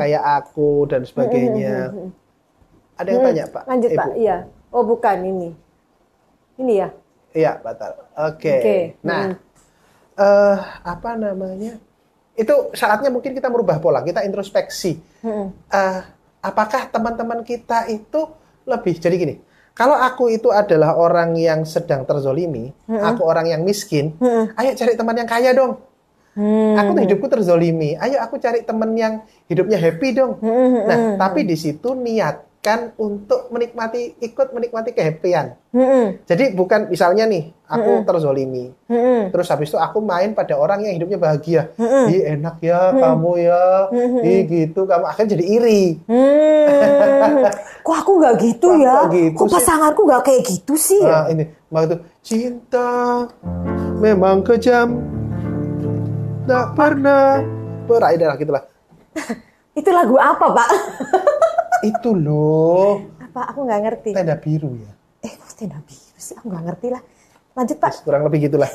kayak 0.00 0.22
aku 0.22 0.88
dan 0.88 1.04
sebagainya 1.04 1.92
ada 2.94 3.08
yang 3.10 3.22
tanya 3.26 3.44
pak 3.50 3.62
Lanjut 3.66 3.90
Ibu? 3.90 3.98
Pak. 3.98 4.14
Iya. 4.16 4.36
Oh 4.74 4.82
bukan 4.82 5.16
ini. 5.22 5.50
Ini 6.58 6.72
ya. 6.82 6.88
Iya, 7.34 7.52
batal. 7.62 7.94
Oke. 8.30 8.54
Oke. 8.58 8.78
Nah, 9.02 9.34
eh 10.18 10.58
apa 10.82 11.10
namanya? 11.18 11.78
Itu 12.34 12.74
saatnya 12.74 13.10
mungkin 13.10 13.34
kita 13.34 13.50
merubah 13.50 13.78
pola, 13.78 14.02
kita 14.02 14.26
introspeksi. 14.26 14.98
Eh, 15.22 16.00
apakah 16.44 16.92
teman-teman 16.92 17.40
kita 17.40 17.88
itu 17.88 18.28
lebih 18.68 19.00
jadi 19.00 19.16
gini? 19.16 19.34
Kalau 19.74 19.96
aku 19.96 20.30
itu 20.30 20.52
adalah 20.54 20.94
orang 20.94 21.34
yang 21.34 21.66
sedang 21.66 22.06
terzolimi, 22.06 22.70
aku 22.86 23.26
orang 23.26 23.50
yang 23.50 23.66
miskin, 23.66 24.14
ayo 24.54 24.70
cari 24.76 24.94
teman 24.94 25.18
yang 25.18 25.26
kaya 25.26 25.50
dong. 25.50 25.82
Aku 26.78 26.94
tuh 26.94 27.02
hidupku 27.02 27.26
terzolimi. 27.26 27.94
Ayo 27.98 28.22
aku 28.22 28.38
cari 28.38 28.62
teman 28.62 28.94
yang 28.94 29.22
hidupnya 29.50 29.78
happy 29.78 30.14
dong. 30.14 30.38
Nah, 30.86 31.18
tapi 31.18 31.42
di 31.42 31.58
situ 31.58 31.94
niatkan 32.64 32.96
untuk 32.96 33.52
menikmati, 33.52 34.16
ikut 34.24 34.56
menikmati 34.56 34.96
kehappyan. 34.96 35.52
Hmm. 35.68 36.16
Jadi 36.24 36.56
bukan 36.56 36.88
misalnya 36.88 37.28
nih, 37.28 37.52
aku 37.68 38.08
terzolimi. 38.08 38.72
Hmm. 38.88 39.28
Terus 39.28 39.52
habis 39.52 39.68
itu 39.68 39.76
aku 39.76 40.00
main 40.00 40.32
pada 40.32 40.56
orang 40.56 40.80
yang 40.88 40.96
hidupnya 40.96 41.20
bahagia. 41.20 41.76
Ih 42.08 42.24
enak 42.24 42.64
ya 42.64 42.96
kamu 42.96 43.32
ya. 43.44 43.92
Ih 44.24 44.40
gitu 44.48 44.88
kamu 44.88 45.04
akhirnya 45.04 45.36
jadi 45.36 45.44
iri. 45.44 45.84
Hmm. 46.08 47.52
Kok 47.84 47.96
aku 48.00 48.12
nggak 48.16 48.34
gitu 48.40 48.68
Kok 48.72 48.80
ya? 48.80 48.96
gitu 49.12 49.36
Kok 49.44 49.48
pasanganku 49.52 50.00
nggak 50.08 50.22
kayak 50.24 50.42
gitu 50.48 50.74
sih 50.80 51.04
ya? 51.04 51.12
Nah, 51.12 51.24
ini 51.28 51.44
maka 51.68 51.84
itu 51.84 51.96
cinta 52.24 52.92
memang 54.00 54.40
kejam. 54.40 55.04
Tak 56.48 56.72
pernah 56.72 57.44
berakhir 57.84 58.40
gitulah. 58.40 58.64
Itu 59.74 59.90
lagu 59.90 60.14
apa 60.14 60.54
Pak? 60.54 60.68
Itu 61.84 62.16
loh 62.16 63.14
apa? 63.34 63.50
Aku 63.50 63.66
nggak 63.66 63.80
ngerti. 63.82 64.10
tenda 64.14 64.38
biru 64.38 64.78
ya. 64.78 64.92
Eh 65.26 65.32
kok 65.34 65.58
tenda 65.58 65.82
biru 65.82 66.14
sih? 66.14 66.38
Aku 66.38 66.46
nggak 66.46 66.64
ngerti 66.70 66.86
lah. 66.94 67.02
Lanjut 67.58 67.76
Pak. 67.82 67.92
Kurang 68.06 68.22
lebih 68.30 68.46
gitulah. 68.46 68.70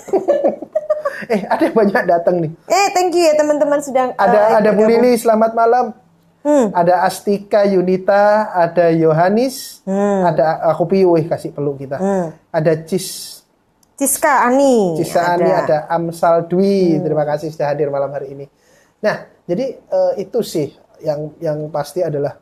eh 1.34 1.48
ada 1.48 1.64
yang 1.64 1.76
banyak 1.76 2.04
datang 2.04 2.36
nih. 2.44 2.52
Eh 2.68 2.88
thank 2.92 3.16
you 3.16 3.24
ya 3.24 3.40
teman-teman 3.40 3.80
sedang. 3.80 4.12
Ada 4.20 4.38
eh, 4.38 4.56
ada 4.60 4.70
Bu. 4.76 4.84
Lili, 4.84 5.16
selamat 5.16 5.52
malam. 5.56 5.96
Hmm. 6.40 6.72
Ada 6.72 7.04
Astika 7.04 7.68
Yunita, 7.68 8.52
ada 8.56 8.92
Yohanis, 8.96 9.84
Hmm. 9.84 10.24
ada 10.24 10.64
aku 10.72 10.88
piu 10.88 11.16
weh, 11.16 11.28
kasih 11.28 11.52
peluk 11.52 11.84
kita. 11.84 12.00
Hmm. 12.00 12.32
Ada 12.52 12.80
Cis 12.88 13.40
Ciska 14.00 14.48
Ani. 14.48 14.96
Cisani, 14.96 15.52
ada 15.52 15.92
Amsal 15.92 16.48
Dwi. 16.48 17.04
Terima 17.04 17.28
kasih 17.28 17.52
sudah 17.52 17.76
hadir 17.76 17.92
malam 17.92 18.12
hari 18.16 18.32
ini. 18.32 18.48
Nah, 19.04 19.28
jadi 19.44 19.76
eh, 19.76 20.14
itu 20.24 20.40
sih 20.40 20.72
yang 21.04 21.36
yang 21.44 21.68
pasti 21.68 22.00
adalah 22.00 22.40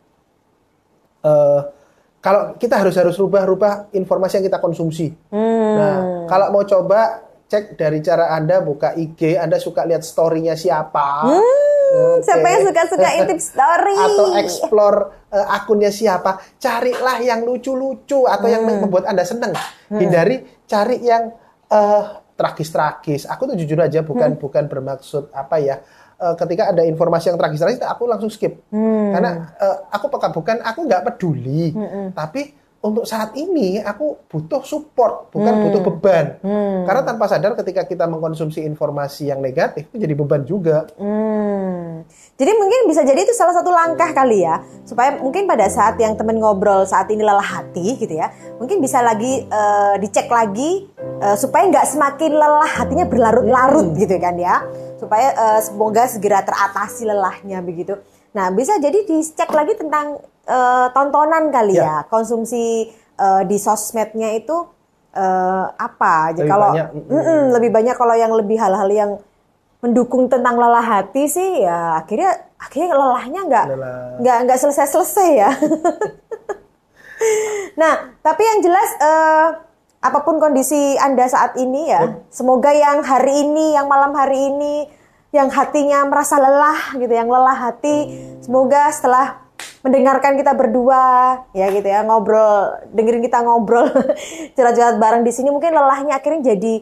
eh, 1.28 1.60
kalau 2.18 2.56
kita 2.56 2.76
harus 2.78 2.96
harus 2.96 3.16
rubah-rubah 3.16 3.94
informasi 3.94 4.40
yang 4.40 4.48
kita 4.48 4.60
konsumsi. 4.60 5.12
Hmm. 5.30 5.76
Nah, 5.76 5.98
kalau 6.26 6.50
mau 6.50 6.63
coba 6.63 7.20
cek 7.46 7.76
dari 7.76 8.00
cara 8.00 8.32
Anda 8.32 8.60
buka 8.60 8.92
IG, 8.94 9.36
Anda 9.36 9.56
suka 9.58 9.84
lihat 9.84 10.04
story-nya 10.04 10.56
siapa. 10.56 11.24
Hmm, 11.24 11.40
Oke. 12.20 12.26
siapa 12.26 12.44
yang 12.46 12.63
suka-suka 12.66 13.08
intip 13.22 13.40
story? 13.40 13.96
atau 13.96 14.26
explore 14.36 15.00
eh, 15.30 15.48
akunnya 15.48 15.88
siapa, 15.88 16.36
carilah 16.58 17.18
yang 17.22 17.44
lucu-lucu 17.44 18.24
atau 18.24 18.48
yang 18.48 18.63
Hmm. 18.63 18.84
membuat 18.84 19.08
Anda 19.08 19.24
senang. 19.24 19.56
Hindari 19.88 20.44
cari 20.66 21.00
yang 21.00 21.32
eh, 21.68 22.04
tragis-tragis. 22.36 23.26
Aku 23.26 23.44
tuh 23.46 23.56
jujur 23.56 23.78
aja 23.78 24.02
bukan 24.02 24.36
Hmm. 24.36 24.42
bukan 24.42 24.68
bermaksud 24.68 25.32
apa 25.32 25.58
ya. 25.58 25.80
Eh, 26.18 26.36
ketika 26.36 26.74
ada 26.74 26.84
informasi 26.84 27.32
yang 27.32 27.38
tragis-tragis, 27.38 27.82
aku 27.82 28.04
langsung 28.10 28.30
skip. 28.30 28.60
Hmm. 28.74 29.14
Karena 29.14 29.32
eh, 29.58 29.78
aku 29.94 30.06
peka 30.10 30.30
bukan 30.34 30.58
aku 30.62 30.80
nggak 30.86 31.04
peduli, 31.14 31.72
Hmm, 31.74 32.12
tapi 32.14 32.54
untuk 32.78 33.10
saat 33.10 33.34
ini 33.34 33.82
aku 33.82 34.30
butuh 34.30 34.62
support, 34.62 35.34
bukan 35.34 35.50
Hmm. 35.50 35.63
butuh 35.68 35.82
beban. 35.82 36.26
Karena 36.86 37.02
tanpa 37.02 37.26
sadar 37.26 37.58
ketika 37.58 37.84
kita 37.90 38.06
mengkonsumsi 38.06 38.62
informasi 38.63 39.34
yang 39.34 39.42
negatif 39.42 39.90
itu 39.90 39.98
jadi 39.98 40.13
beban 40.13 40.46
juga. 40.46 40.86
Hmm. 40.96 42.06
Jadi 42.38 42.52
mungkin 42.54 42.86
bisa 42.86 43.02
jadi 43.02 43.18
itu 43.26 43.34
salah 43.34 43.58
satu 43.58 43.74
langkah 43.74 44.13
kali 44.13 44.46
ya 44.46 44.62
supaya 44.86 45.18
mungkin 45.18 45.50
pada 45.50 45.66
saat 45.68 45.98
yang 45.98 46.13
temen 46.13 46.38
ngobrol 46.38 46.86
saat 46.86 47.10
ini 47.10 47.26
lelah 47.26 47.42
hati 47.42 47.98
gitu 47.98 48.13
ya 48.13 48.30
mungkin 48.62 48.78
bisa 48.78 49.02
lagi 49.02 49.50
eh, 49.50 49.96
dicek 49.98 50.30
lagi 50.30 50.86
eh, 50.98 51.34
supaya 51.34 51.66
nggak 51.66 51.88
semakin 51.90 52.32
lelah 52.38 52.70
hatinya 52.70 53.10
berlarut-larut 53.10 53.98
gitu 53.98 54.13
kan 54.22 54.38
ya 54.38 54.62
supaya 55.02 55.34
eh, 55.34 55.60
semoga 55.66 56.06
segera 56.06 56.46
teratasi 56.46 57.10
lelahnya 57.10 57.66
begitu. 57.66 57.98
Nah 58.38 58.54
bisa 58.54 58.78
jadi 58.78 59.02
dicek 59.02 59.50
lagi 59.50 59.74
tentang 59.74 60.22
eh, 60.48 60.88
tontonan 60.96 61.52
kali 61.52 61.76
ya, 61.76 61.84
Ya. 61.84 61.96
konsumsi 62.08 62.90
eh, 63.20 63.42
di 63.46 63.58
sosmednya 63.60 64.32
itu 64.34 64.56
eh, 65.14 65.66
apa? 65.76 66.32
Jadi 66.32 66.48
Lebih 66.48 66.52
kalau 66.56 66.70
banyak, 66.74 66.88
mm. 67.12 67.44
Lebih 67.54 67.70
banyak 67.76 67.96
kalau 68.00 68.16
yang 68.16 68.32
lebih 68.32 68.58
hal-hal 68.58 68.90
yang 68.90 69.12
mendukung 69.78 70.26
tentang 70.26 70.58
lelah 70.58 70.82
hati 70.82 71.30
sih 71.30 71.62
ya 71.62 72.02
akhirnya 72.02 72.34
akhirnya 72.58 72.98
lelahnya 72.98 73.42
nggak 73.46 73.66
nggak 74.26 74.38
nggak 74.50 74.58
selesai 74.58 74.90
selesai 74.90 75.30
ya. 75.38 75.50
nah 77.82 78.10
tapi 78.26 78.42
yang 78.42 78.60
jelas 78.66 78.90
eh, 78.98 79.48
apa 80.02 80.20
pun 80.26 80.42
kondisi 80.42 80.98
anda 80.98 81.30
saat 81.30 81.58
ini 81.62 81.94
ya 81.94 82.26
semoga 82.34 82.74
yang 82.74 83.06
hari 83.06 83.46
ini 83.46 83.78
yang 83.78 83.86
malam 83.86 84.13
hari 84.17 84.50
ini 84.50 84.90
yang 85.30 85.50
hatinya 85.54 86.10
merasa 86.10 86.42
lelah 86.42 86.98
gitu 86.98 87.13
yang 87.13 87.30
lelah 87.30 87.69
hati 87.69 88.17
semoga 88.42 88.90
setelah 88.90 89.46
mendengarkan 89.82 90.36
kita 90.36 90.52
berdua 90.54 91.04
ya 91.52 91.69
gitu 91.69 91.86
ya 91.86 92.02
ngobrol 92.02 92.73
dengerin 92.90 93.21
kita 93.21 93.40
ngobrol 93.42 93.88
curhat-curhat 94.56 94.98
bareng 94.98 95.21
di 95.21 95.32
sini 95.32 95.50
mungkin 95.50 95.71
lelahnya 95.71 96.17
akhirnya 96.17 96.54
jadi 96.54 96.73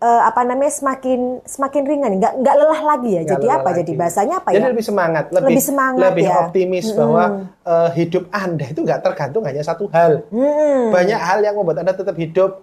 eh, 0.00 0.22
apa 0.22 0.42
namanya 0.42 0.68
semakin 0.68 1.40
semakin 1.46 1.82
ringan 1.86 2.12
nggak 2.18 2.32
nggak 2.42 2.54
lelah 2.54 2.80
lagi 2.84 3.10
ya 3.14 3.22
Nggak 3.22 3.32
jadi 3.38 3.46
apa 3.48 3.68
lagi. 3.70 3.78
jadi 3.80 3.92
bahasanya 3.94 4.34
apa 4.42 4.48
Jadi 4.50 4.60
ya 4.60 4.68
lebih 4.68 4.84
semangat, 4.84 5.24
lebih, 5.30 5.46
Lebih 5.48 5.62
semangat, 5.62 6.02
lebih 6.10 6.24
ya. 6.26 6.36
optimis 6.44 6.86
bahwa 6.92 7.24
eh, 7.64 7.88
hidup 7.96 8.24
Anda 8.28 8.64
itu 8.66 8.80
nggak 8.82 9.00
tergantung 9.00 9.42
hanya 9.46 9.62
satu 9.62 9.84
hal. 9.88 10.12
Hmm. 10.28 10.92
Banyak 10.92 11.20
hal 11.20 11.38
yang 11.40 11.54
membuat 11.56 11.80
Anda 11.80 11.94
tetap 11.94 12.16
hidup 12.18 12.60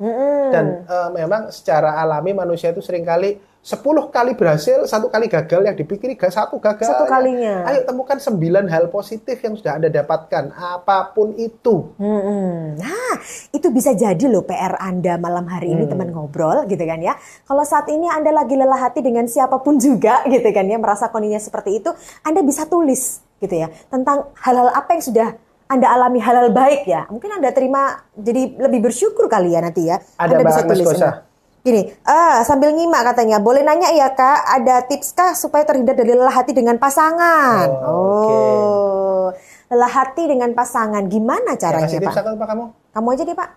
dan 0.51 0.85
eh, 0.85 1.09
memang 1.15 1.49
secara 1.49 1.97
alami 1.97 2.35
manusia 2.35 2.69
itu 2.69 2.83
sering 2.83 3.01
kali 3.01 3.39
10 3.61 4.09
kali 4.09 4.33
berhasil, 4.33 4.89
satu 4.89 5.13
kali 5.13 5.29
gagal 5.29 5.61
yang 5.61 5.77
dipikiri 5.77 6.17
satu 6.17 6.57
gagal. 6.57 6.81
Satu 6.81 7.05
kalinya. 7.05 7.61
Ayo 7.69 7.85
temukan 7.85 8.17
9 8.17 8.65
hal 8.65 8.89
positif 8.89 9.37
yang 9.37 9.53
sudah 9.53 9.77
Anda 9.77 9.93
dapatkan, 9.93 10.49
apa 10.57 11.13
pun 11.13 11.37
itu. 11.37 11.93
Hmm, 12.01 12.73
Nah, 12.81 13.15
itu 13.53 13.69
bisa 13.69 13.93
jadi 13.93 14.25
loh 14.25 14.41
PR 14.49 14.81
Anda 14.81 15.21
malam 15.21 15.45
hari 15.45 15.77
ini 15.77 15.85
teman 15.85 16.09
ngobrol 16.09 16.65
gitu 16.65 16.81
kan 16.81 17.05
ya. 17.05 17.13
Kalau 17.45 17.61
saat 17.61 17.85
ini 17.93 18.09
Anda 18.09 18.33
lagi 18.33 18.57
lelah 18.57 18.81
hati 18.81 19.05
dengan 19.05 19.29
siapa 19.29 19.61
pun 19.61 19.77
juga 19.77 20.25
gitu 20.33 20.49
kan 20.49 20.65
ya, 20.65 20.81
merasa 20.81 21.13
kondisinya 21.13 21.37
seperti 21.37 21.85
itu, 21.85 21.93
Anda 22.25 22.41
bisa 22.41 22.65
tulis 22.65 23.21
gitu 23.37 23.57
ya 23.57 23.69
tentang 23.89 24.29
hal-hal 24.41 24.69
apa 24.69 24.89
yang 24.97 25.03
sudah 25.05 25.27
Anda 25.69 25.85
alami 25.85 26.17
hal-hal 26.17 26.49
baik 26.49 26.89
ya. 26.89 27.05
Mungkin 27.13 27.29
Anda 27.37 27.53
terima 27.53 28.09
jadi 28.17 28.57
lebih 28.57 28.89
bersyukur 28.89 29.29
kali 29.29 29.53
ya 29.53 29.61
nanti 29.61 29.85
ya. 29.85 30.01
Ada 30.17 30.41
anda 30.41 30.49
Mbak 30.49 30.57
Agnes 30.65 30.81
Kosa. 30.81 31.30
Gini, 31.61 31.93
ah, 32.03 32.41
sambil 32.41 32.73
nyimak 32.73 33.05
katanya, 33.05 33.37
boleh 33.37 33.61
nanya 33.61 33.93
ya 33.93 34.09
kak, 34.09 34.49
ada 34.49 34.81
tips 34.81 35.13
kah 35.13 35.31
supaya 35.31 35.61
terhindar 35.61 35.93
dari 35.93 36.09
lelah 36.11 36.33
hati 36.33 36.51
dengan 36.51 36.75
pasangan? 36.75 37.69
Oh, 37.85 38.25
oke. 38.25 38.33
Oh, 38.33 39.25
lelah 39.69 39.93
hati 39.93 40.25
dengan 40.25 40.51
pasangan, 40.51 41.05
gimana 41.05 41.53
caranya 41.55 41.85
kasih 41.85 42.01
pak? 42.01 42.17
tips 42.17 42.33
Pak, 42.33 42.47
kamu? 42.49 42.65
Kamu 42.91 43.07
aja 43.07 43.23
deh 43.23 43.37
pak. 43.37 43.49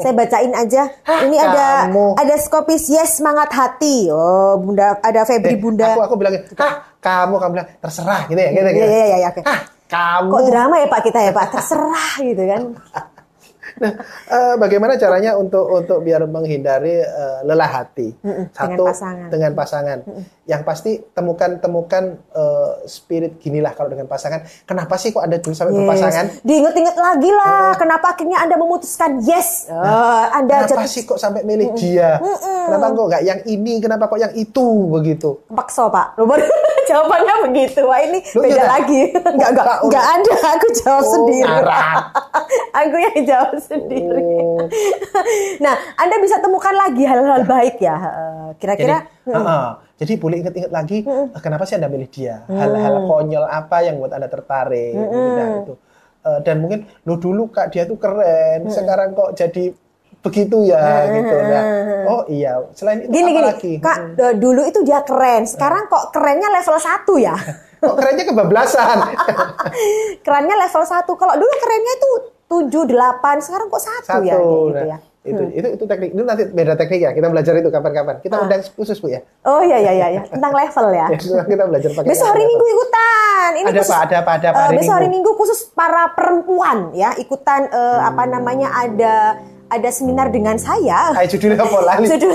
Saya 0.00 0.12
bacain 0.14 0.52
aja. 0.54 0.82
Hah, 1.02 1.20
Ini 1.20 1.36
ada 1.36 1.66
kamu? 1.84 2.06
ada 2.16 2.34
skopis 2.38 2.88
yes 2.88 3.20
semangat 3.20 3.52
hati. 3.52 4.08
Oh 4.08 4.56
bunda 4.56 4.96
ada 4.96 5.28
Febri 5.28 5.52
Eh, 5.52 5.60
bunda. 5.60 5.92
Aku 5.92 6.08
aku 6.08 6.16
bilang, 6.16 6.40
"Hah, 6.56 6.72
kamu 6.96 7.36
kamu 7.36 7.50
bilang 7.52 7.68
terserah 7.78 8.24
gitu 8.24 8.38
ya, 8.38 8.48
gitu 8.48 8.64
Iya 8.64 8.72
gitu. 8.72 8.86
iya 8.86 9.04
iya 9.04 9.16
ya, 9.18 9.28
oke. 9.28 9.40
Hah, 9.44 9.60
kamu. 9.84 10.30
Kok 10.30 10.42
drama 10.46 10.74
ya 10.78 10.86
pak 10.86 11.00
kita 11.04 11.20
ya 11.20 11.32
pak? 11.34 11.46
Terserah 11.52 12.10
gitu 12.22 12.42
kan. 12.46 12.60
Nah, 13.78 13.92
eh, 14.26 14.54
bagaimana 14.56 14.94
caranya 14.94 15.34
untuk 15.34 15.64
untuk 15.64 15.98
biar 16.00 16.24
menghindari 16.24 16.98
eh, 16.98 17.38
lelah 17.42 17.70
hati? 17.72 18.10
Mm-mm, 18.18 18.50
dengan 18.50 18.52
Satu 18.52 18.82
pasangan. 18.84 19.28
dengan 19.28 19.52
pasangan. 19.52 19.98
Yang 20.44 20.62
pasti 20.64 20.92
temukan 21.08 21.50
temukan 21.56 22.04
eh, 22.28 22.70
spirit 22.84 23.38
ginilah 23.38 23.72
kalau 23.72 23.88
dengan 23.88 24.04
pasangan. 24.04 24.40
Kenapa 24.64 24.94
sih 24.96 25.10
kok 25.10 25.20
ada 25.20 25.36
dulu 25.36 25.52
sampai 25.52 25.72
berpasangan? 25.72 26.42
Diinget-inget 26.42 26.96
lagi 26.96 27.30
lah. 27.30 27.74
Kenapa 27.74 28.12
akhirnya 28.12 28.38
anda 28.38 28.56
memutuskan 28.56 29.20
yes? 29.20 29.68
Oh, 29.68 29.78
anda 30.28 30.64
Kenapa 30.64 30.82
jatuh 30.82 30.88
sih 30.88 31.02
kok 31.02 31.16
sampai 31.16 31.42
milih 31.42 31.70
dia? 31.74 32.18
Kenapa 32.18 32.90
kok 32.90 33.06
nggak 33.06 33.22
yang 33.22 33.40
ini? 33.44 33.78
Kenapa 33.78 34.04
kok 34.06 34.18
yang 34.18 34.32
itu 34.32 34.64
begitu? 34.88 35.38
paksa 35.48 35.86
pak. 35.86 36.16
Baru 36.16 36.42
jawabannya 36.90 37.34
begitu. 37.46 37.80
Wah 37.82 38.00
ini 38.00 38.18
Lu 38.32 38.40
beda 38.40 38.54
iya, 38.54 38.64
lagi. 38.66 39.00
Enggak 39.34 39.50
enggak 39.52 39.66
Enggak, 39.80 40.04
ada. 40.08 40.34
Aku 40.50 40.66
jawab 40.74 40.96
Oh, 40.98 41.06
sendiri. 41.06 41.56
Aku 42.80 42.96
yang 42.96 43.18
jawab 43.24 43.54
sendiri. 43.68 44.24
Oh. 44.40 44.64
nah, 45.64 45.74
Anda 45.94 46.16
bisa 46.18 46.40
temukan 46.40 46.72
lagi 46.72 47.04
hal-hal 47.04 47.44
baik 47.44 47.76
ya. 47.78 47.96
Eh, 47.96 48.48
Jadi, 48.48 48.58
Kira-kira 48.58 48.96
Heeh. 49.28 49.66
jadi 50.00 50.12
boleh 50.16 50.36
inget-inget 50.40 50.72
lagi 50.72 51.04
eh, 51.04 51.40
kenapa 51.44 51.68
sih 51.68 51.76
anda 51.76 51.92
milih 51.92 52.08
dia? 52.08 52.48
Hal-hal 52.48 53.04
konyol 53.04 53.44
apa 53.44 53.84
yang 53.84 54.00
buat 54.00 54.10
anda 54.10 54.26
tertarik? 54.26 54.96
Gitu, 54.96 55.18
nah, 55.36 55.48
itu. 55.62 55.74
Eh, 56.24 56.38
dan 56.42 56.56
mungkin 56.58 56.88
lo 57.04 57.20
dulu 57.20 57.52
kak 57.52 57.70
dia 57.70 57.84
tuh 57.84 58.00
keren, 58.00 58.66
sekarang 58.72 59.12
kok 59.12 59.36
jadi 59.36 59.70
begitu 60.18 60.66
ya 60.66 61.06
gitu. 61.14 61.30
Nah, 61.30 61.62
oh 62.10 62.22
iya. 62.26 62.58
Selain 62.74 63.06
itu 63.06 63.12
gini 63.14 63.30
apa 63.30 63.38
gini, 63.38 63.48
lagi? 63.52 63.72
Kak, 63.78 63.98
d- 64.18 64.36
dulu 64.42 64.66
itu 64.66 64.82
dia 64.82 65.00
keren. 65.06 65.46
Sekarang 65.46 65.86
kok 65.86 66.10
kerennya 66.10 66.50
level 66.50 66.74
1 66.74 67.06
ya? 67.22 67.36
Kok 67.78 67.94
kerennya 67.94 68.26
kebablasan? 68.26 68.98
kerennya 70.26 70.56
level 70.58 70.82
1. 70.82 71.06
Kalau 71.06 71.34
dulu 71.38 71.52
kerennya 71.62 71.92
itu 71.94 72.10
7 72.48 72.64
8, 72.88 73.44
sekarang 73.44 73.66
kok 73.68 73.82
1 73.82 74.02
Satu. 74.02 74.24
ya 74.24 74.34
kayak 74.34 74.40
gitu 74.40 74.72
Nah, 74.72 74.86
ya. 74.86 74.98
Itu, 75.20 75.44
itu 75.52 75.68
itu 75.76 75.84
teknik. 75.84 76.10
Itu 76.10 76.24
nanti 76.24 76.42
beda 76.48 76.72
teknik 76.72 77.00
ya. 77.02 77.10
Kita 77.12 77.28
belajar 77.28 77.52
itu 77.54 77.68
kapan-kapan. 77.68 78.16
Kita 78.18 78.40
undang 78.40 78.64
khusus 78.72 78.96
bu 78.96 79.12
ya. 79.12 79.20
Oh 79.44 79.60
iya 79.60 79.76
iya 79.76 79.92
iya 79.92 80.06
iya, 80.08 80.22
tentang 80.24 80.56
level 80.56 80.86
ya. 80.90 81.06
kita 81.52 81.64
belajar 81.68 81.90
pakai. 81.92 82.08
Besok 82.08 82.26
hari 82.26 82.38
level. 82.38 82.48
Minggu 82.48 82.66
ikutan. 82.66 83.50
Ini 83.52 83.66
Ada 83.66 83.72
khusus, 83.76 83.92
apa? 83.92 84.00
Ada 84.00 84.16
apa? 84.16 84.30
Ada 84.32 84.46
apa 84.48 84.60
hari 84.64 84.76
besok 84.78 84.94
hari 84.94 85.08
Minggu? 85.08 85.28
Minggu 85.28 85.30
khusus 85.36 85.58
para 85.70 86.02
perempuan 86.10 86.78
ya 86.92 87.12
ikutan 87.14 87.68
eh, 87.68 87.98
apa 88.00 88.22
namanya 88.24 88.68
ada 88.72 89.14
ada 89.68 89.88
seminar 89.92 90.32
dengan 90.32 90.56
saya. 90.56 91.12
Ayo 91.12 91.28
judulnya 91.28 91.60
apa 91.60 91.76
lali? 91.92 92.06
Judul. 92.08 92.32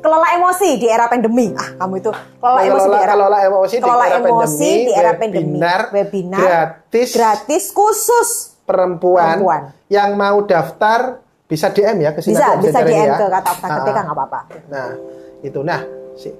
Kelola 0.00 0.26
emosi 0.36 0.68
di 0.76 0.86
era 0.86 1.08
pandemi. 1.08 1.48
Ah, 1.56 1.80
kamu 1.80 1.94
itu 1.96 2.10
kelola 2.38 2.60
emosi 2.60 2.84
di 2.84 2.84
Kelola, 2.84 2.98
era 3.00 3.14
kelola 3.14 3.38
emosi 3.40 3.74
di 3.74 3.80
kelola 3.80 4.04
era 4.04 4.18
emosi 4.20 4.68
di 4.84 4.92
era 4.92 5.12
pandemi. 5.16 5.56
webinar, 5.56 5.80
Webinar 5.90 6.40
gratis, 6.44 7.08
gratis 7.16 7.64
khusus. 7.72 8.53
Perempuan, 8.64 9.38
Perempuan. 9.38 9.62
yang 9.86 10.10
mau 10.14 10.42
daftar 10.42 11.20
bisa 11.44 11.68
DM 11.68 12.00
ya 12.00 12.10
ke 12.10 12.20
sini 12.20 12.34
Bisa 12.34 12.56
bisa 12.58 12.72
cari 12.74 12.90
DM 12.90 13.06
ya. 13.06 13.16
ke 13.16 13.26
kata 13.30 13.50
Ah, 13.54 13.76
ketika 13.78 14.00
nggak 14.02 14.16
apa-apa. 14.16 14.40
Nah, 14.66 14.88
itu 15.40 15.60
nah, 15.60 15.80
si, 16.14 16.32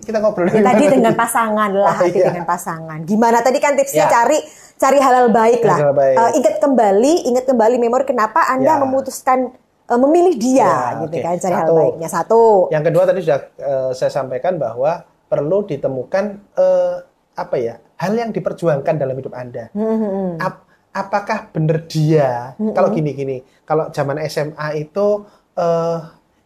kita 0.00 0.20
ngobrol 0.20 0.46
Ya, 0.46 0.60
tadi 0.62 0.84
dengan 0.94 1.12
pasangan 1.12 1.70
lah, 1.70 1.90
Oh, 1.90 1.96
hati 1.98 2.12
iya. 2.14 2.28
dengan 2.28 2.44
pasangan. 2.44 2.98
Gimana 3.02 3.40
tadi 3.40 3.58
kan 3.58 3.72
tipsnya 3.74 4.04
Ya. 4.04 4.12
cari 4.12 4.38
cari 4.76 4.98
hal-hal 4.98 5.28
baik 5.28 5.60
lah. 5.60 5.92
Baik. 5.92 6.16
Eh, 6.16 6.30
ingat 6.38 6.54
kembali, 6.58 7.14
ingat 7.26 7.44
kembali 7.44 7.76
memori 7.76 8.04
kenapa 8.04 8.44
Anda 8.46 8.76
Ya. 8.76 8.78
memutuskan 8.78 9.52
eh, 9.86 9.98
memilih 9.98 10.34
dia, 10.36 10.62
Ya, 10.62 11.02
gitu 11.02 11.10
oke. 11.10 11.20
kan? 11.20 11.34
Cari 11.36 11.54
hal 11.54 11.66
Satu. 11.66 11.76
baiknya 11.76 12.08
satu. 12.08 12.42
Yang 12.68 12.84
kedua 12.86 13.02
tadi 13.04 13.20
sudah 13.20 13.40
eh, 13.58 13.90
saya 13.92 14.10
sampaikan 14.10 14.54
bahwa 14.54 14.92
perlu 15.26 15.64
ditemukan 15.64 16.24
eh, 16.54 16.96
apa 17.32 17.56
ya 17.56 17.74
hal 17.96 18.12
yang 18.12 18.30
diperjuangkan 18.30 18.94
dalam 18.94 19.14
hidup 19.14 19.32
anda. 19.32 19.66
Hmm, 19.72 20.36
Ap- 20.36 20.68
apakah 20.90 21.50
benar 21.54 21.86
dia? 21.86 22.54
Kalau 22.74 22.88
gini-gini, 22.90 23.42
kalau 23.62 23.88
zaman 23.94 24.18
SMA 24.26 24.82
itu 24.82 25.24
eh, 25.54 25.98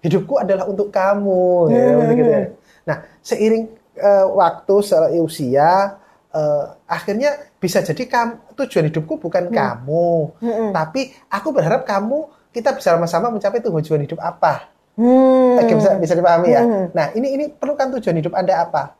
hidupku 0.05 0.37
adalah 0.37 0.69
untuk 0.69 0.93
kamu, 0.93 1.73
ya, 1.73 1.85
begitu 2.05 2.31
ya. 2.31 2.43
Nah 2.85 2.97
seiring 3.25 3.65
eh, 3.97 4.27
waktu 4.29 4.75
seusia 4.85 5.97
eh, 6.33 6.65
akhirnya 6.85 7.31
bisa 7.57 7.81
jadi 7.81 8.05
kamu 8.05 8.33
tujuan 8.55 8.85
hidupku 8.93 9.17
bukan 9.17 9.49
kamu, 9.49 10.37
tapi 10.77 11.17
aku 11.33 11.49
berharap 11.57 11.89
kamu 11.89 12.29
kita 12.53 12.71
bisa 12.77 12.95
sama-sama 12.95 13.33
mencapai 13.33 13.59
tujuan 13.65 14.05
hidup 14.05 14.21
apa. 14.21 14.71
Hmm. 14.95 15.59
Oke, 15.59 15.75
bisa 15.75 15.99
bisa 15.99 16.15
dipahami 16.15 16.55
ya. 16.55 16.63
Nah, 16.95 17.11
ini 17.19 17.35
ini 17.35 17.45
perlu 17.51 17.75
kan 17.75 17.91
tujuan 17.99 18.15
hidup 18.15 18.31
Anda 18.31 18.63
apa? 18.63 18.95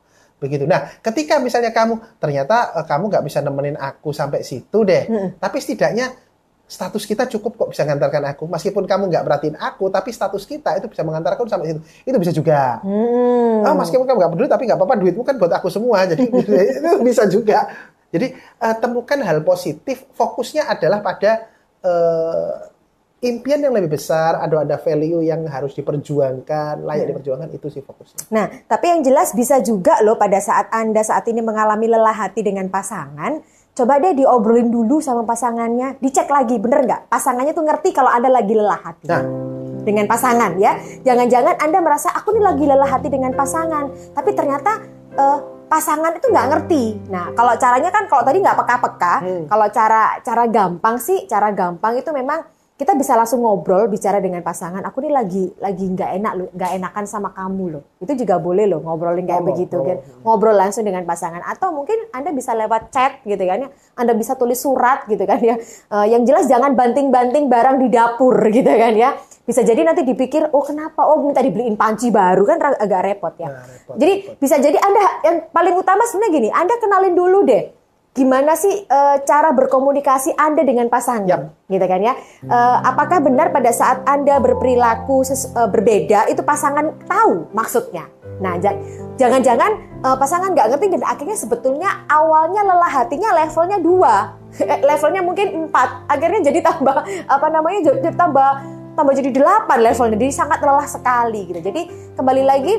Begitu. 0.45 0.69
Nah, 0.69 1.01
ketika 1.01 1.41
misalnya 1.41 1.73
kamu 1.73 2.21
ternyata 2.21 2.77
eh, 2.77 2.85
kamu 2.85 3.09
nggak 3.09 3.23
bisa 3.25 3.41
nemenin 3.41 3.77
aku 3.81 4.13
sampai 4.13 4.45
situ 4.45 4.85
deh, 4.85 5.33
tapi 5.41 5.57
setidaknya 5.57 6.13
status 6.65 7.05
kita 7.05 7.29
cukup 7.29 7.57
kok 7.57 7.69
bisa 7.69 7.85
mengantarkan 7.85 8.25
aku. 8.33 8.49
Meskipun 8.49 8.89
kamu 8.89 9.13
nggak 9.13 9.23
perhatiin 9.23 9.57
aku, 9.57 9.93
tapi 9.93 10.09
status 10.09 10.43
kita 10.49 10.77
itu 10.81 10.89
bisa 10.89 11.05
mengantarkan 11.05 11.45
sampai 11.45 11.73
situ. 11.73 11.81
Itu 12.03 12.17
bisa 12.17 12.33
juga. 12.33 12.81
Hmm. 12.81 13.61
Oh, 13.65 13.75
meskipun 13.77 14.05
kamu 14.09 14.17
nggak 14.17 14.31
peduli, 14.33 14.49
tapi 14.49 14.63
nggak 14.65 14.77
apa-apa. 14.81 14.95
Duitmu 14.97 15.21
kan 15.21 15.35
buat 15.37 15.53
aku 15.53 15.69
semua. 15.69 16.09
Jadi 16.09 16.25
itu 16.81 16.97
bisa 17.05 17.29
juga. 17.29 17.69
Jadi 18.09 18.33
eh, 18.37 18.75
temukan 18.81 19.19
hal 19.21 19.45
positif. 19.45 20.09
Fokusnya 20.17 20.65
adalah 20.65 21.05
pada 21.05 21.45
eh, 21.85 22.53
impian 23.25 23.59
yang 23.59 23.73
lebih 23.73 23.97
besar. 23.97 24.37
Ada 24.37 24.63
ada 24.63 24.77
value 24.77 25.25
yang 25.25 25.43
harus 25.49 25.73
diperjuangkan, 25.73 26.85
layak 26.85 27.11
diperjuangkan. 27.11 27.49
Itu 27.57 27.67
sih 27.73 27.81
fokusnya. 27.81 28.29
Nah, 28.29 28.45
tapi 28.69 28.93
yang 28.93 29.01
jelas 29.01 29.33
bisa 29.33 29.59
juga 29.59 29.99
loh 30.05 30.15
pada 30.15 30.37
saat 30.37 30.69
Anda 30.69 31.01
saat 31.01 31.25
ini 31.25 31.41
mengalami 31.41 31.89
lelah 31.89 32.13
hati 32.13 32.45
dengan 32.45 32.69
pasangan, 32.69 33.41
coba 33.75 33.99
deh 33.99 34.15
diobrolin 34.15 34.69
dulu 34.69 35.01
sama 35.01 35.25
pasangannya, 35.27 35.99
dicek 35.99 36.29
lagi 36.29 36.55
bener 36.61 36.85
nggak 36.85 37.01
pasangannya 37.11 37.51
tuh 37.51 37.65
ngerti 37.65 37.89
kalau 37.91 38.13
Anda 38.13 38.29
lagi 38.29 38.53
lelah 38.53 38.79
hati. 38.79 39.09
Nah. 39.09 39.23
Dengan 39.85 40.09
pasangan 40.09 40.57
ya, 40.57 40.81
jangan-jangan 41.05 41.61
Anda 41.61 41.77
merasa 41.77 42.09
aku 42.09 42.33
nih 42.33 42.41
lagi 42.41 42.65
lelah 42.65 42.89
hati 42.89 43.05
dengan 43.05 43.37
pasangan, 43.37 43.93
tapi 44.17 44.33
ternyata 44.33 44.81
eh, 45.13 45.39
pasangan 45.69 46.13
itu 46.17 46.25
nggak 46.29 46.47
ngerti. 46.49 46.83
Nah, 47.13 47.29
kalau 47.37 47.53
caranya 47.57 47.89
kan 47.93 48.09
kalau 48.09 48.23
tadi 48.25 48.41
nggak 48.41 48.57
peka-peka, 48.65 49.15
kalau 49.45 49.67
cara 49.69 50.17
cara 50.25 50.43
gampang 50.49 50.95
sih, 50.97 51.29
cara 51.29 51.53
gampang 51.53 52.01
itu 52.01 52.09
memang 52.09 52.54
kita 52.75 52.91
bisa 52.99 53.15
langsung 53.15 53.39
ngobrol 53.39 53.87
bicara 53.87 54.19
dengan 54.19 54.43
pasangan 54.43 54.83
aku 54.83 54.99
nih 54.99 55.13
lagi 55.15 55.47
lagi 55.63 55.87
nggak 55.87 56.11
enak 56.19 56.33
loh 56.35 56.47
nggak 56.51 56.71
enakan 56.75 57.05
sama 57.07 57.31
kamu 57.31 57.79
loh. 57.79 57.83
Itu 58.03 58.19
juga 58.19 58.35
boleh 58.35 58.67
loh 58.67 58.83
ngobrolin 58.83 59.23
kayak 59.23 59.39
Ngomong, 59.39 59.49
begitu 59.55 59.77
ngomong. 59.79 60.03
kan. 60.03 60.21
Ngobrol 60.27 60.55
langsung 60.59 60.83
dengan 60.83 61.07
pasangan. 61.07 61.39
Atau 61.39 61.71
mungkin 61.71 61.95
anda 62.11 62.35
bisa 62.35 62.51
lewat 62.51 62.91
chat 62.91 63.23
gitu 63.23 63.39
kan 63.47 63.63
ya. 63.63 63.69
Anda 63.95 64.11
bisa 64.11 64.35
tulis 64.35 64.59
surat 64.59 65.07
gitu 65.07 65.23
kan 65.23 65.39
ya. 65.39 65.55
Eh, 65.63 66.07
yang 66.11 66.27
jelas 66.27 66.51
jangan 66.51 66.75
banting-banting 66.75 67.47
barang 67.47 67.79
di 67.79 67.87
dapur 67.87 68.35
gitu 68.51 68.67
kan 68.67 68.91
ya. 68.91 69.15
Bisa 69.47 69.63
jadi 69.63 69.79
nanti 69.87 70.03
dipikir 70.03 70.51
oh 70.51 70.63
kenapa? 70.67 71.07
Oh 71.07 71.23
minta 71.23 71.39
dibeliin 71.39 71.79
panci 71.79 72.11
baru. 72.11 72.43
Kan 72.43 72.59
agak 72.59 73.01
repot 73.07 73.39
ya. 73.39 73.55
Nah, 73.55 73.63
repot, 73.63 73.95
jadi 73.95 74.13
bisa 74.35 74.59
jadi 74.59 74.75
anda 74.83 75.03
yang 75.23 75.37
paling 75.47 75.79
utama 75.79 76.03
sebenarnya 76.11 76.31
gini 76.43 76.49
anda 76.51 76.75
kenalin 76.83 77.15
dulu 77.15 77.47
deh 77.47 77.84
gimana 78.15 78.55
sih 78.55 78.87
eh, 78.87 79.15
cara 79.27 79.51
berkomunikasi 79.51 80.39
Anda 80.39 80.63
dengan 80.63 80.87
pasangan, 80.87 81.27
Yap. 81.27 81.67
gitu 81.67 81.83
kan 81.83 81.99
ya? 81.99 82.15
Eh, 82.47 82.77
apakah 82.87 83.19
benar 83.19 83.51
pada 83.51 83.75
saat 83.75 84.07
Anda 84.07 84.39
berperilaku 84.39 85.27
ses- 85.27 85.51
eh, 85.51 85.67
berbeda 85.67 86.31
itu 86.31 86.39
pasangan 86.39 86.95
tahu 87.03 87.51
maksudnya? 87.51 88.07
Nah, 88.39 88.55
ja- 88.63 88.79
jangan-jangan 89.19 89.99
eh, 89.99 90.15
pasangan 90.15 90.55
nggak 90.55 90.67
ngerti 90.71 90.95
dan 90.95 91.03
akhirnya 91.03 91.35
sebetulnya 91.35 92.07
awalnya 92.07 92.63
lelah 92.63 93.03
hatinya 93.03 93.35
levelnya 93.35 93.83
dua, 93.83 94.31
levelnya 94.87 95.19
mungkin 95.19 95.67
empat, 95.67 96.07
akhirnya 96.07 96.39
jadi 96.47 96.63
tambah 96.63 96.97
apa 97.27 97.47
namanya 97.51 97.91
jadi 97.91 98.15
tambah 98.15 98.49
tambah 98.95 99.11
jadi 99.11 99.29
delapan 99.35 99.91
levelnya, 99.91 100.15
jadi 100.15 100.31
sangat 100.31 100.63
lelah 100.63 100.87
sekali 100.87 101.51
gitu. 101.51 101.59
Jadi 101.59 102.15
kembali 102.15 102.43
lagi 102.47 102.73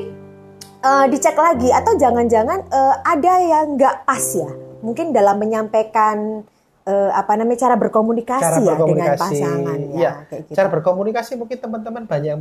eh, 0.81 1.05
dicek 1.13 1.37
lagi 1.37 1.69
atau 1.69 1.93
jangan-jangan 1.93 2.59
eh, 2.73 2.95
ada 3.05 3.33
yang 3.37 3.77
nggak 3.77 4.01
pas 4.01 4.25
ya 4.33 4.65
mungkin 4.79 5.11
dalam 5.11 5.37
menyampaikan 5.37 6.41
eh, 6.83 7.11
apa 7.11 7.33
namanya 7.33 7.59
cara 7.63 7.75
berkomunikasi 7.75 8.41
cara 8.41 8.57
ya 8.57 8.59
dengan 8.59 8.73
berkomunikasi. 8.77 9.21
pasangan 9.21 9.77
ya 9.79 9.91
Iya, 9.93 10.11
kayak 10.25 10.41
gitu. 10.43 10.55
cara 10.55 10.67
berkomunikasi 10.69 11.31
mungkin 11.35 11.57
teman-teman 11.57 12.03
banyak 12.03 12.35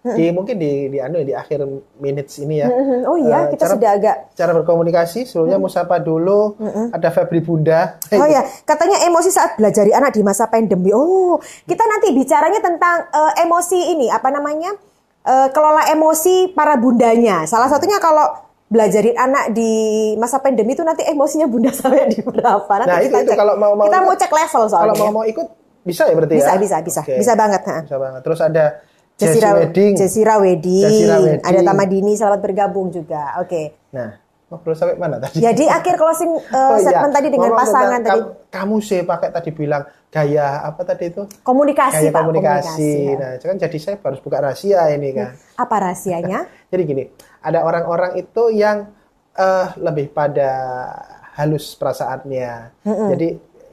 di 0.00 0.32
mungkin 0.32 0.56
di 0.56 0.88
di 0.88 0.96
anu 0.96 1.20
ya, 1.20 1.26
di 1.26 1.34
akhir 1.36 1.60
minutes 1.98 2.40
ini 2.40 2.64
ya. 2.64 2.72
Oh 3.04 3.20
iya 3.20 3.44
Eh, 3.44 3.52
kita 3.52 3.68
cara- 3.68 3.74
sudah 3.76 3.90
agak 3.92 4.16
Cara 4.32 4.56
berkomunikasi 4.56 5.28
sebelumnya 5.28 5.60
mau 5.60 5.68
sapa 5.68 6.00
dulu, 6.00 6.56
ada 6.88 7.12
Febri 7.12 7.38
Bunda. 7.38 8.00
Oh 8.10 8.24
ya, 8.24 8.40
katanya 8.64 8.96
emosi 9.04 9.28
saat 9.28 9.60
belajari 9.60 9.92
anak 9.92 10.16
di 10.16 10.24
masa 10.24 10.48
pandemi. 10.48 10.88
Oh, 10.88 11.36
kita 11.62 11.84
nanti 11.84 12.16
bicaranya 12.16 12.58
tentang 12.58 13.12
eh, 13.12 13.44
emosi 13.44 13.92
ini, 13.92 14.08
apa 14.08 14.32
namanya? 14.32 14.72
Eh, 15.20 15.48
kelola 15.52 15.92
emosi 15.92 16.48
para 16.50 16.80
bundanya. 16.80 17.44
Salah 17.44 17.68
satunya 17.68 18.00
kalau 18.00 18.24
belajarin 18.70 19.18
anak 19.18 19.50
di 19.50 19.70
masa 20.14 20.38
pandemi 20.38 20.72
itu 20.72 20.80
nanti 20.80 21.02
emosinya 21.02 21.44
bunda 21.44 21.74
sampai 21.74 22.06
di 22.06 22.22
berapa? 22.22 22.70
Nanti 22.78 22.88
Nah, 22.88 23.00
kita 23.02 23.18
itu 23.20 23.28
cek. 23.28 23.36
kalau 23.36 23.54
mau- 23.54 23.74
mau 23.74 23.84
kita 23.84 23.98
mau 23.98 24.06
ikut- 24.08 24.20
cek 24.20 24.32
level 24.32 24.46
Kalau 24.62 24.68
soalnya. 24.70 24.94
mau 24.96 25.10
mau 25.12 25.24
ikut 25.24 25.46
bisa 25.80 26.02
ya 26.04 26.14
berarti 26.14 26.34
bisa, 26.36 26.46
ya? 26.46 26.56
bisa, 26.56 26.76
bisa, 26.80 27.00
Oke. 27.02 27.14
bisa 27.16 27.32
banget. 27.34 27.62
ha. 27.64 27.78
Bisa 27.82 27.98
banget. 27.98 28.20
Terus 28.22 28.40
ada 28.40 28.64
Jessy 29.12 29.26
Jessy 29.26 29.40
Ra- 29.42 29.52
Wedding. 29.52 29.92
Jessira 29.94 30.34
Wedding. 30.38 30.84
Jessira 30.86 31.16
Wedding. 31.18 31.42
Ada 31.42 31.60
Tamadini, 31.62 32.12
selamat 32.14 32.40
bergabung 32.40 32.88
juga. 32.88 33.36
Oke. 33.36 33.62
Nah, 33.90 34.16
ngobrol 34.46 34.72
sampai 34.72 34.94
mana 34.94 35.18
tadi? 35.18 35.40
Jadi 35.40 35.64
akhir 35.66 35.94
closing 35.94 36.30
eh, 36.46 36.56
Oh 36.56 36.76
iya, 36.76 36.84
segmen 36.86 37.10
tadi 37.10 37.28
dengan 37.28 37.50
ngomong 37.50 37.60
pasangan 37.60 37.98
tentang 37.98 38.06
tadi. 38.06 38.20
kam- 38.22 38.38
Kamu 38.50 38.76
sih 38.78 39.00
pakai 39.00 39.28
tadi 39.30 39.50
bilang 39.50 39.82
gaya 40.08 40.46
apa 40.64 40.82
tadi 40.84 41.04
itu? 41.06 41.22
Komunikasi, 41.40 42.02
Gaya 42.02 42.10
Pak. 42.10 42.20
komunikasi. 42.22 42.92
ya. 43.08 43.16
Nah, 43.16 43.30
kan 43.40 43.56
jadi 43.58 43.76
saya 43.78 43.96
harus 43.96 44.20
buka 44.20 44.36
rahasia 44.38 44.80
ini 44.90 45.08
kan. 45.12 45.32
Apa 45.54 45.74
rahasianya? 45.80 46.38
Jadi 46.70 46.82
gini, 46.84 47.04
ada 47.40 47.60
orang-orang 47.60 48.16
itu 48.16 48.52
yang 48.52 48.88
eh, 49.32 49.66
lebih 49.76 50.10
pada 50.10 50.50
halus 51.34 51.72
perasaannya. 51.74 52.50
Jadi 52.84 53.28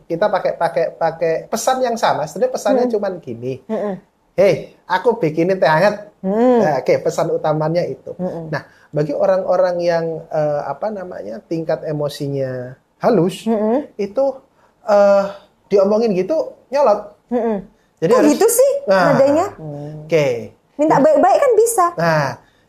kita 0.07 0.25
pakai 0.27 0.51
pakai 0.55 0.85
pakai 0.93 1.33
pesan 1.45 1.83
yang 1.83 1.95
sama. 1.95 2.23
Sebenarnya 2.23 2.53
pesannya 2.53 2.85
cuman 2.87 3.13
gini. 3.19 3.59
Hei, 4.37 4.77
aku 4.85 5.17
bikinin 5.17 5.57
teh 5.57 5.65
hangat. 5.65 6.13
Nah, 6.21 6.77
Oke, 6.79 7.01
pesan 7.01 7.27
utamanya 7.29 7.81
itu. 7.81 8.13
Nah, 8.47 8.61
bagi 8.89 9.11
orang-orang 9.11 9.75
yang 9.79 10.05
eh, 10.23 10.61
apa 10.63 10.87
namanya 10.87 11.41
tingkat 11.41 11.83
emosinya 11.83 12.77
halus, 12.99 13.43
itu 13.97 14.25
eh, 14.85 15.23
diomongin 15.67 16.13
gitu 16.13 16.55
nyolot. 16.69 17.17
Mm-mm. 17.27 17.57
Jadi 17.97 18.11
Kok 18.13 18.19
harus- 18.21 18.31
gitu 18.37 18.47
sih 18.47 18.71
Nah, 18.87 19.03
nadanya? 19.11 19.45
Oke. 20.05 20.27
Minta 20.77 21.01
baik-baik 21.01 21.39
kan 21.41 21.51
bisa. 21.57 21.85
Nah, 21.97 22.27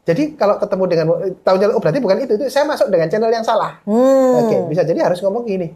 jadi 0.08 0.22
kalau 0.40 0.56
ketemu 0.56 0.84
dengan 0.88 1.06
tahunya 1.44 1.66
oh 1.68 1.80
berarti 1.84 2.00
bukan 2.00 2.16
itu, 2.24 2.32
itu 2.40 2.48
saya 2.48 2.64
masuk 2.64 2.88
dengan 2.88 3.12
channel 3.12 3.28
yang 3.28 3.44
salah. 3.44 3.76
Hmm. 3.84 4.40
Oke, 4.40 4.56
bisa 4.72 4.80
jadi 4.80 5.04
harus 5.04 5.20
ngomong 5.20 5.44
gini. 5.44 5.68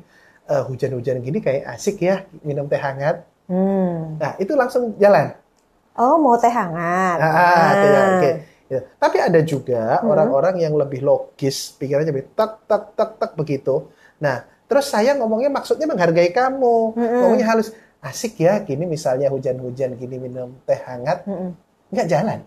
"Eh, 0.49 0.63
hujan-hujan 0.65 1.21
gini 1.21 1.39
kayak 1.39 1.77
asik 1.77 2.01
ya 2.01 2.25
minum 2.41 2.65
teh 2.65 2.81
hangat. 2.81 3.29
Hmm. 3.47 4.17
Nah, 4.17 4.33
itu 4.41 4.57
langsung 4.57 4.97
jalan. 4.97 5.37
Oh, 5.93 6.17
mau 6.17 6.41
teh 6.41 6.49
hangat. 6.49 7.21
Ah, 7.21 7.29
Ah. 7.29 7.71
teh 7.77 7.89
hangat, 7.91 8.09
oke. 8.17 8.31
Ya. 8.73 8.81
Tapi 8.97 9.17
ada 9.21 9.41
juga 9.45 10.01
orang-orang 10.01 10.57
yang 10.57 10.73
lebih 10.73 11.05
logis, 11.05 11.77
pikirannya 11.77 12.09
lebih 12.09 12.33
tak 12.33 12.65
tak 12.65 12.97
tak 12.97 13.11
tak 13.21 13.31
begitu. 13.37 13.93
Nah, 14.17 14.41
terus 14.65 14.89
saya 14.89 15.13
ngomongnya 15.13 15.53
maksudnya 15.53 15.85
menghargai 15.85 16.33
kamu. 16.33 16.97
Ngomongnya 16.97 17.53
halus. 17.53 17.77
Asik 18.01 18.41
ya, 18.41 18.59
gini 18.65 18.83
misalnya 18.83 19.29
hujan-hujan 19.29 19.95
gini 19.95 20.17
minum 20.17 20.57
teh 20.65 20.81
hangat. 20.81 21.23
Nggak 21.93 22.09
jalan. 22.09 22.41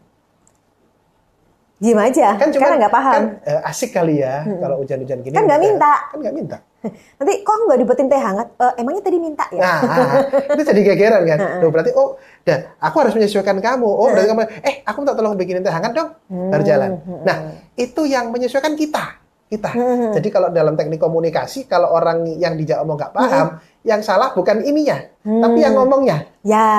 Diem 1.76 2.00
aja, 2.00 2.40
kan 2.40 2.48
cuma 2.56 2.72
karena 2.72 2.88
nggak 2.88 2.94
paham. 2.94 3.14
kan, 3.14 3.24
eh, 3.44 3.60
asik 3.68 3.92
kali 3.92 4.24
ya 4.24 4.48
kalau 4.48 4.80
hujan-hujan 4.80 5.20
gini. 5.20 5.36
Kan 5.36 5.44
nggak 5.44 5.60
minta- 5.60 6.02
kan 6.08 6.18
nggak 6.24 6.36
minta. 6.36 6.58
Nanti 7.20 7.34
kok 7.44 7.56
nggak 7.68 7.80
dibuatin 7.84 8.08
teh 8.08 8.16
hangat? 8.16 8.48
Eh, 8.56 8.74
emangnya 8.80 9.04
tadi 9.04 9.18
minta 9.20 9.46
ya? 9.52 9.60
nah 9.60 10.24
itu 10.56 10.62
jadi 10.64 10.82
gegeran 10.86 11.22
kan. 11.28 11.40
Loh, 11.62 11.70
berarti 11.70 11.92
oh 11.92 12.16
dan 12.48 12.72
aku 12.80 12.96
harus 13.04 13.14
menyesuaikan 13.14 13.60
kamu. 13.60 13.90
Oh 13.90 14.08
berarti 14.08 14.28
kamu 14.32 14.42
eh 14.64 14.76
aku 14.88 14.98
minta 15.04 15.14
tolong 15.14 15.36
bikinin 15.36 15.62
teh 15.62 15.74
hangat 15.74 15.92
dong. 15.92 16.10
Baru 16.32 16.64
jalan. 16.64 16.90
Nah 17.22 17.38
itu 17.76 18.02
yang 18.08 18.32
menyesuaikan 18.32 18.74
kita. 18.74 19.20
Kita. 19.46 19.70
Jadi 20.10 20.28
kalau 20.32 20.50
dalam 20.50 20.74
teknik 20.74 20.98
komunikasi 20.98 21.68
kalau 21.68 21.92
orang 21.92 22.26
yang 22.34 22.56
dijak 22.56 22.82
omong 22.82 22.98
nggak 22.98 23.14
paham 23.14 23.48
yang 23.84 24.02
salah 24.02 24.34
bukan 24.34 24.64
ininya 24.64 24.98
tapi 25.22 25.60
yang 25.60 25.76
ngomongnya. 25.76 26.26
Ya. 26.42 26.70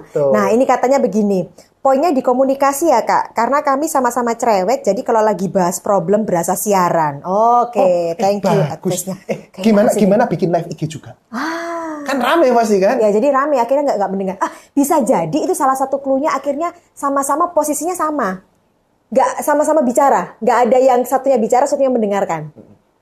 Gitu. 0.00 0.30
Nah, 0.30 0.50
ini 0.50 0.64
katanya 0.64 0.98
begini. 0.98 1.46
Poinnya 1.82 2.14
di 2.14 2.22
komunikasi 2.22 2.94
ya, 2.94 3.02
Kak. 3.02 3.34
Karena 3.34 3.58
kami 3.58 3.90
sama-sama 3.90 4.38
cerewet, 4.38 4.86
jadi 4.86 5.02
kalau 5.02 5.18
lagi 5.18 5.50
bahas 5.50 5.82
problem 5.82 6.22
berasa 6.22 6.54
siaran. 6.54 7.26
Oke, 7.26 7.74
Oh, 7.74 7.82
eh, 7.82 8.14
thank 8.14 8.38
you. 8.46 8.54
bagus 8.70 9.02
eh 9.26 9.50
Kayak 9.50 9.64
gimana 9.66 9.88
sih? 9.90 9.98
gimana 9.98 10.22
bikin 10.24 10.54
live 10.54 10.70
IG 10.70 10.86
juga 10.88 11.18
Ah. 11.28 11.98
kan 12.02 12.18
rame 12.18 12.50
pasti 12.50 12.78
kan 12.78 12.98
Ya 12.98 13.10
jadi 13.10 13.30
rame 13.30 13.58
akhirnya 13.58 13.82
nggak 13.84 13.98
nggak 13.98 14.10
mendengar. 14.10 14.36
Ah 14.38 14.50
bisa 14.72 15.02
jadi 15.02 15.34
itu 15.34 15.54
salah 15.54 15.74
satu 15.74 15.98
clue-nya 15.98 16.30
akhirnya 16.30 16.70
sama-sama 16.92 17.50
posisinya 17.50 17.94
sama, 17.94 18.42
nggak 19.08 19.42
sama-sama 19.42 19.82
bicara, 19.82 20.38
nggak 20.38 20.58
ada 20.62 20.78
yang 20.78 21.02
satunya 21.02 21.34
bicara 21.36 21.66
satunya 21.66 21.90
mendengarkan. 21.90 22.54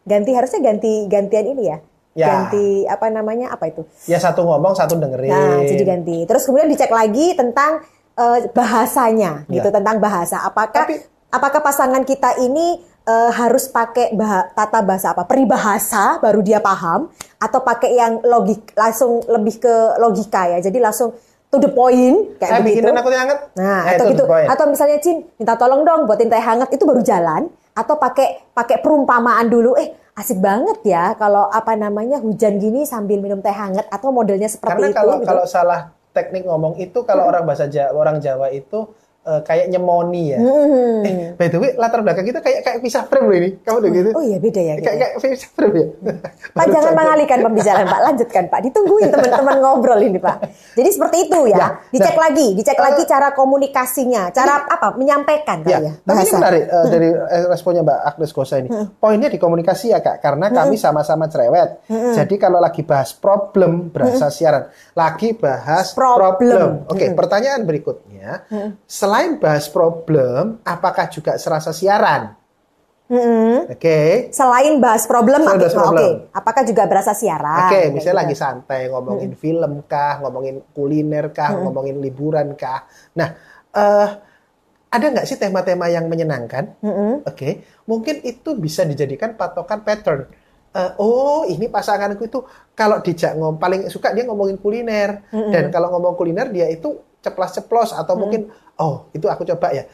Ganti 0.04 0.32
harusnya 0.32 0.60
ganti 0.62 1.04
gantian 1.06 1.46
ini 1.46 1.64
ya. 1.66 1.78
Ya. 2.10 2.26
Ganti 2.26 2.84
apa 2.84 3.06
namanya 3.08 3.52
apa 3.52 3.68
itu? 3.68 3.84
ya 4.04 4.16
satu 4.16 4.40
ngomong 4.42 4.72
satu 4.72 4.96
dengerin 4.96 5.28
Nah 5.28 5.60
jadi 5.62 5.84
ganti. 5.86 6.24
Terus 6.24 6.42
kemudian 6.42 6.66
dicek 6.66 6.88
lagi 6.90 7.32
tentang 7.32 7.84
eh, 8.12 8.38
bahasanya 8.50 9.44
Ya. 9.44 9.54
gitu 9.56 9.68
tentang 9.70 9.98
bahasa. 9.98 10.40
Apakah 10.40 10.84
Tapi- 10.84 11.02
apakah 11.28 11.60
pasangan 11.60 12.02
kita 12.02 12.38
ini 12.38 12.78
eh, 13.02 13.30
harus 13.32 13.66
pakai 13.66 14.12
bah- 14.12 14.50
tata 14.50 14.80
bahasa 14.80 15.10
apa? 15.10 15.24
Peribahasa 15.24 16.18
baru 16.18 16.40
dia 16.40 16.58
paham 16.58 17.08
atau 17.36 17.60
pakai 17.60 17.90
yang 17.92 18.20
logik 18.22 18.70
langsung 18.74 19.24
lebih 19.24 19.58
ke 19.58 19.74
logika 19.96 20.46
ya? 20.46 20.58
Jadi 20.60 20.78
langsung 20.78 21.10
to 21.48 21.58
the 21.58 21.66
point 21.68 22.38
kayak 22.38 22.46
saya 22.48 22.60
begitu. 22.60 22.84
bikinin 22.84 22.94
aku 22.94 23.08
teh 23.08 23.18
hangat. 23.18 23.38
Nah 23.56 23.82
Eh, 23.84 23.96
atau 23.96 24.04
gitu. 24.06 24.22
atau 24.28 24.64
misalnya 24.66 24.98
Cin 24.98 25.26
minta 25.34 25.54
tolong 25.54 25.82
dong 25.82 26.04
buatin 26.04 26.28
teh 26.28 26.38
hangat 26.38 26.70
itu 26.70 26.84
baru 26.84 27.00
jalan. 27.00 27.48
Atau 27.72 27.96
pakai 27.96 28.46
pakai 28.50 28.78
perumpamaan 28.78 29.48
dulu 29.48 29.74
eh 29.74 29.90
asik 30.12 30.38
banget 30.38 30.84
ya 30.84 31.14
kalau 31.14 31.48
apa 31.48 31.72
namanya 31.74 32.18
hujan 32.18 32.58
gini 32.58 32.84
sambil 32.84 33.18
minum 33.18 33.40
teh 33.40 33.50
hangat 33.50 33.88
atau 33.88 34.10
modelnya 34.10 34.46
seperti 34.46 34.70
Karena 34.70 34.86
itu 34.86 34.94
kalau 34.94 35.14
gitu. 35.16 35.26
kalau 35.26 35.44
salah 35.44 35.80
teknik 36.10 36.46
ngomong 36.46 36.78
itu 36.82 37.06
kalau 37.06 37.26
orang 37.26 37.46
bahasa 37.46 37.70
Jawa, 37.70 37.94
orang 37.94 38.16
Jawa 38.18 38.50
itu 38.50 38.90
eh, 39.20 39.40
kayak 39.44 39.66
nyemoni 39.68 40.32
ya. 40.32 40.38
Hmm. 40.40 41.02
Eh, 41.04 41.14
by 41.36 41.46
the 41.52 41.58
way, 41.60 41.70
latar 41.76 42.00
belakang 42.00 42.24
kita 42.24 42.40
kayak 42.40 42.60
kayak 42.64 42.78
pisah 42.80 43.04
frame 43.04 43.26
loh 43.28 43.36
ini. 43.36 43.50
Kamu 43.60 43.76
udah 43.80 43.90
gitu? 43.92 44.10
Oh 44.16 44.22
iya 44.24 44.38
beda 44.40 44.60
ya. 44.60 44.74
Kayak 44.80 44.96
gitu. 44.96 45.00
kayak 45.00 45.12
pisah 45.20 45.50
frame 45.52 45.74
ya. 45.74 45.86
Pak 46.56 46.66
jangan 46.72 46.92
mengalihkan 46.96 47.38
pembicaraan 47.44 47.86
Pak, 47.86 48.00
lanjutkan 48.10 48.44
Pak. 48.48 48.60
Ditungguin 48.70 49.08
teman-teman 49.14 49.56
ngobrol 49.60 50.00
ini 50.00 50.18
Pak. 50.18 50.36
Jadi 50.76 50.88
seperti 50.90 51.16
itu 51.28 51.40
ya. 51.52 51.56
Ya, 51.60 51.68
Dicek 51.92 52.16
nah, 52.16 52.22
lagi, 52.28 52.46
dicek 52.56 52.78
eh, 52.78 52.82
lagi 52.82 53.02
cara 53.04 53.28
komunikasinya, 53.36 54.22
cara 54.32 54.64
apa? 54.64 54.96
Menyampaikan 54.96 55.58
Ya, 55.68 55.76
ya. 55.76 55.92
tapi 56.02 56.24
ini 56.24 56.32
menarik 56.32 56.64
eh, 56.66 56.86
dari 56.88 57.08
responnya 57.46 57.82
Mbak 57.84 57.98
Agnes 58.14 58.32
Kosa 58.32 58.54
ini. 58.58 58.68
Poinnya 58.96 59.28
di 59.28 59.36
komunikasi 59.36 59.92
ya 59.92 60.00
Kak, 60.00 60.24
karena 60.24 60.48
kami 60.48 60.80
sama-sama 60.80 61.28
cerewet. 61.28 61.84
Jadi 61.90 62.34
kalau 62.40 62.58
lagi 62.58 62.80
bahas 62.82 63.12
problem 63.12 63.92
berasa 63.92 64.32
siaran, 64.32 64.72
lagi 64.96 65.36
bahas 65.36 65.92
Problem. 65.92 66.34
problem. 66.40 66.70
Oke, 66.88 67.06
pertanyaan 67.12 67.62
berikutnya, 68.20 68.32
selain 68.84 69.40
bahas 69.40 69.66
problem, 69.68 70.60
apakah 70.62 71.08
juga 71.08 71.40
serasa 71.40 71.72
siaran? 71.72 72.36
Mm-mm. 73.10 73.74
Oke. 73.74 74.30
Selain 74.30 74.78
bahas 74.78 75.02
problem, 75.02 75.42
Selain 75.42 75.58
bahas 75.58 75.74
problem. 75.74 76.30
oke. 76.30 76.30
apakah 76.30 76.62
juga 76.62 76.86
berasa 76.86 77.10
siaran? 77.10 77.66
Oke, 77.66 77.74
Kayak 77.74 77.90
misalnya 77.90 78.14
gitu. 78.14 78.22
lagi 78.22 78.34
santai 78.38 78.80
ngomongin 78.86 79.32
film 79.34 79.72
kah, 79.90 80.22
ngomongin 80.22 80.62
kuliner 80.70 81.34
kah, 81.34 81.58
ngomongin 81.58 81.98
liburan 81.98 82.54
kah. 82.54 82.86
Nah, 83.18 83.28
eh 83.74 84.08
ada 84.90 85.06
nggak 85.06 85.26
sih 85.26 85.38
tema-tema 85.38 85.90
yang 85.90 86.06
menyenangkan? 86.06 86.78
Oke, 87.26 87.66
mungkin 87.90 88.22
itu 88.22 88.54
bisa 88.54 88.86
dijadikan 88.86 89.34
patokan 89.34 89.82
pattern. 89.82 90.30
Eh, 90.70 90.90
oh, 91.02 91.42
ini 91.50 91.66
pasanganku 91.66 92.30
itu 92.30 92.46
kalau 92.78 93.02
dijak 93.02 93.34
ngom 93.34 93.58
paling 93.58 93.90
suka 93.90 94.14
dia 94.14 94.22
ngomongin 94.22 94.54
kuliner 94.54 95.26
dan 95.50 95.66
kalau 95.74 95.90
ngomong 95.98 96.14
kuliner 96.14 96.46
dia 96.46 96.70
itu 96.70 96.94
ceplas-ceplos 97.20 97.92
atau 97.92 98.14
mungkin 98.16 98.48
oh 98.76 99.08
itu 99.12 99.28
aku 99.28 99.44
coba 99.44 99.72
ya. 99.72 99.84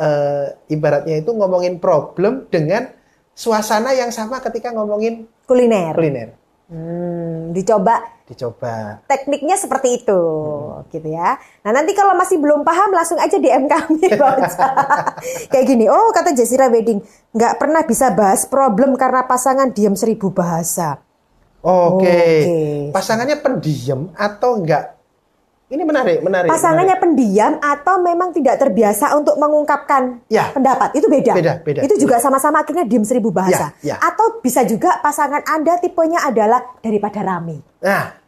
Eh, 0.00 0.46
ibaratnya 0.72 1.20
itu 1.20 1.28
ngomongin 1.36 1.76
problem 1.76 2.48
dengan 2.48 2.88
suasana 3.36 3.92
yang 3.92 4.08
sama 4.08 4.40
ketika 4.40 4.72
ngomongin 4.72 5.28
kuliner. 5.44 5.92
kuliner. 5.92 6.28
Hmm, 6.70 7.50
dicoba 7.50 7.98
Dicoba. 8.30 9.02
tekniknya 9.10 9.58
seperti 9.58 10.00
itu, 10.00 10.22
gitu 10.94 11.08
ya. 11.10 11.34
Nah 11.66 11.74
nanti 11.74 11.98
kalau 11.98 12.14
masih 12.14 12.38
belum 12.38 12.62
paham 12.62 12.94
langsung 12.94 13.18
aja 13.18 13.34
DM 13.42 13.66
kami 13.66 14.06
baca. 14.22 14.70
Kayak 15.50 15.66
gini, 15.66 15.90
oh 15.90 16.14
kata 16.14 16.30
Jessira 16.30 16.70
Wedding, 16.70 17.02
nggak 17.34 17.58
pernah 17.58 17.82
bisa 17.82 18.14
bahas 18.14 18.46
problem 18.46 18.94
karena 18.94 19.26
pasangan 19.26 19.74
diam 19.74 19.98
seribu 19.98 20.30
bahasa. 20.30 21.02
Oke. 21.58 22.06
Oke. 22.06 22.20
Pasangannya 22.94 23.42
pendiam 23.42 24.14
atau 24.14 24.62
enggak 24.62 24.99
Ini 25.70 25.82
menarik, 25.82 26.18
menarik. 26.18 26.50
Pasangannya 26.50 26.98
menarik. 26.98 27.00
pendiam 27.00 27.52
atau 27.56 27.94
memang 28.00 28.34
tidak 28.34 28.58
terbiasa 28.58 29.14
untuk 29.14 29.38
mengungkapkan 29.38 30.18
Ya. 30.26 30.50
pendapat. 30.50 30.90
Itu 30.92 31.06
beda. 31.06 31.30
Beda, 31.32 31.52
beda. 31.60 31.80
Itu 31.80 31.94
juga 31.96 32.18
sama-sama 32.18 32.60
akhirnya 32.60 32.82
diem 32.82 33.00
seribu 33.00 33.30
bahasa. 33.30 33.70
Ya, 33.78 33.94
ya. 33.94 33.96
Atau 34.02 34.42
bisa 34.42 34.60
juga 34.62 34.98
pasangan 34.98 35.46
Anda 35.46 35.78
tipenya 35.78 36.20
adalah 36.20 36.74
daripada 36.76 37.22
rame. 37.22 37.62
Nah, 37.78 38.18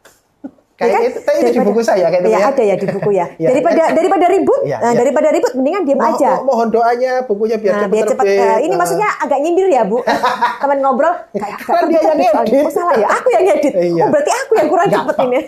Ya 0.72 0.88
kayak 0.88 0.94
kan? 0.96 1.02
itu, 1.04 1.18
itu 1.18 1.30
di 1.30 1.42
Daripada- 1.44 1.66
buku 1.68 1.80
saya 1.80 2.06
kayak 2.08 2.20
itu 2.20 2.28
Iya, 2.28 2.38
ya. 2.38 2.46
ada 2.48 2.62
ya 2.64 2.74
di 2.76 2.86
buku 2.88 3.10
ya. 3.12 3.26
Ya. 3.38 3.48
Daripada 3.50 3.82
daripada 3.92 4.26
ribut, 4.28 4.60
Ya, 4.62 4.76
nah, 4.78 4.90
ya. 4.90 4.98
daripada 4.98 5.28
ribut 5.30 5.52
mendingan 5.52 5.82
diem 5.84 5.94
Mo- 5.96 6.08
aja. 6.08 6.30
mo- 6.32 6.44
mohon 6.48 6.68
doanya 6.70 7.12
bukunya 7.22 7.56
biar 7.56 7.72
Nah, 7.72 7.80
cepat 7.80 7.92
biar 7.92 8.06
cepat. 8.08 8.24
terbit. 8.24 8.42
eh, 8.46 8.58
ini 8.60 8.70
Nah. 8.70 8.78
maksudnya 8.78 9.08
agak 9.16 9.38
nyindir 9.40 9.68
ya, 9.68 9.82
Bu. 9.84 9.98
Teman 10.62 10.78
ngobrol 10.80 11.14
kayak 11.32 11.54
agak 11.56 11.66
Kan 11.68 11.82
dia 11.86 12.00
yang 12.00 12.18
ngedit. 12.40 12.62
Oh, 12.62 12.70
salah 12.72 12.94
ya. 12.96 13.06
Aku 13.12 13.28
yang 13.30 13.44
ngedit. 13.44 13.74
Iya. 13.74 13.98
Oh, 14.00 14.08
berarti 14.10 14.30
aku 14.32 14.52
yang 14.54 14.68
kurang 14.68 14.86
cepet 14.88 15.16
ini. 15.20 15.40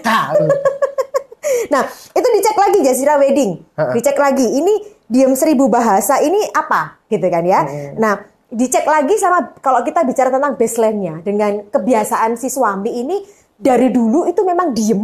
Nah, 1.71 1.85
itu 1.89 2.29
dicek 2.35 2.57
lagi 2.57 2.79
Jasira 2.85 3.15
Wedding. 3.21 3.53
Dicek 3.95 4.17
lagi. 4.17 4.47
Ini 4.47 4.75
diem 5.05 5.33
seribu 5.37 5.69
bahasa 5.69 6.21
ini 6.25 6.41
apa? 6.53 7.01
Gitu 7.09 7.27
kan 7.29 7.45
ya. 7.45 7.67
Nah, 8.01 8.21
dicek 8.49 8.87
lagi 8.87 9.19
sama 9.19 9.57
kalau 9.59 9.83
kita 9.83 10.07
bicara 10.07 10.31
tentang 10.31 10.55
baseline-nya 10.55 11.21
dengan 11.27 11.67
kebiasaan 11.69 12.39
si 12.39 12.49
suami 12.49 13.03
ini 13.03 13.25
dari 13.55 13.91
dulu 13.91 14.27
itu 14.29 14.41
memang 14.47 14.73
diem. 14.75 15.03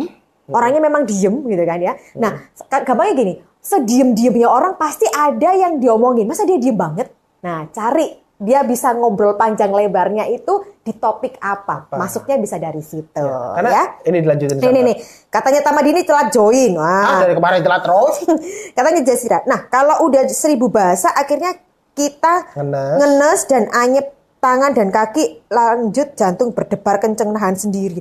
Orangnya 0.50 0.82
memang 0.82 1.06
diem 1.06 1.46
gitu 1.46 1.62
kan 1.62 1.78
ya. 1.78 1.94
Nah, 2.18 2.50
gampangnya 2.66 3.14
gini, 3.14 3.34
sediem-diemnya 3.62 4.50
orang 4.50 4.74
pasti 4.74 5.06
ada 5.06 5.54
yang 5.54 5.78
diomongin. 5.78 6.26
Masa 6.26 6.42
dia 6.42 6.58
diem 6.58 6.74
banget? 6.74 7.06
Nah, 7.46 7.70
cari 7.70 8.18
dia 8.40 8.64
bisa 8.64 8.96
ngobrol 8.96 9.36
panjang 9.36 9.68
lebarnya 9.68 10.24
itu 10.26 10.64
di 10.80 10.96
topik 10.96 11.36
apa. 11.38 11.84
Apa? 11.86 11.94
Masuknya 11.94 12.40
bisa 12.40 12.56
dari 12.56 12.80
situ 12.80 13.12
Ya, 13.12 13.52
Karena 13.52 13.68
ya. 13.70 13.84
ini 14.08 14.18
dilanjutin 14.24 14.56
Nih, 14.56 14.72
nih, 14.72 14.82
nih. 14.90 14.96
Katanya 15.28 15.60
Tamadini 15.60 16.00
telat 16.02 16.32
join. 16.32 16.72
Ah, 16.74 17.20
Wah. 17.20 17.20
dari 17.20 17.36
kemarin 17.36 17.60
telat 17.60 17.84
terus. 17.84 18.16
Katanya 18.76 19.00
Jasira. 19.04 19.38
Nah, 19.44 19.68
kalau 19.68 20.08
udah 20.08 20.24
seribu 20.26 20.72
bahasa, 20.72 21.12
akhirnya 21.12 21.52
kita 21.92 22.56
Ngenes. 22.56 22.96
ngenes 22.96 23.40
dan 23.44 23.68
anyep 23.70 24.06
tangan 24.40 24.72
dan 24.72 24.88
kaki, 24.88 25.44
lanjut 25.46 26.16
jantung 26.16 26.56
berdebar 26.56 26.96
kenceng 26.96 27.28
nahan 27.30 27.52
sendiri. 27.52 28.00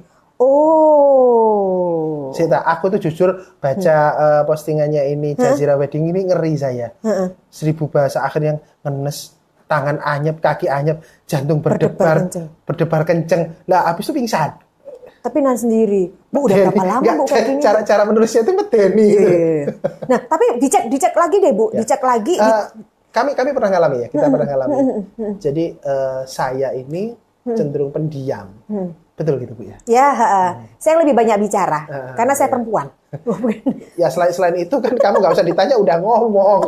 Oh. 1.00 2.32
Sita, 2.32 2.62
aku 2.62 2.88
tuh 2.90 3.00
jujur 3.02 3.30
baca 3.60 3.98
eh, 4.16 4.42
postingannya 4.46 5.04
ini 5.10 5.36
Jazira 5.36 5.76
Wedding 5.76 6.08
ini 6.08 6.30
ngeri 6.30 6.54
saya. 6.56 6.94
Seribu 7.50 7.90
bahasa 7.90 8.22
akhir 8.22 8.42
yang 8.42 8.58
ngenes, 8.82 9.36
tangan 9.70 10.02
anyep, 10.02 10.42
kaki 10.42 10.66
anyep, 10.66 10.98
jantung 11.24 11.62
Berdebar 11.62 11.86
berdebar, 11.94 12.16
kenceng. 12.26 12.46
berdebar 12.66 13.02
kenceng. 13.06 13.42
Lah, 13.70 13.86
habis 13.86 14.10
itu 14.10 14.18
pingsan. 14.18 14.58
Tapi 15.20 15.38
nahan 15.40 15.60
sendiri. 15.60 16.10
Bu, 16.32 16.48
udah 16.48 16.56
berapa 16.66 16.80
lama 16.82 17.04
nggak, 17.04 17.16
Bu 17.16 17.24
kayak 17.28 17.44
gini? 17.46 17.60
Cara 17.60 17.80
cara 17.84 18.04
menulisnya 18.04 18.42
itu 18.42 18.52
medeni. 18.52 19.06
gitu. 19.06 19.30
Iya. 19.30 19.66
Nah, 20.10 20.20
tapi 20.26 20.46
dicek 20.58 20.84
dicek 20.88 21.14
lagi 21.14 21.38
deh, 21.38 21.54
Bu. 21.54 21.66
Dicek 21.70 22.02
lagi. 22.02 22.40
Eh, 22.40 22.66
kami 23.12 23.36
kami 23.36 23.50
pernah 23.52 23.70
ngalami 23.70 23.98
ya, 24.00 24.08
kita 24.08 24.26
pernah 24.26 24.48
ngalami. 24.48 24.76
Jadi 25.38 25.66
eh, 25.76 26.22
saya 26.24 26.74
ini 26.74 27.14
cenderung 27.46 27.92
pendiam. 27.92 28.48
Betul 29.14 29.44
gitu 29.44 29.54
Bu 29.54 29.68
ya. 29.68 29.76
Ya, 29.84 30.08
ha-ha. 30.16 30.44
saya 30.80 30.96
lebih 31.04 31.12
banyak 31.12 31.36
bicara 31.44 31.84
Ah, 31.86 32.16
karena 32.16 32.34
saya 32.34 32.48
perempuan. 32.48 32.88
Ya 33.98 34.08
selain 34.14 34.34
selain 34.34 34.58
itu 34.62 34.76
kan 34.78 34.94
kamu 34.94 35.16
nggak 35.22 35.34
usah 35.34 35.46
ditanya 35.46 35.76
udah 35.82 35.98
ngomong. 35.98 36.62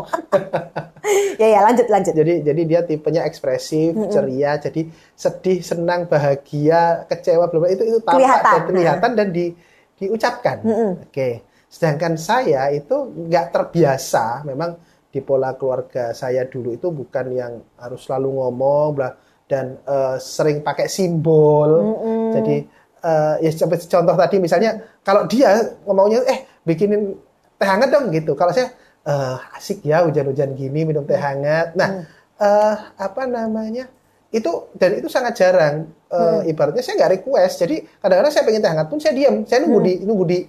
ya, 1.41 1.47
ya, 1.57 1.59
lanjut, 1.61 1.87
lanjut. 1.87 2.13
Jadi 2.17 2.41
jadi 2.41 2.61
dia 2.65 2.81
tipenya 2.81 3.21
ekspresif, 3.29 3.93
ceria, 4.09 4.57
jadi 4.57 4.89
sedih, 5.13 5.61
senang, 5.61 6.09
bahagia, 6.09 7.05
kecewa, 7.05 7.45
belum 7.49 7.69
itu 7.69 7.83
itu 7.85 7.99
tampak 8.01 8.17
Kelihatan. 8.17 8.51
dan 8.51 8.61
kelihatan 8.67 9.11
dan 9.13 9.27
di, 9.29 9.45
diucapkan. 10.01 10.57
Oke. 11.05 11.45
Sedangkan 11.71 12.19
saya 12.19 12.67
itu 12.73 12.95
nggak 13.15 13.53
terbiasa, 13.53 14.43
memang 14.43 14.75
di 15.11 15.19
pola 15.23 15.55
keluarga 15.55 16.11
saya 16.11 16.47
dulu 16.47 16.75
itu 16.75 16.87
bukan 16.91 17.25
yang 17.31 17.53
harus 17.79 18.01
selalu 18.03 18.41
ngomong, 18.41 18.97
dan 19.47 19.75
eh, 19.83 20.17
sering 20.19 20.63
pakai 20.63 20.87
simbol. 20.87 21.95
Jadi 22.31 22.80
eh, 23.01 23.35
ya 23.45 23.49
seperti 23.51 23.89
contoh 23.89 24.13
tadi 24.13 24.37
misalnya 24.37 24.81
kalau 25.01 25.25
dia 25.25 25.77
ngomongnya 25.85 26.21
eh 26.29 26.45
bikinin 26.65 27.17
teh 27.57 27.67
hangat 27.67 27.89
dong 27.89 28.09
gitu. 28.13 28.33
Kalau 28.37 28.53
saya 28.53 28.69
eh, 29.05 29.35
asik 29.57 29.81
ya 29.85 30.05
hujan-hujan 30.05 30.53
gini 30.53 30.85
minum 30.85 31.05
teh 31.05 31.17
hangat. 31.17 31.73
Nah, 31.77 32.05
eh, 32.37 32.75
apa 32.97 33.25
namanya? 33.25 33.89
Itu 34.31 34.71
dan 34.79 34.95
itu 34.95 35.09
sangat 35.11 35.35
jarang. 35.37 35.91
Eh, 36.11 36.49
Ibaratnya 36.53 36.81
saya 36.81 36.95
nggak 37.01 37.11
request. 37.21 37.55
Jadi 37.61 37.83
kadang-kadang 37.99 38.33
saya 38.33 38.43
pengen 38.47 38.61
teh 38.63 38.71
hangat 38.71 38.87
pun 38.87 38.97
saya 39.01 39.13
diam. 39.13 39.43
Saya 39.45 39.65
nunggu 39.65 39.79
di 39.83 39.93
nunggu 40.05 40.25
di 40.25 40.39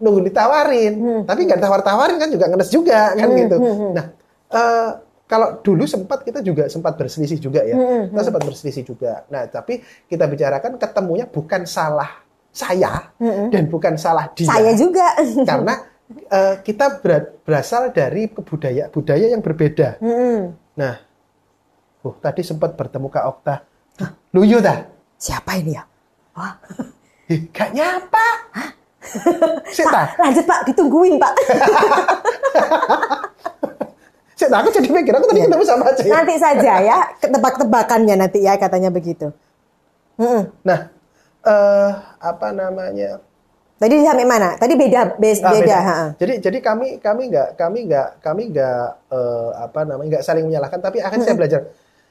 nunggu 0.00 0.20
ditawarin. 0.32 0.94
Tapi 1.28 1.40
nggak 1.44 1.58
ditawar-tawarin 1.60 2.16
kan 2.16 2.28
juga 2.32 2.44
ngenes 2.48 2.70
juga 2.72 3.12
kan 3.16 3.28
gitu. 3.36 3.56
Nah, 3.96 4.06
eh, 4.48 4.90
kalau 5.30 5.62
dulu 5.62 5.86
sempat 5.86 6.26
kita 6.26 6.42
juga 6.42 6.66
sempat 6.66 6.98
berselisih 6.98 7.38
juga 7.38 7.62
ya. 7.62 7.78
Kita 8.10 8.22
sempat 8.26 8.42
berselisih 8.42 8.82
juga. 8.82 9.22
Nah, 9.30 9.46
tapi 9.46 9.78
kita 10.10 10.26
bicarakan 10.26 10.74
ketemunya 10.74 11.30
bukan 11.30 11.62
salah 11.70 12.18
saya 12.50 13.14
dan 13.54 13.70
bukan 13.70 13.94
salah 13.94 14.26
dia 14.34 14.50
Saya 14.50 14.74
juga. 14.74 15.06
karena 15.54 15.74
eh, 16.10 16.54
kita 16.66 16.98
ber- 16.98 17.38
berasal 17.46 17.94
dari 17.94 18.26
kebudaya 18.26 18.90
budaya 18.90 19.30
yang 19.30 19.38
berbeda. 19.38 20.02
Mm-mm. 20.02 20.50
Nah, 20.74 20.98
oh, 22.02 22.18
tadi 22.18 22.42
sempat 22.42 22.74
bertemu 22.74 23.06
Kak 23.06 23.24
Okta. 23.30 23.54
Luyu 24.34 24.58
dah. 24.58 24.82
Siapa 25.14 25.62
ini 25.62 25.78
ya? 25.78 25.86
Wah. 26.34 26.58
Eh, 27.30 27.46
gak 27.54 27.70
nyapa. 27.70 28.26
Sita, 29.70 30.12
Lanjut 30.18 30.44
Pak, 30.44 30.60
ditungguin 30.66 31.16
Pak. 31.16 31.32
Sita, 34.50 34.58
aku 34.60 34.70
jadi 34.74 34.88
mikir 34.90 35.14
aku 35.14 35.26
tadi 35.30 35.40
ketemu 35.46 35.62
sama 35.62 35.84
aja. 35.86 36.02
nanti 36.02 36.34
saja 36.36 36.72
ya, 36.82 36.98
tebak-tebakannya 37.22 38.14
nanti 38.18 38.42
ya 38.42 38.58
katanya 38.58 38.90
begitu. 38.90 39.30
Mm-mm. 40.18 40.50
Nah, 40.66 40.90
eh 41.40 41.90
apa 42.18 42.48
namanya? 42.50 43.22
Tadi 43.80 43.94
sampai 44.04 44.28
mana? 44.28 44.58
Tadi 44.60 44.74
beda, 44.76 45.16
be- 45.16 45.40
Ah, 45.40 45.54
beda. 45.54 45.64
beda. 45.64 45.76
ha-ha. 45.80 46.06
Jadi 46.20 46.42
jadi 46.42 46.58
kami 46.60 47.00
kami 47.00 47.32
nggak 47.32 47.48
kami 47.56 47.78
nggak 47.88 48.08
kami 48.20 48.42
nggak 48.52 48.86
eh, 49.08 49.50
apa 49.56 49.80
namanya 49.86 50.08
nggak 50.18 50.24
saling 50.26 50.44
menyalahkan 50.44 50.80
tapi 50.82 50.98
akhirnya 51.00 51.24
saya 51.24 51.38
belajar. 51.38 51.60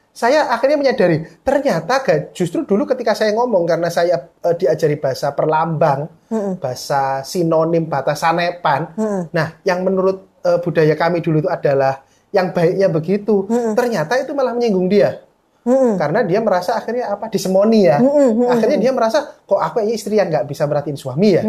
Saya 0.10 0.50
akhirnya 0.50 0.82
menyadari 0.82 1.22
ternyata 1.46 2.02
gak, 2.02 2.34
justru 2.34 2.66
dulu 2.66 2.90
ketika 2.90 3.14
saya 3.14 3.30
ngomong 3.38 3.70
karena 3.70 3.94
saya 3.94 4.18
eh, 4.42 4.56
diajari 4.58 4.98
bahasa 4.98 5.30
perlambang, 5.30 6.10
bahasa 6.58 7.22
sinonim, 7.22 7.86
bahasa 7.86 8.18
sanepan. 8.18 8.90
Nah, 9.30 9.62
yang 9.62 9.86
menurut 9.86 10.26
eh, 10.42 10.58
budaya 10.66 10.98
kami 10.98 11.22
dulu 11.22 11.46
itu 11.46 11.50
adalah 11.54 12.02
yang 12.30 12.54
baiknya 12.54 12.88
begitu. 12.92 13.50
Ternyata 13.74 14.18
itu 14.22 14.32
malah 14.38 14.54
menyinggung 14.54 14.90
dia. 14.90 15.24
Karena 15.70 16.26
dia 16.26 16.40
merasa 16.42 16.74
akhirnya 16.80 17.14
apa 17.14 17.30
disemoni 17.30 17.86
ya. 17.86 18.02
Akhirnya 18.50 18.80
dia 18.82 18.92
merasa 18.96 19.22
kok 19.46 19.60
aku 19.60 19.86
ini 19.86 19.94
istri 19.94 20.18
yang 20.18 20.32
nggak 20.32 20.50
bisa 20.50 20.66
merhatiin 20.66 20.98
suami 20.98 21.30
ya. 21.38 21.44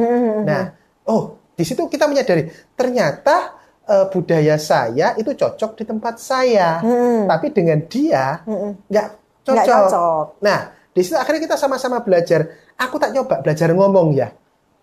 Nah, 0.44 0.62
oh 1.08 1.40
di 1.56 1.64
situ 1.64 1.88
kita 1.88 2.08
menyadari 2.08 2.48
ternyata 2.72 3.56
eh, 3.84 4.06
budaya 4.12 4.56
saya 4.56 5.16
itu 5.16 5.32
cocok 5.32 5.76
di 5.76 5.84
tempat 5.88 6.20
saya, 6.20 6.80
tapi 7.28 7.52
dengan 7.52 7.80
dia 7.88 8.44
nggak 8.88 9.08
cocok. 9.44 9.54
Nggak 9.56 9.66
cocok. 9.68 10.24
Nah, 10.44 10.58
di 10.92 11.00
situ 11.00 11.16
akhirnya 11.16 11.40
kita 11.40 11.56
sama-sama 11.56 12.02
belajar. 12.04 12.48
Aku 12.80 12.96
tak 12.96 13.12
coba 13.12 13.44
belajar 13.44 13.68
ngomong 13.76 14.16
ya. 14.16 14.32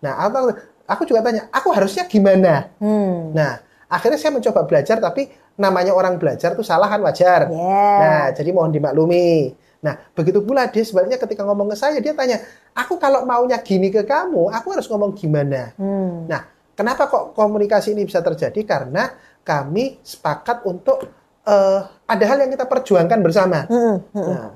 Nah, 0.02 0.14
aku, 0.22 0.54
aku 0.86 1.02
juga 1.02 1.26
tanya, 1.26 1.50
aku 1.50 1.74
harusnya 1.74 2.06
gimana? 2.06 2.70
Hmm. 2.78 3.34
Nah, 3.34 3.58
akhirnya 3.90 4.18
saya 4.22 4.30
mencoba 4.38 4.62
belajar, 4.62 5.02
tapi 5.02 5.26
namanya 5.58 5.92
orang 5.92 6.16
belajar 6.16 6.54
tuh 6.54 6.62
salah 6.62 6.86
kan 6.86 7.02
wajar. 7.02 7.50
Yeah. 7.50 7.98
Nah, 7.98 8.26
jadi 8.32 8.50
mohon 8.54 8.70
dimaklumi. 8.70 9.52
Nah, 9.82 9.94
begitu 10.14 10.42
pula 10.42 10.70
dia 10.70 10.82
sebenarnya 10.86 11.18
ketika 11.18 11.42
ngomong 11.42 11.74
ke 11.74 11.76
saya, 11.78 11.98
dia 11.98 12.14
tanya, 12.14 12.38
aku 12.74 12.98
kalau 12.98 13.26
maunya 13.26 13.58
gini 13.62 13.90
ke 13.90 14.06
kamu, 14.06 14.50
aku 14.54 14.74
harus 14.74 14.86
ngomong 14.86 15.14
gimana? 15.18 15.74
Hmm. 15.74 16.30
Nah, 16.30 16.46
kenapa 16.78 17.10
kok 17.10 17.34
komunikasi 17.34 17.94
ini 17.94 18.06
bisa 18.06 18.22
terjadi? 18.22 18.58
Karena 18.62 19.10
kami 19.42 19.98
sepakat 20.02 20.62
untuk 20.66 21.10
eh, 21.46 21.80
ada 22.06 22.24
hal 22.26 22.38
yang 22.46 22.50
kita 22.54 22.66
perjuangkan 22.66 23.18
bersama. 23.18 23.66
Hmm. 23.66 23.98
Nah, 24.14 24.54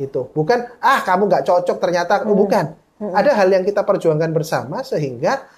itu 0.00 0.20
bukan 0.32 0.80
ah 0.80 1.04
kamu 1.04 1.28
nggak 1.28 1.44
cocok 1.46 1.76
ternyata 1.78 2.24
Oh, 2.26 2.34
bukan. 2.34 2.74
Ada 3.00 3.32
hal 3.32 3.48
yang 3.48 3.64
kita 3.64 3.80
perjuangkan 3.80 4.28
bersama 4.28 4.84
sehingga 4.84 5.48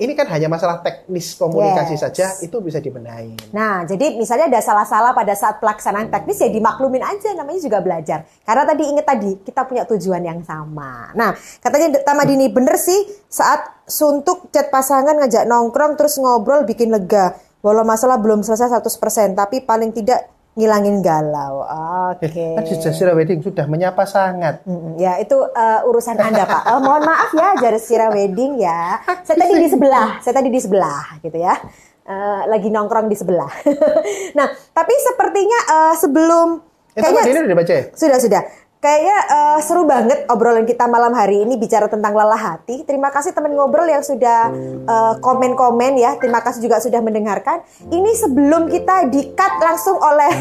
ini 0.00 0.16
kan 0.16 0.24
hanya 0.32 0.48
masalah 0.48 0.80
teknis 0.80 1.36
komunikasi 1.36 1.94
Yes. 1.94 2.02
saja 2.02 2.26
itu 2.40 2.56
bisa 2.64 2.80
dibenahi. 2.80 3.52
Nah, 3.52 3.84
jadi 3.84 4.16
misalnya 4.16 4.48
ada 4.48 4.60
salah-salah 4.64 5.12
pada 5.12 5.36
saat 5.36 5.60
pelaksanaan 5.60 6.08
teknis 6.08 6.40
ya 6.40 6.48
dimaklumin 6.48 7.04
aja 7.04 7.36
namanya 7.36 7.60
juga 7.60 7.78
belajar. 7.84 8.24
Karena 8.42 8.64
tadi 8.64 8.82
inget 8.88 9.06
tadi 9.06 9.30
kita 9.44 9.68
punya 9.68 9.84
tujuan 9.84 10.24
yang 10.24 10.40
sama. 10.42 11.12
Nah, 11.12 11.36
katanya 11.60 12.00
Tamadini 12.02 12.48
bener 12.48 12.80
sih 12.80 12.98
saat 13.28 13.84
suntuk 13.84 14.48
chat 14.48 14.72
pasangan 14.72 15.12
ngajak 15.22 15.44
nongkrong 15.44 16.00
terus 16.00 16.16
ngobrol 16.16 16.64
bikin 16.64 16.88
lega. 16.88 17.36
Walau 17.62 17.86
masalah 17.86 18.18
belum 18.18 18.42
selesai 18.42 18.74
100% 18.82 19.38
tapi 19.38 19.62
paling 19.62 19.94
tidak 19.94 20.26
ngilangin 20.52 21.00
galau. 21.00 21.64
Oke. 22.12 22.28
Eh, 22.28 22.56
kan 22.56 22.64
sudah 22.68 22.92
Sira 22.92 23.12
Wedding 23.16 23.40
sudah 23.40 23.64
menyapa 23.64 24.04
sangat. 24.04 24.60
Mm, 24.68 25.00
ya 25.00 25.16
itu 25.16 25.36
uh, 25.36 25.80
urusan 25.88 26.16
anda 26.20 26.44
pak. 26.44 26.62
Uh, 26.68 26.80
mohon 26.84 27.02
maaf 27.08 27.32
ya 27.32 27.56
Jarsira 27.56 28.12
Wedding 28.12 28.60
ya. 28.60 29.00
Saya 29.26 29.36
tadi 29.48 29.54
di 29.56 29.68
sebelah, 29.70 30.20
saya 30.20 30.34
tadi 30.36 30.48
di 30.52 30.60
sebelah 30.60 31.04
gitu 31.24 31.38
ya. 31.40 31.56
Uh, 32.02 32.44
lagi 32.50 32.68
nongkrong 32.68 33.08
di 33.08 33.16
sebelah. 33.16 33.48
nah 34.38 34.50
tapi 34.74 34.92
sepertinya 35.00 35.58
uh, 35.70 35.94
sebelum 35.96 36.72
Eh, 36.92 37.00
Taman 37.00 37.24
ini 37.24 37.40
udah 37.40 37.52
dibaca 37.56 37.72
ya? 37.72 37.84
sudah 37.96 38.18
sudah. 38.20 38.42
Kayaknya 38.82 39.16
uh, 39.30 39.58
seru 39.62 39.86
banget 39.86 40.26
obrolan 40.26 40.66
kita 40.66 40.90
malam 40.90 41.14
hari 41.14 41.46
ini 41.46 41.54
bicara 41.54 41.86
tentang 41.86 42.18
lelah 42.18 42.34
hati. 42.34 42.82
Terima 42.82 43.14
kasih 43.14 43.30
teman 43.30 43.54
ngobrol 43.54 43.86
yang 43.86 44.02
sudah 44.02 44.50
uh, 44.90 45.14
komen-komen 45.22 46.02
ya. 46.02 46.18
Terima 46.18 46.42
kasih 46.42 46.66
juga 46.66 46.82
sudah 46.82 46.98
mendengarkan. 46.98 47.62
Ini 47.86 48.10
sebelum 48.18 48.66
kita 48.66 49.06
di-cut 49.06 49.62
langsung 49.62 50.02
oleh 50.02 50.34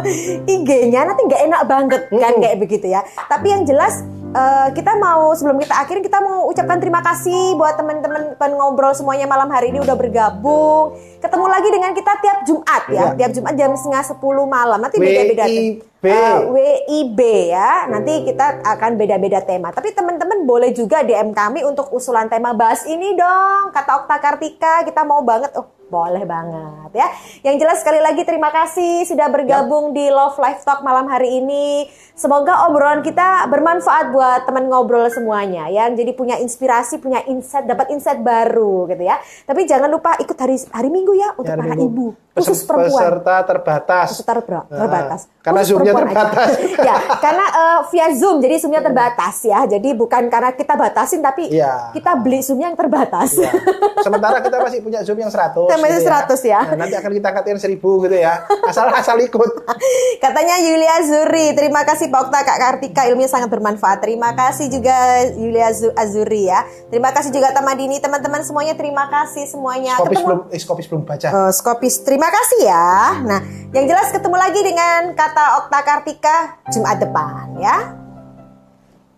IG-nya, 0.56 1.04
nanti 1.04 1.20
nggak 1.20 1.42
enak 1.52 1.62
banget 1.68 2.02
kan 2.08 2.32
kayak 2.40 2.56
begitu 2.64 2.88
ya. 2.88 3.04
Tapi 3.28 3.52
yang 3.52 3.68
jelas 3.68 4.00
uh, 4.32 4.68
kita 4.72 4.92
mau 4.98 5.32
sebelum 5.36 5.60
kita 5.60 5.74
akhirin 5.84 6.04
kita 6.04 6.18
mau 6.24 6.48
ucapkan 6.48 6.80
terima 6.80 7.04
kasih 7.04 7.54
buat 7.54 7.76
teman-teman 7.76 8.36
ngobrol 8.56 8.96
semuanya 8.96 9.28
malam 9.28 9.48
hari 9.52 9.70
ini 9.70 9.78
udah 9.80 9.96
bergabung. 9.96 10.96
Ketemu 11.22 11.46
lagi 11.46 11.68
dengan 11.70 11.92
kita 11.94 12.12
tiap 12.18 12.38
Jumat 12.48 12.82
ya, 12.90 12.92
Iya. 12.92 13.04
tiap 13.14 13.30
Jumat 13.36 13.54
jam 13.54 13.70
setengah 13.76 14.04
sepuluh 14.04 14.44
malam. 14.48 14.82
Nanti 14.82 14.98
beda-beda. 14.98 15.44
WIB. 15.46 15.82
Uh, 16.02 16.38
WIB 16.50 17.20
ya. 17.54 17.86
Nanti 17.86 18.26
kita 18.26 18.58
akan 18.66 18.98
beda-beda 18.98 19.38
tema. 19.44 19.70
Tapi 19.70 19.94
teman-teman 19.94 20.42
boleh 20.42 20.74
juga 20.74 21.06
DM 21.06 21.30
kami 21.30 21.62
untuk 21.62 21.94
usulan 21.94 22.26
tema 22.26 22.50
bahas 22.56 22.82
ini 22.90 23.14
dong. 23.14 23.70
Kata 23.70 24.02
Okta 24.02 24.16
Kartika, 24.18 24.82
kita 24.82 25.06
mau 25.06 25.22
banget. 25.22 25.54
Oh, 25.54 25.70
boleh 25.92 26.24
banget 26.24 26.90
ya. 26.96 27.08
Yang 27.44 27.56
jelas 27.60 27.76
sekali 27.84 28.00
lagi 28.00 28.24
terima 28.24 28.48
kasih 28.48 29.04
sudah 29.04 29.28
bergabung 29.28 29.92
di 29.92 30.08
Love 30.08 30.40
Life 30.40 30.64
Talk 30.64 30.80
malam 30.80 31.04
hari 31.04 31.44
ini. 31.44 31.84
Semoga 32.16 32.64
obrolan 32.64 33.04
kita 33.04 33.44
bermanfaat 33.52 34.08
buat 34.08 34.48
teman 34.48 34.72
ngobrol 34.72 35.12
semuanya 35.12 35.68
ya. 35.68 35.92
Jadi 35.92 36.16
punya 36.16 36.40
inspirasi, 36.40 36.96
punya 36.96 37.20
insight, 37.28 37.68
dapat 37.68 37.92
insight 37.92 38.24
baru 38.24 38.88
gitu 38.88 39.04
ya. 39.04 39.20
Tapi 39.44 39.68
jangan 39.68 39.92
lupa 39.92 40.16
ikut 40.16 40.38
hari 40.40 40.56
hari 40.72 40.88
Minggu 40.88 41.12
ya 41.12 41.36
untuk 41.36 41.52
Hari 41.52 41.60
para 41.60 41.74
Minggu. 41.76 42.16
ibu 42.16 42.31
khusus 42.32 42.62
perempuan. 42.62 43.02
Peserta 43.02 43.36
terbatas. 43.42 44.08
Peserta 44.10 44.32
Nah, 44.64 44.78
terbatas. 44.78 45.20
karena 45.38 45.60
Khusus 45.60 45.68
Zoom-nya 45.70 45.92
perempuan 45.92 46.16
aja. 46.16 46.24
terbatas. 46.24 46.50
ya, 46.88 46.96
karena 47.18 47.46
eh, 47.46 47.80
via 47.86 48.06
Zoom, 48.12 48.36
jadi 48.38 48.54
Zoom-nya 48.56 48.80
terbatas 48.80 49.36
ya. 49.42 49.60
Jadi 49.64 49.88
bukan 49.92 50.22
karena 50.26 50.50
kita 50.50 50.74
batasin, 50.74 51.20
tapi 51.20 51.48
Iya. 51.48 51.92
kita 51.92 52.16
beli 52.16 52.40
Zoom-nya 52.40 52.66
yang 52.66 52.78
terbatas. 52.78 53.34
Ya. 53.34 53.52
Sementara 54.06 54.40
kita 54.40 54.56
masih 54.58 54.80
punya 54.80 55.00
Zoom 55.00 55.18
yang 55.18 55.28
100. 55.28 55.68
Yang 55.68 55.80
masih 55.80 56.00
100 56.02 56.40
ya. 56.42 56.60
Nah, 56.64 56.76
nanti 56.78 56.94
akan 56.94 57.10
kita 57.10 57.26
angkatin 57.28 57.58
1000 57.58 57.76
gitu 58.00 58.16
ya. 58.16 58.34
Asal 58.64 58.88
asal 58.88 59.16
ikut. 59.18 59.50
Katanya 60.24 60.56
Yulia 60.58 60.92
Azuri, 60.94 61.52
terima 61.52 61.82
kasih 61.82 62.06
Pak 62.06 62.20
Okta, 62.22 62.38
Kak 62.42 62.58
Kartika, 62.58 63.02
ilmunya 63.04 63.26
sangat 63.26 63.48
bermanfaat. 63.48 64.00
Terima 64.00 64.32
kasih 64.32 64.68
juga 64.68 64.94
Yulia 65.32 65.68
Zu- 65.70 65.92
Azuri 65.92 66.46
ya. 66.46 66.62
Terima 66.88 67.10
kasih 67.10 67.28
juga 67.28 67.50
Tamadini, 67.50 67.98
teman-teman 67.98 68.40
semuanya 68.40 68.72
terima 68.72 69.06
kasih 69.06 69.44
semuanya. 69.44 69.96
Skopis 69.96 70.08
Ketemu- 70.14 70.26
belum 70.26 70.40
eh, 70.46 70.60
Skopis 70.60 70.86
belum 70.86 71.02
baca. 71.02 71.28
Eh, 71.28 71.52
Skopis, 71.52 71.94
terima 72.00 72.21
kasih 72.28 72.60
ya. 72.68 73.18
Nah, 73.24 73.40
yang 73.72 73.88
jelas 73.88 74.12
ketemu 74.12 74.36
lagi 74.36 74.60
dengan 74.60 75.16
kata 75.16 75.64
Okta 75.64 75.80
Kartika 75.80 76.60
Jumat 76.68 77.00
depan 77.00 77.56
ya. 77.56 77.96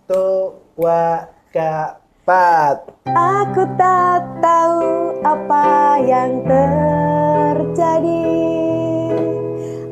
Tuh 0.07 0.55
wa 0.79 1.27
kapat. 1.51 2.87
Aku 3.11 3.67
tak 3.75 4.23
tahu 4.39 5.19
apa 5.27 5.99
yang 6.07 6.45
terjadi 6.47 8.31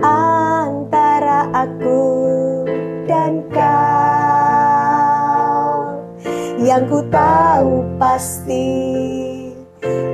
antara 0.05 1.51
aku 1.51 2.07
dan 3.11 3.43
kau. 3.51 3.73
Yang 6.63 6.83
ku 6.87 7.03
tahu 7.11 7.83
pasti 7.99 8.71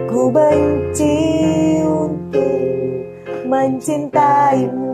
ku 0.09 0.33
benci 0.33 1.21
untuk 1.85 2.78
mencintaimu. 3.49 4.93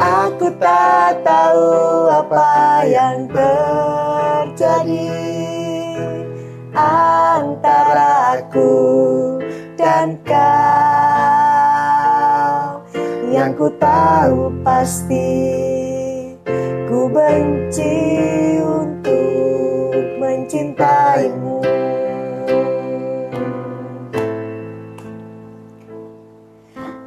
Aku 0.00 0.48
tak 0.56 1.20
tahu 1.20 2.08
apa 2.08 2.80
yang 2.88 3.28
terjadi 3.28 5.12
antara 6.72 8.40
aku 8.40 8.72
dan 9.76 10.16
kau. 10.24 10.40
Yang 13.28 13.60
ku 13.60 13.68
tahu 13.76 14.48
pasti 14.64 15.28
ku 16.88 17.12
benci 17.12 18.00
untuk 18.64 20.16
mencintaimu. 20.16 21.39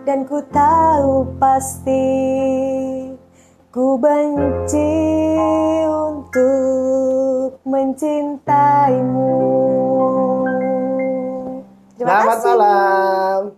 Dan 0.03 0.27
ku 0.27 0.43
tahu 0.51 1.23
pasti 1.39 2.03
ku 3.71 3.95
benci 3.95 4.91
untuk 5.87 7.63
mencintaimu. 7.63 9.39
Terima 11.95 12.19
Selamat 12.19 12.35
kasih. 12.35 12.51
malam. 12.51 13.52